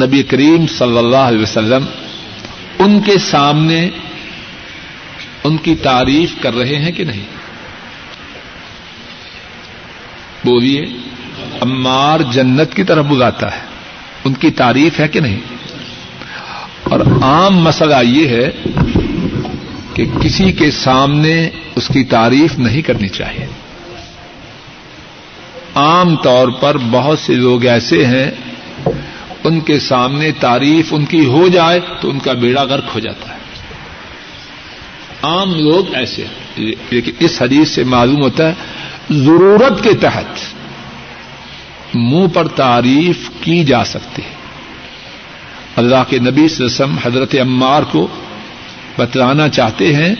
نبی 0.00 0.22
کریم 0.22 0.66
صلی 0.66 0.98
اللہ 0.98 1.16
علیہ 1.16 1.42
وسلم، 1.42 1.84
ان 2.78 3.00
کے 3.00 3.18
سامنے 3.18 3.88
ان 5.44 5.56
کی 5.56 5.74
تعریف 5.74 6.34
کر 6.42 6.54
رہے 6.54 6.76
ہیں 6.76 6.92
کہ 6.92 7.04
نہیں؟ 7.04 7.24
بولیے، 10.44 10.84
عمار 11.60 12.20
جنت 12.20 12.74
کی 12.74 12.84
طرف 12.84 13.06
بلاتا 13.06 13.52
ہے، 13.56 13.60
ان 14.24 14.34
کی 14.34 14.50
تعریف 14.50 15.00
ہے 15.00 15.08
کہ 15.08 15.20
نہیں؟ 15.20 15.40
اور 16.84 17.00
عام 17.22 17.56
مسئلہ 17.56 17.94
یہ 18.02 18.28
ہے 18.28 18.50
کہ 19.94 20.06
کسی 20.22 20.52
کے 20.52 20.70
سامنے 20.70 21.50
اس 21.76 21.88
کی 21.88 22.04
تعریف 22.04 22.58
نہیں 22.58 22.82
کرنی 22.82 23.08
چاہیے۔ 23.08 23.46
عام 25.74 26.16
طور 26.16 26.48
پر 26.48 26.76
بہت 26.90 27.18
سے 27.18 27.34
لوگ 27.34 27.64
ایسے 27.64 28.06
ہیں، 28.06 28.30
ان 29.44 29.60
کے 29.60 29.78
سامنے 29.78 30.32
تعریف 30.32 30.94
ان 30.94 31.04
کی 31.04 31.24
ہو 31.24 31.48
جائے 31.48 31.80
تو 32.00 32.10
ان 32.10 32.18
کا 32.18 32.32
بیڑا 32.32 32.62
غرق 32.62 32.94
ہو 32.94 33.00
جاتا 33.00 33.34
ہے۔ 33.34 33.38
عام 35.22 35.54
لوگ 35.54 35.94
ایسے 35.94 36.24
ہیں۔ 36.24 36.42
لیکن 36.90 37.12
اس 37.18 37.42
حدیث 37.42 37.68
سے 37.68 37.84
معلوم 37.84 38.22
ہوتا 38.22 38.48
ہے، 38.48 38.54
ضرورت 39.10 39.84
کے 39.84 39.94
تحت 39.94 40.38
منہ 41.94 42.26
پر 42.26 42.48
تعریف 42.48 43.30
کی 43.40 43.64
جا 43.64 43.84
سکتی 43.84 44.22
ہے۔ 44.22 44.41
اللہ 45.76 46.02
کے 46.08 46.18
نبی 46.18 46.44
وسلم 46.44 46.96
حضرت 47.04 47.34
عمار 47.34 47.82
کو 47.82 48.06
بتلانا 48.98 49.48
چاہتے 49.48 49.94
ہیں 49.94 50.14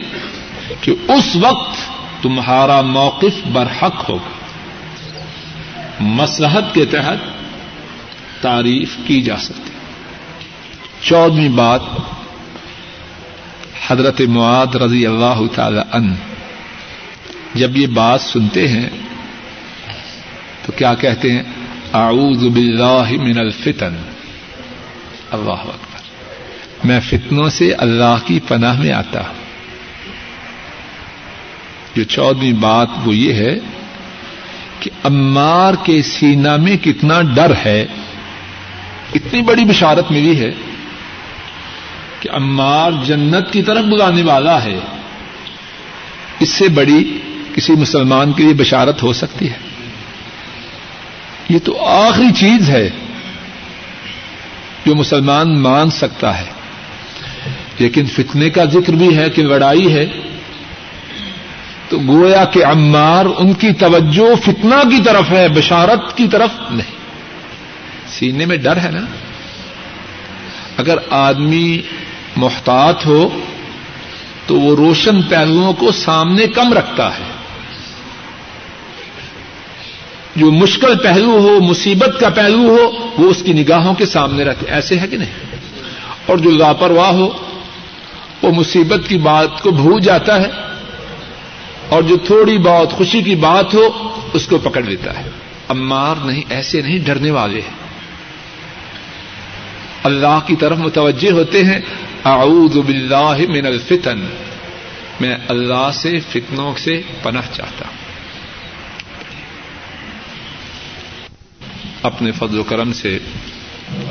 کہ 0.81 0.95
اس 1.09 1.37
وقت 1.37 1.77
تمہارا 2.23 2.81
موقف 2.81 3.47
برحق 3.47 4.11
ہوگا۔ 4.11 4.31
مسلحت 6.01 6.75
کے 6.75 6.85
تحت 6.85 7.17
تعریف 8.43 8.97
کی 9.07 9.23
جا 9.23 9.37
سکتی 9.37 9.71
چودہویں 11.01 11.49
بات، 11.49 11.81
حضرت 13.89 14.21
معاد 14.21 14.75
رضی 14.75 15.07
اللہ 15.07 15.41
تعالی 15.55 15.81
ان 15.93 16.15
جب 17.55 17.77
یہ 17.77 17.87
بات 17.87 18.21
سنتے 18.21 18.69
ہیں، 18.69 18.91
تو 20.67 20.73
کیا 20.73 20.95
کہتے 20.95 21.33
ہیں؟ 21.33 21.43
اعوذ 21.93 22.45
باللہ 22.47 23.11
من 23.11 23.39
الفتن۔ 23.39 24.12
اللہ 25.33 25.51
اکبر۔ 25.51 26.01
میں 26.85 27.01
فتنوں 27.01 27.49
سے 27.49 27.73
اللہ 27.73 28.17
کی 28.27 28.41
پناہ 28.49 28.81
میں 28.81 28.93
آتا 28.93 29.21
ہوں۔ 29.29 29.35
جو 31.97 32.05
چودہویں 32.05 32.53
بات 32.53 32.89
وہ 33.05 33.15
یہ 33.15 33.35
ہے 33.35 33.59
کہ 34.81 34.91
امار 35.05 35.75
کے 35.85 36.03
سینا 36.03 36.57
میں 36.57 36.77
کتنا 36.77 37.21
ڈر 37.35 37.53
ہے، 37.65 37.87
اتنی 39.15 39.43
بڑی 39.43 39.65
بشارت 39.65 40.13
ملی 40.13 40.41
ہے 40.41 40.51
کہ 42.21 42.29
امار 42.33 42.93
جنت 43.05 43.53
کی 43.53 43.63
طرف 43.63 43.85
بلانے 43.85 44.23
والا 44.23 44.65
ہے۔ 44.65 44.79
اس 46.41 46.49
سے 46.49 46.69
بڑی 46.69 47.19
کسی 47.55 47.73
مسلمان 47.73 48.33
کے 48.33 48.43
لیے 48.43 48.55
بشارت 48.55 49.03
ہو 49.03 49.13
سکتی 49.13 49.51
ہے۔ 49.51 49.59
یہ 51.49 51.59
تو 51.65 51.87
آخری 51.87 52.33
چیز 52.37 52.71
ہے۔ 52.71 52.91
جو 54.87 54.95
مسلمان 54.95 55.59
مان 55.59 55.91
سکتا 55.91 56.41
ہے۔ 56.41 56.45
لیکن 57.79 58.07
فتنے 58.07 58.51
کا 58.51 58.65
ذکر 58.65 58.93
بھی 58.93 59.17
ہے 59.17 59.31
کہ 59.31 59.43
لڑائی 59.43 59.95
ہے۔ 59.95 60.07
تو 61.89 61.99
گویا 62.07 62.45
کہ 62.45 62.65
عمار 62.65 63.25
ان 63.39 63.53
کی 63.53 63.73
توجہ 63.73 64.35
فتنہ 64.43 64.89
کی 64.91 65.03
طرف 65.05 65.31
ہے، 65.31 65.49
بشارت 65.49 66.17
کی 66.17 66.29
طرف 66.29 66.51
نہیں۔ 66.71 66.97
سینے 68.09 68.47
میں 68.47 68.57
ڈر 68.57 68.77
ہے 68.77 68.91
نا۔ 68.91 69.01
اگر 70.77 70.99
آدمی 71.11 71.83
محتاط 72.37 73.07
ہو 73.07 73.29
تو 74.47 74.61
وہ 74.61 74.77
روشن 74.77 75.23
پہلوؤں 75.23 75.73
کو 75.73 75.93
سامنے 75.93 76.47
کم 76.47 76.73
رکھتا 76.73 77.09
ہے۔ 77.09 77.32
جو 80.37 80.51
مشکل 80.51 80.99
پہلو 80.99 81.31
ہو، 81.31 81.61
مصیبت 81.61 82.21
کا 82.21 82.29
پہلو 82.29 82.59
ہو، 82.59 82.91
وہ 83.19 83.31
اس 83.31 83.43
کی 83.43 83.53
نگاہوں 83.53 83.95
کے 83.95 84.07
سامنے 84.07 84.45
رکھے۔ 84.45 84.67
ایسے 84.67 84.99
ہے 84.99 85.07
کہ 85.07 85.17
نہیں؟ 85.17 85.33
اور 86.27 86.37
جو 86.37 86.51
لاپرواہ 86.51 87.13
ہو، 87.13 87.29
وہ 88.43 88.53
مصیبت 88.53 89.09
کی 89.09 89.19
بات 89.19 89.63
کو 89.63 89.71
بھول 89.71 90.01
جاتا 90.01 90.41
ہے 90.41 90.51
اور 91.89 92.03
جو 92.03 92.17
تھوڑی 92.17 92.59
بہت 92.59 92.93
خوشی 92.93 93.23
کی 93.23 93.35
بات 93.35 93.75
ہو، 93.75 94.09
اس 94.33 94.47
کو 94.47 94.59
پکڑ 94.59 94.83
لیتا 94.83 95.19
ہے۔ 95.19 95.31
امار 95.69 96.17
نہیں، 96.25 96.43
ایسے 96.49 96.83
نہیں، 96.83 96.99
ڈرنے 96.99 97.31
والے 97.31 97.61
ہیں۔ 97.61 97.83
اللہ 100.03 100.41
کی 100.47 100.57
طرف 100.57 100.79
متوجہ 100.79 101.33
ہوتے 101.33 101.65
ہیں۔ 101.65 101.79
اعوذ 102.25 102.79
باللہ 102.79 103.35
من 103.49 103.67
الفتن۔ 103.67 104.27
میں 105.21 105.37
اللہ 105.49 105.91
سے، 105.95 106.21
فتنوں 106.29 106.75
سے 106.77 107.03
پناہ 107.23 107.43
چاہتا 107.53 107.85
ہوں۔ 107.85 108.02
اپنے 112.03 112.33
فضل 112.33 112.59
و 112.59 112.65
کرم 112.65 112.93
سے 112.93 113.19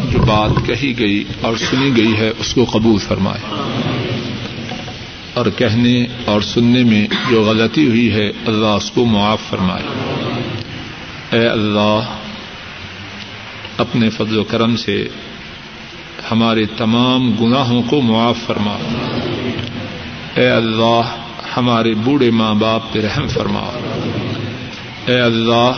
جو 0.10 0.20
بات 0.20 0.50
کہی 0.66 1.00
گئی 1.00 1.24
اور 1.42 1.56
سنی 1.56 1.98
گئی 1.98 2.14
ہے، 2.18 2.32
اس 2.40 2.54
کو 2.54 2.66
قبول 2.72 3.00
فرمائے۔ 3.00 3.62
اور 5.34 5.46
کہنے 5.58 6.06
اور 6.26 6.42
سننے 6.42 6.84
میں 6.84 7.08
جو 7.30 7.42
غلطی 7.42 7.88
ہوئی 7.88 8.12
ہے، 8.12 8.30
اللہ 8.30 8.66
اس 8.66 8.92
کو 8.92 9.06
معاف 9.06 9.42
فرمائے۔ 9.50 9.84
اے 11.32 11.48
اللہ، 11.48 12.00
اپنے 13.78 14.10
فضل 14.10 14.38
و 14.38 14.44
کرم 14.44 14.76
سے 14.76 15.08
ہمارے 16.32 16.66
تمام 16.66 17.32
گناہوں 17.32 17.84
کو 17.84 18.02
معاف 18.02 18.38
فرما۔ 18.46 18.78
اے 20.36 20.50
اللہ، 20.50 21.02
ہمارے 21.58 21.94
بوڑھے 21.94 22.32
ماں 22.32 22.54
باپ 22.54 22.94
پہ 22.94 23.00
رحم 23.00 23.28
فرما۔ 23.28 23.80
اے 25.06 25.20
اللہ 25.20 25.72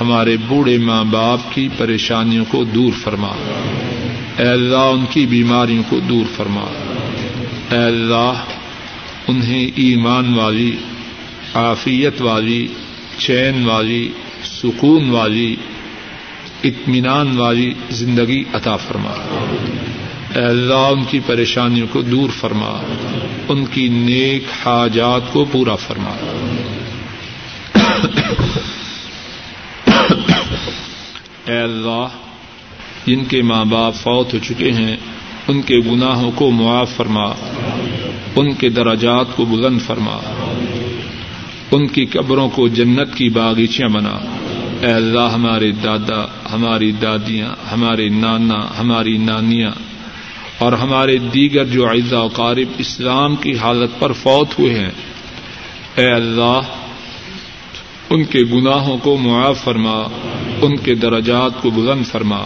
ہمارے 0.00 0.36
بوڑھے 0.48 0.78
ماں 0.78 1.04
باپ 1.04 1.38
کی 1.54 1.68
پریشانیوں 1.78 2.44
کو 2.48 2.64
دور 2.64 2.92
فرما۔ 3.02 3.32
اے 4.38 4.46
اللہ، 4.48 4.76
ان 4.76 5.04
کی 5.10 5.26
بیماریوں 5.26 5.82
کو 5.88 6.00
دور 6.00 6.24
فرما۔ 6.36 6.64
اے 7.70 7.78
اللہ، 7.78 8.32
انہیں 9.28 9.70
ایمان 9.76 10.34
والی، 10.34 10.76
عافیت 11.54 12.22
والی، 12.22 12.66
چین 13.18 13.64
والی، 13.64 14.08
سکون 14.44 15.10
والی، 15.10 15.56
اطمینان 16.64 17.36
والی 17.36 17.74
زندگی 17.90 18.44
عطا 18.52 18.76
فرما۔ 18.76 19.10
اے 20.36 20.42
اللہ، 20.42 20.74
ان 20.74 21.04
کی 21.04 21.20
پریشانیوں 21.26 21.86
کو 21.90 22.02
دور 22.02 22.28
فرما۔ 22.40 22.82
ان 23.48 23.64
کی 23.64 23.88
نیک 23.88 24.42
حاجات 24.66 25.32
کو 25.32 25.44
پورا 25.44 25.74
فرما۔ 25.74 26.12
اے 31.48 31.58
اللہ، 31.58 32.08
جن 33.06 33.24
کے 33.24 33.42
ماں 33.42 33.64
باپ 33.64 33.94
فوت 33.94 34.34
ہو 34.34 34.38
چکے 34.38 34.72
ہیں، 34.72 34.96
ان 35.48 35.62
کے 35.62 35.76
گناہوں 35.78 36.30
کو 36.34 36.50
معاف 36.50 36.90
فرما، 36.96 37.24
ان 38.36 38.52
کے 38.54 38.68
دراجات 38.68 39.26
کو 39.36 39.44
بلند 39.44 39.82
فرما، 39.82 40.18
ان 41.70 41.86
کی 41.86 42.04
قبروں 42.04 42.48
کو 42.48 42.68
جنت 42.68 43.14
کی 43.14 43.28
باغیچیاں 43.28 43.88
بنا۔ 43.88 44.18
اے 44.80 44.92
اللہ، 44.92 45.28
ہمارے 45.34 45.72
دادا، 45.72 46.24
ہماری 46.52 46.92
دادیاں، 46.92 47.72
ہمارے 47.72 48.08
نانا، 48.08 48.60
ہماری 48.78 49.16
نانیاں 49.16 49.70
اور 50.58 50.72
ہمارے 50.72 51.18
دیگر 51.18 51.64
جو 51.64 51.88
اعزا 51.88 52.20
و 52.20 52.28
قارب 52.28 52.68
اسلام 52.78 53.36
کی 53.36 53.58
حالت 53.58 54.00
پر 54.00 54.12
فوت 54.12 54.58
ہوئے 54.58 54.74
ہیں۔ 54.74 54.90
اے 55.96 56.08
اللہ 56.08 56.60
ان 58.12 58.24
کے 58.24 58.38
گناہوں 58.52 58.98
کو 58.98 59.16
معاف 59.16 59.64
فرما، 59.64 60.02
ان 60.62 60.76
کے 60.76 60.94
درجات 60.94 61.62
کو 61.62 61.70
بلند 61.70 62.06
فرما، 62.06 62.42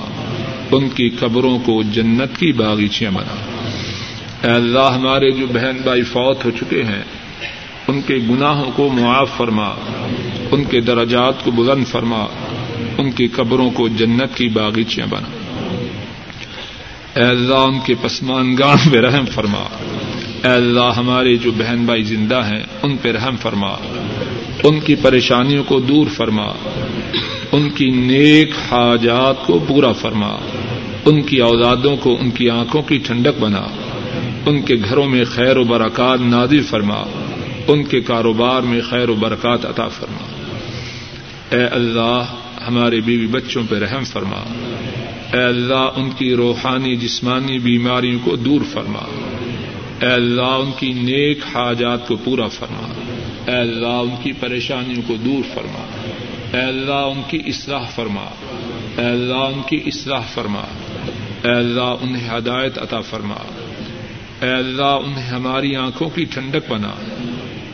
ان 0.70 0.88
کی 0.88 1.08
قبروں 1.08 1.58
کو 1.58 1.82
جنت 1.82 2.38
کی 2.38 2.52
باغیچیاں 2.52 3.10
بنا۔ 3.10 3.34
اے 4.46 4.50
اللہ، 4.50 4.92
ہمارے 4.94 5.30
جو 5.30 5.46
بہن 5.46 5.76
بھائی 5.84 6.02
فوت 6.02 6.44
ہو 6.44 6.50
چکے 6.50 6.82
ہیں، 6.82 7.02
ان 7.88 8.00
کے 8.06 8.16
گناہوں 8.30 8.70
کو 8.76 8.88
معاف 8.88 9.36
فرما، 9.36 9.68
ان 10.50 10.64
کے 10.64 10.80
درجات 10.80 11.44
کو 11.44 11.50
بلند 11.50 11.86
فرما، 11.86 12.26
ان 12.98 13.10
کی 13.10 13.26
قبروں 13.26 13.70
کو 13.70 13.88
جنت 13.88 14.36
کی 14.36 14.48
باغیچیاں 14.48 15.06
بنا۔ 15.06 15.28
اے 17.16 17.24
اللہ، 17.24 17.54
ان 17.54 17.78
کے 17.84 17.94
پسمانگان 18.02 18.90
پہ 18.90 18.98
رحم 19.00 19.24
فرما۔ 19.26 19.64
اے 20.44 20.52
اللہ، 20.52 20.92
ہمارے 20.96 21.36
جو 21.36 21.50
بہن 21.50 21.84
بھائی 21.84 22.02
زندہ 22.02 22.44
ہیں، 22.44 22.62
ان 22.82 22.96
پہ 22.96 23.12
رحم 23.12 23.36
فرما۔ 23.36 23.74
ان 24.68 24.80
کی 24.80 24.94
پریشانیوں 24.94 25.64
کو 25.64 25.80
دور 25.80 26.06
فرما، 26.06 26.46
ان 27.52 27.70
کی 27.70 27.90
نیک 27.90 28.50
حاجات 28.70 29.46
کو 29.46 29.64
پورا 29.68 29.92
فرما، 29.92 30.36
ان 31.04 31.22
کی 31.22 31.40
اولادوں 31.40 31.96
کو 31.96 32.18
ان 32.20 32.30
کی 32.30 32.50
آنکھوں 32.50 32.82
کی 32.82 32.98
ٹھنڈک 32.98 33.40
بنا، 33.40 33.62
ان 34.46 34.62
کے 34.62 34.74
گھروں 34.88 35.06
میں 35.06 35.24
خیر 35.24 35.56
و 35.56 35.64
برکات 35.64 36.20
نادر 36.20 36.62
فرما، 36.68 37.02
ان 37.68 37.84
کے 37.84 38.00
کاروبار 38.00 38.62
میں 38.62 38.80
خیر 38.90 39.08
و 39.08 39.14
برکات 39.14 39.66
عطا 39.66 39.88
فرما۔ 39.88 40.26
اے 41.56 41.64
اللہ، 41.64 42.22
ہمارے 42.68 43.00
بیوی 43.00 43.26
بچوں 43.26 43.62
پہ 43.68 43.76
رحم 43.76 44.04
فرما۔ 44.04 44.42
اے 45.32 45.42
اللہ، 45.42 45.88
ان 45.96 46.10
کی 46.10 46.34
روحانی 46.34 46.96
جسمانی 46.96 47.58
بیماریوں 47.58 48.18
کو 48.24 48.36
دور 48.36 48.60
فرما۔ 48.72 49.02
اے 50.00 50.12
اللہ، 50.12 50.42
ان 50.42 50.70
کی 50.78 50.92
نیک 50.92 51.38
حاجات 51.54 52.08
کو 52.08 52.16
پورا 52.16 52.48
فرما۔ 52.48 53.15
اے 53.46 53.56
اللہ، 53.56 53.86
ان 53.86 54.14
کی 54.22 54.32
پریشانیوں 54.32 55.02
کو 55.06 55.16
دور 55.16 55.54
فرما۔ 55.54 55.86
اے 56.56 56.62
اللہ، 56.62 56.92
ان 56.92 57.22
کی 57.28 57.38
اصلاح 57.46 57.84
فرما۔ 57.94 58.24
اے 58.98 59.04
اللہ، 59.04 59.34
ان 59.34 59.62
کی 59.68 59.80
اصلاح 59.86 60.20
فرما۔ 60.20 60.62
اے 61.44 61.50
اللہ، 61.50 61.94
انہیں 62.02 62.38
ہدایت 62.38 62.78
عطا 62.78 63.00
فرما۔ 63.00 63.34
اے 64.42 64.52
اللہ، 64.52 64.82
انہیں 64.82 65.28
ہماری 65.28 65.76
آنکھوں 65.76 66.10
کی 66.10 66.24
ٹھنڈک 66.24 66.70
بنا۔ 66.70 66.92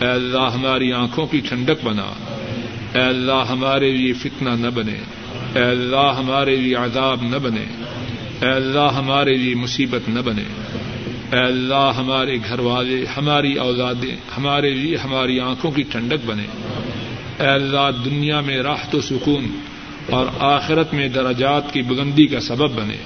اے 0.01 0.07
اللہ، 0.07 0.49
ہماری 0.55 0.93
آنکھوں 0.93 1.27
کی 1.27 1.41
ٹھنڈک 1.41 1.85
بنا۔ 1.85 2.13
اے 2.95 3.01
اللہ، 3.01 3.45
ہمارے 3.51 3.91
لیے 3.91 4.13
فتنہ 4.13 4.51
نہ 4.51 4.69
بنے۔ 4.69 4.99
اے 5.55 5.63
اللہ، 5.63 6.15
ہمارے 6.19 6.57
لیے 6.57 6.75
عذاب 6.75 7.23
نہ 7.23 7.37
بنے۔ 7.37 7.65
اے 8.43 8.51
اللہ، 8.51 8.89
ہمارے 8.97 9.35
لیے 9.35 9.55
مصیبت 9.55 10.09
نہ 10.09 10.21
بنے۔ 10.21 10.45
اے 11.33 11.39
اللہ، 11.39 11.93
ہمارے 11.97 12.37
گھر 12.49 12.59
والے 12.59 13.05
ہماری 13.17 13.55
اولادیں، 13.55 14.17
ہمارے 14.37 14.71
لیے 14.71 14.97
ہماری 14.97 15.41
آنکھوں 15.41 15.71
کی 15.71 15.83
ٹھنڈک 15.83 16.27
بنے۔ 16.27 16.47
اے 17.41 17.47
اللہ، 17.47 17.91
دنیا 18.05 18.41
میں 18.41 18.57
راحت 18.59 18.95
و 18.95 19.01
سکون 19.01 19.47
اور 20.11 20.27
آخرت 20.41 20.95
میں 20.95 21.09
درجات 21.09 21.73
کی 21.73 21.83
بلندی 21.83 22.27
کا 22.27 22.41
سبب 22.41 22.71
بنے۔ 22.71 22.97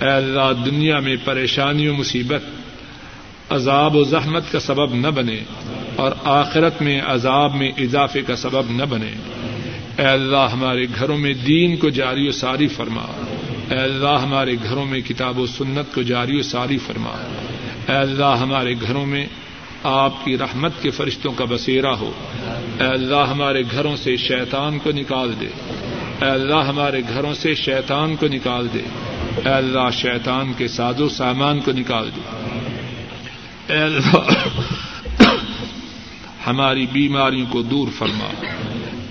اے 0.00 0.10
اللہ، 0.10 0.64
دنیا 0.64 0.98
میں 0.98 1.16
پریشانی 1.24 1.88
و 1.88 1.94
مصیبت، 1.94 2.42
عذاب 3.50 3.96
و 3.96 4.04
زحمت 4.04 4.52
کا 4.52 4.60
سبب 4.60 4.94
نہ 4.94 5.08
بنے 5.08 5.40
اور 5.96 6.12
آخرت 6.24 6.82
میں 6.82 7.00
عذاب 7.06 7.56
میں 7.56 7.70
اضافے 7.78 8.22
کا 8.22 8.36
سبب 8.36 8.70
نہ 8.70 8.84
بنے۔ 8.84 9.12
اے 9.98 10.06
اللہ، 10.06 10.48
ہمارے 10.52 10.86
گھروں 10.98 11.18
میں 11.18 11.34
دین 11.34 11.76
کو 11.76 11.88
جاری 11.88 12.28
و 12.28 12.32
ساری 12.32 12.66
فرما۔ 12.66 13.23
اے 13.70 13.76
اللہ 13.76 14.18
ہمارے 14.22 14.56
گھروں 14.64 14.84
میں 14.84 15.00
کتاب 15.00 15.38
و 15.38 15.46
سنت 15.46 15.94
کو 15.94 16.02
جاری 16.02 16.38
و 16.38 16.42
ساری 16.42 16.78
فرما۔ 16.78 17.10
اے 17.88 17.94
اللہ 17.94 18.36
ہمارے 18.40 18.74
گھروں 18.80 19.06
میں 19.06 19.26
آپ 19.82 20.24
کی 20.24 20.38
رحمت 20.38 20.82
کے 20.82 20.90
فرشتوں 20.90 21.32
کا 21.32 21.44
بسیرا 21.48 21.98
ہو۔ 21.98 22.12
اے 22.80 22.86
اللہ 22.86 23.26
ہمارے 23.30 23.62
گھروں 23.70 23.96
سے 23.96 24.16
شیطان 24.16 24.78
کو 24.78 24.90
نکال 24.90 25.32
دے۔ 25.40 25.46
اے 26.22 26.30
اللہ 26.30 26.54
ہمارے 26.54 27.00
گھروں 27.00 27.34
سے 27.34 27.54
شیطان 27.54 28.16
کو 28.16 28.26
نکال 28.26 28.68
دے۔ 28.74 28.82
اے 29.44 29.54
اللہ 29.54 29.90
شیطان 29.92 30.52
کے 30.58 30.68
ساز 30.68 31.00
و 31.00 31.08
سامان 31.08 31.60
کو 31.60 31.72
نکال 31.72 32.10
دے۔ 32.16 32.20
اے 33.72 33.78
اللہ 33.78 34.30
ہماری 36.46 36.86
بیماریوں 36.92 37.46
کو 37.50 37.62
دور 37.62 37.88
فرما۔ 37.98 38.44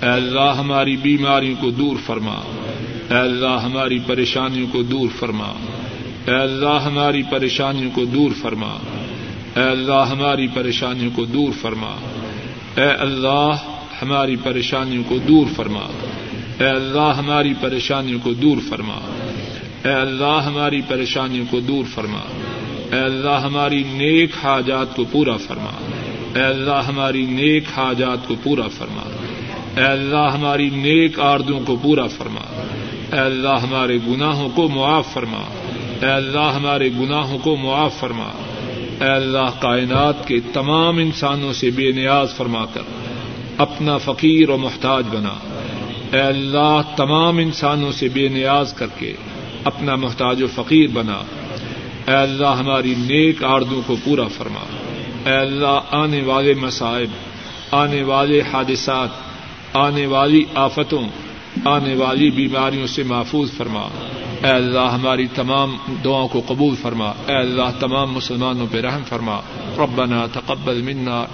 اے 0.01 0.09
اللہ 0.09 0.53
ہماری 0.57 0.97
بیماریوں 0.97 1.55
کو 1.61 1.71
دور 1.71 1.97
فرما۔ 2.05 2.62
اے 3.09 3.17
اللہ 3.17 3.59
ہماری 3.63 3.99
پریشانیوں 3.99 4.67
کو 4.71 4.83
دور 4.83 5.09
فرما۔ 5.19 5.53
اے 6.27 6.35
اللہ 6.35 6.79
ہماری 6.85 7.23
پریشانیوں 7.23 7.91
کو 7.95 8.05
دور 8.05 8.31
فرما۔ 8.41 8.77
اے 9.55 9.63
اللہ 9.63 10.05
ہماری 10.11 10.47
پریشانیوں 10.47 11.11
کو 11.15 11.25
دور 11.25 11.53
فرما۔ 11.61 11.95
اے 12.77 12.83
اللہ 12.83 13.63
ہماری 14.01 14.35
پریشانیوں 14.35 15.03
کو 15.07 15.17
دور 15.17 15.45
فرما۔ 15.55 15.87
اے 16.59 16.67
اللہ 16.67 17.13
ہماری 17.17 17.53
پریشانیوں 17.61 18.19
کو 18.23 18.33
دور 18.33 18.57
فرما۔ 18.69 18.99
اے 19.83 19.93
اللہ 19.93 20.41
ہماری 20.45 20.81
پریشانیوں 20.87 21.45
کو 21.49 21.59
دور 21.59 21.85
فرما۔ 21.85 22.19
اے 22.91 22.99
اللہ 22.99 23.39
ہماری 23.43 23.83
نیک 23.83 24.29
حاجات 24.43 24.95
کو 24.95 25.03
پورا 25.11 25.37
فرما۔ 25.37 25.89
اے 26.35 26.43
اللہ 26.43 26.81
ہماری 26.87 27.25
نیک 27.25 27.63
حاجات 27.77 28.27
کو 28.27 28.35
پورا 28.43 28.67
فرما۔ 28.67 29.03
اے 29.77 29.83
اللہ 29.83 30.29
ہماری 30.33 30.69
نیک 30.69 31.19
آردوں 31.19 31.59
کو 31.59 31.75
پورا 31.75 32.07
فرما۔ 32.07 32.65
اے 33.11 33.19
اللہ 33.19 33.59
ہمارے 33.63 33.97
گناہوں 34.07 34.49
کو 34.55 34.69
معاف 34.69 35.13
فرما۔ 35.13 35.41
اے 36.01 36.11
اللہ 36.11 36.51
ہمارے 36.55 36.89
گناہوں 36.89 37.37
کو 37.37 37.55
معاف 37.55 37.93
فرما۔ 37.99 38.29
اے 39.01 39.09
اللہ 39.09 39.49
کائنات 39.59 40.27
کے 40.27 40.39
تمام 40.53 40.97
انسانوں 40.97 41.53
سے 41.53 41.71
بے 41.71 41.91
نیاز 41.91 42.35
فرما 42.35 42.65
کر 42.65 42.81
اپنا 43.57 43.97
فقیر 43.97 44.49
و 44.49 44.57
محتاج 44.57 45.03
بنا۔ 45.11 45.33
اے 46.11 46.21
اللہ 46.21 46.81
تمام 46.95 47.37
انسانوں 47.37 47.91
سے 47.91 48.09
بے 48.09 48.27
نیاز 48.27 48.73
کر 48.73 48.87
کے 48.99 49.13
اپنا 49.63 49.95
محتاج 49.95 50.43
و 50.43 50.47
فقیر 50.47 50.87
بنا۔ 50.93 51.21
اے 52.07 52.15
اللہ 52.15 52.47
ہماری 52.47 52.93
نیک 52.97 53.43
آردوں 53.43 53.81
کو 53.85 53.95
پورا 54.03 54.27
فرما۔ 54.27 54.63
اے 55.25 55.37
اللہ 55.37 55.79
آنے 55.91 56.21
والے 56.23 56.53
مصائب، 56.53 57.09
آنے 57.71 58.03
والے 58.03 58.41
حادثات، 58.53 59.09
آنے 59.73 60.05
والی 60.05 60.43
آفتوں 60.55 61.01
آنے 61.65 61.95
والی 61.95 62.31
بیماریوں 62.31 62.87
سے 62.87 63.03
محفوظ 63.03 63.51
فرما۔ 63.51 63.81
اے 64.43 64.51
اللہ، 64.51 64.79
ہماری 64.79 65.27
تمام 65.27 65.77
دعاؤں 66.03 66.27
کو 66.27 66.41
قبول 66.47 66.75
فرما۔ 66.75 67.05
اے 67.05 67.35
اللہ، 67.35 67.79
تمام 67.79 68.13
مسلمانوں 68.13 68.67
پہ 68.71 68.81
رحم 68.81 69.03
فرما۔ 69.03 69.39
ربنا 69.77 70.25
تقبل 70.33 70.81
منا 70.81 71.25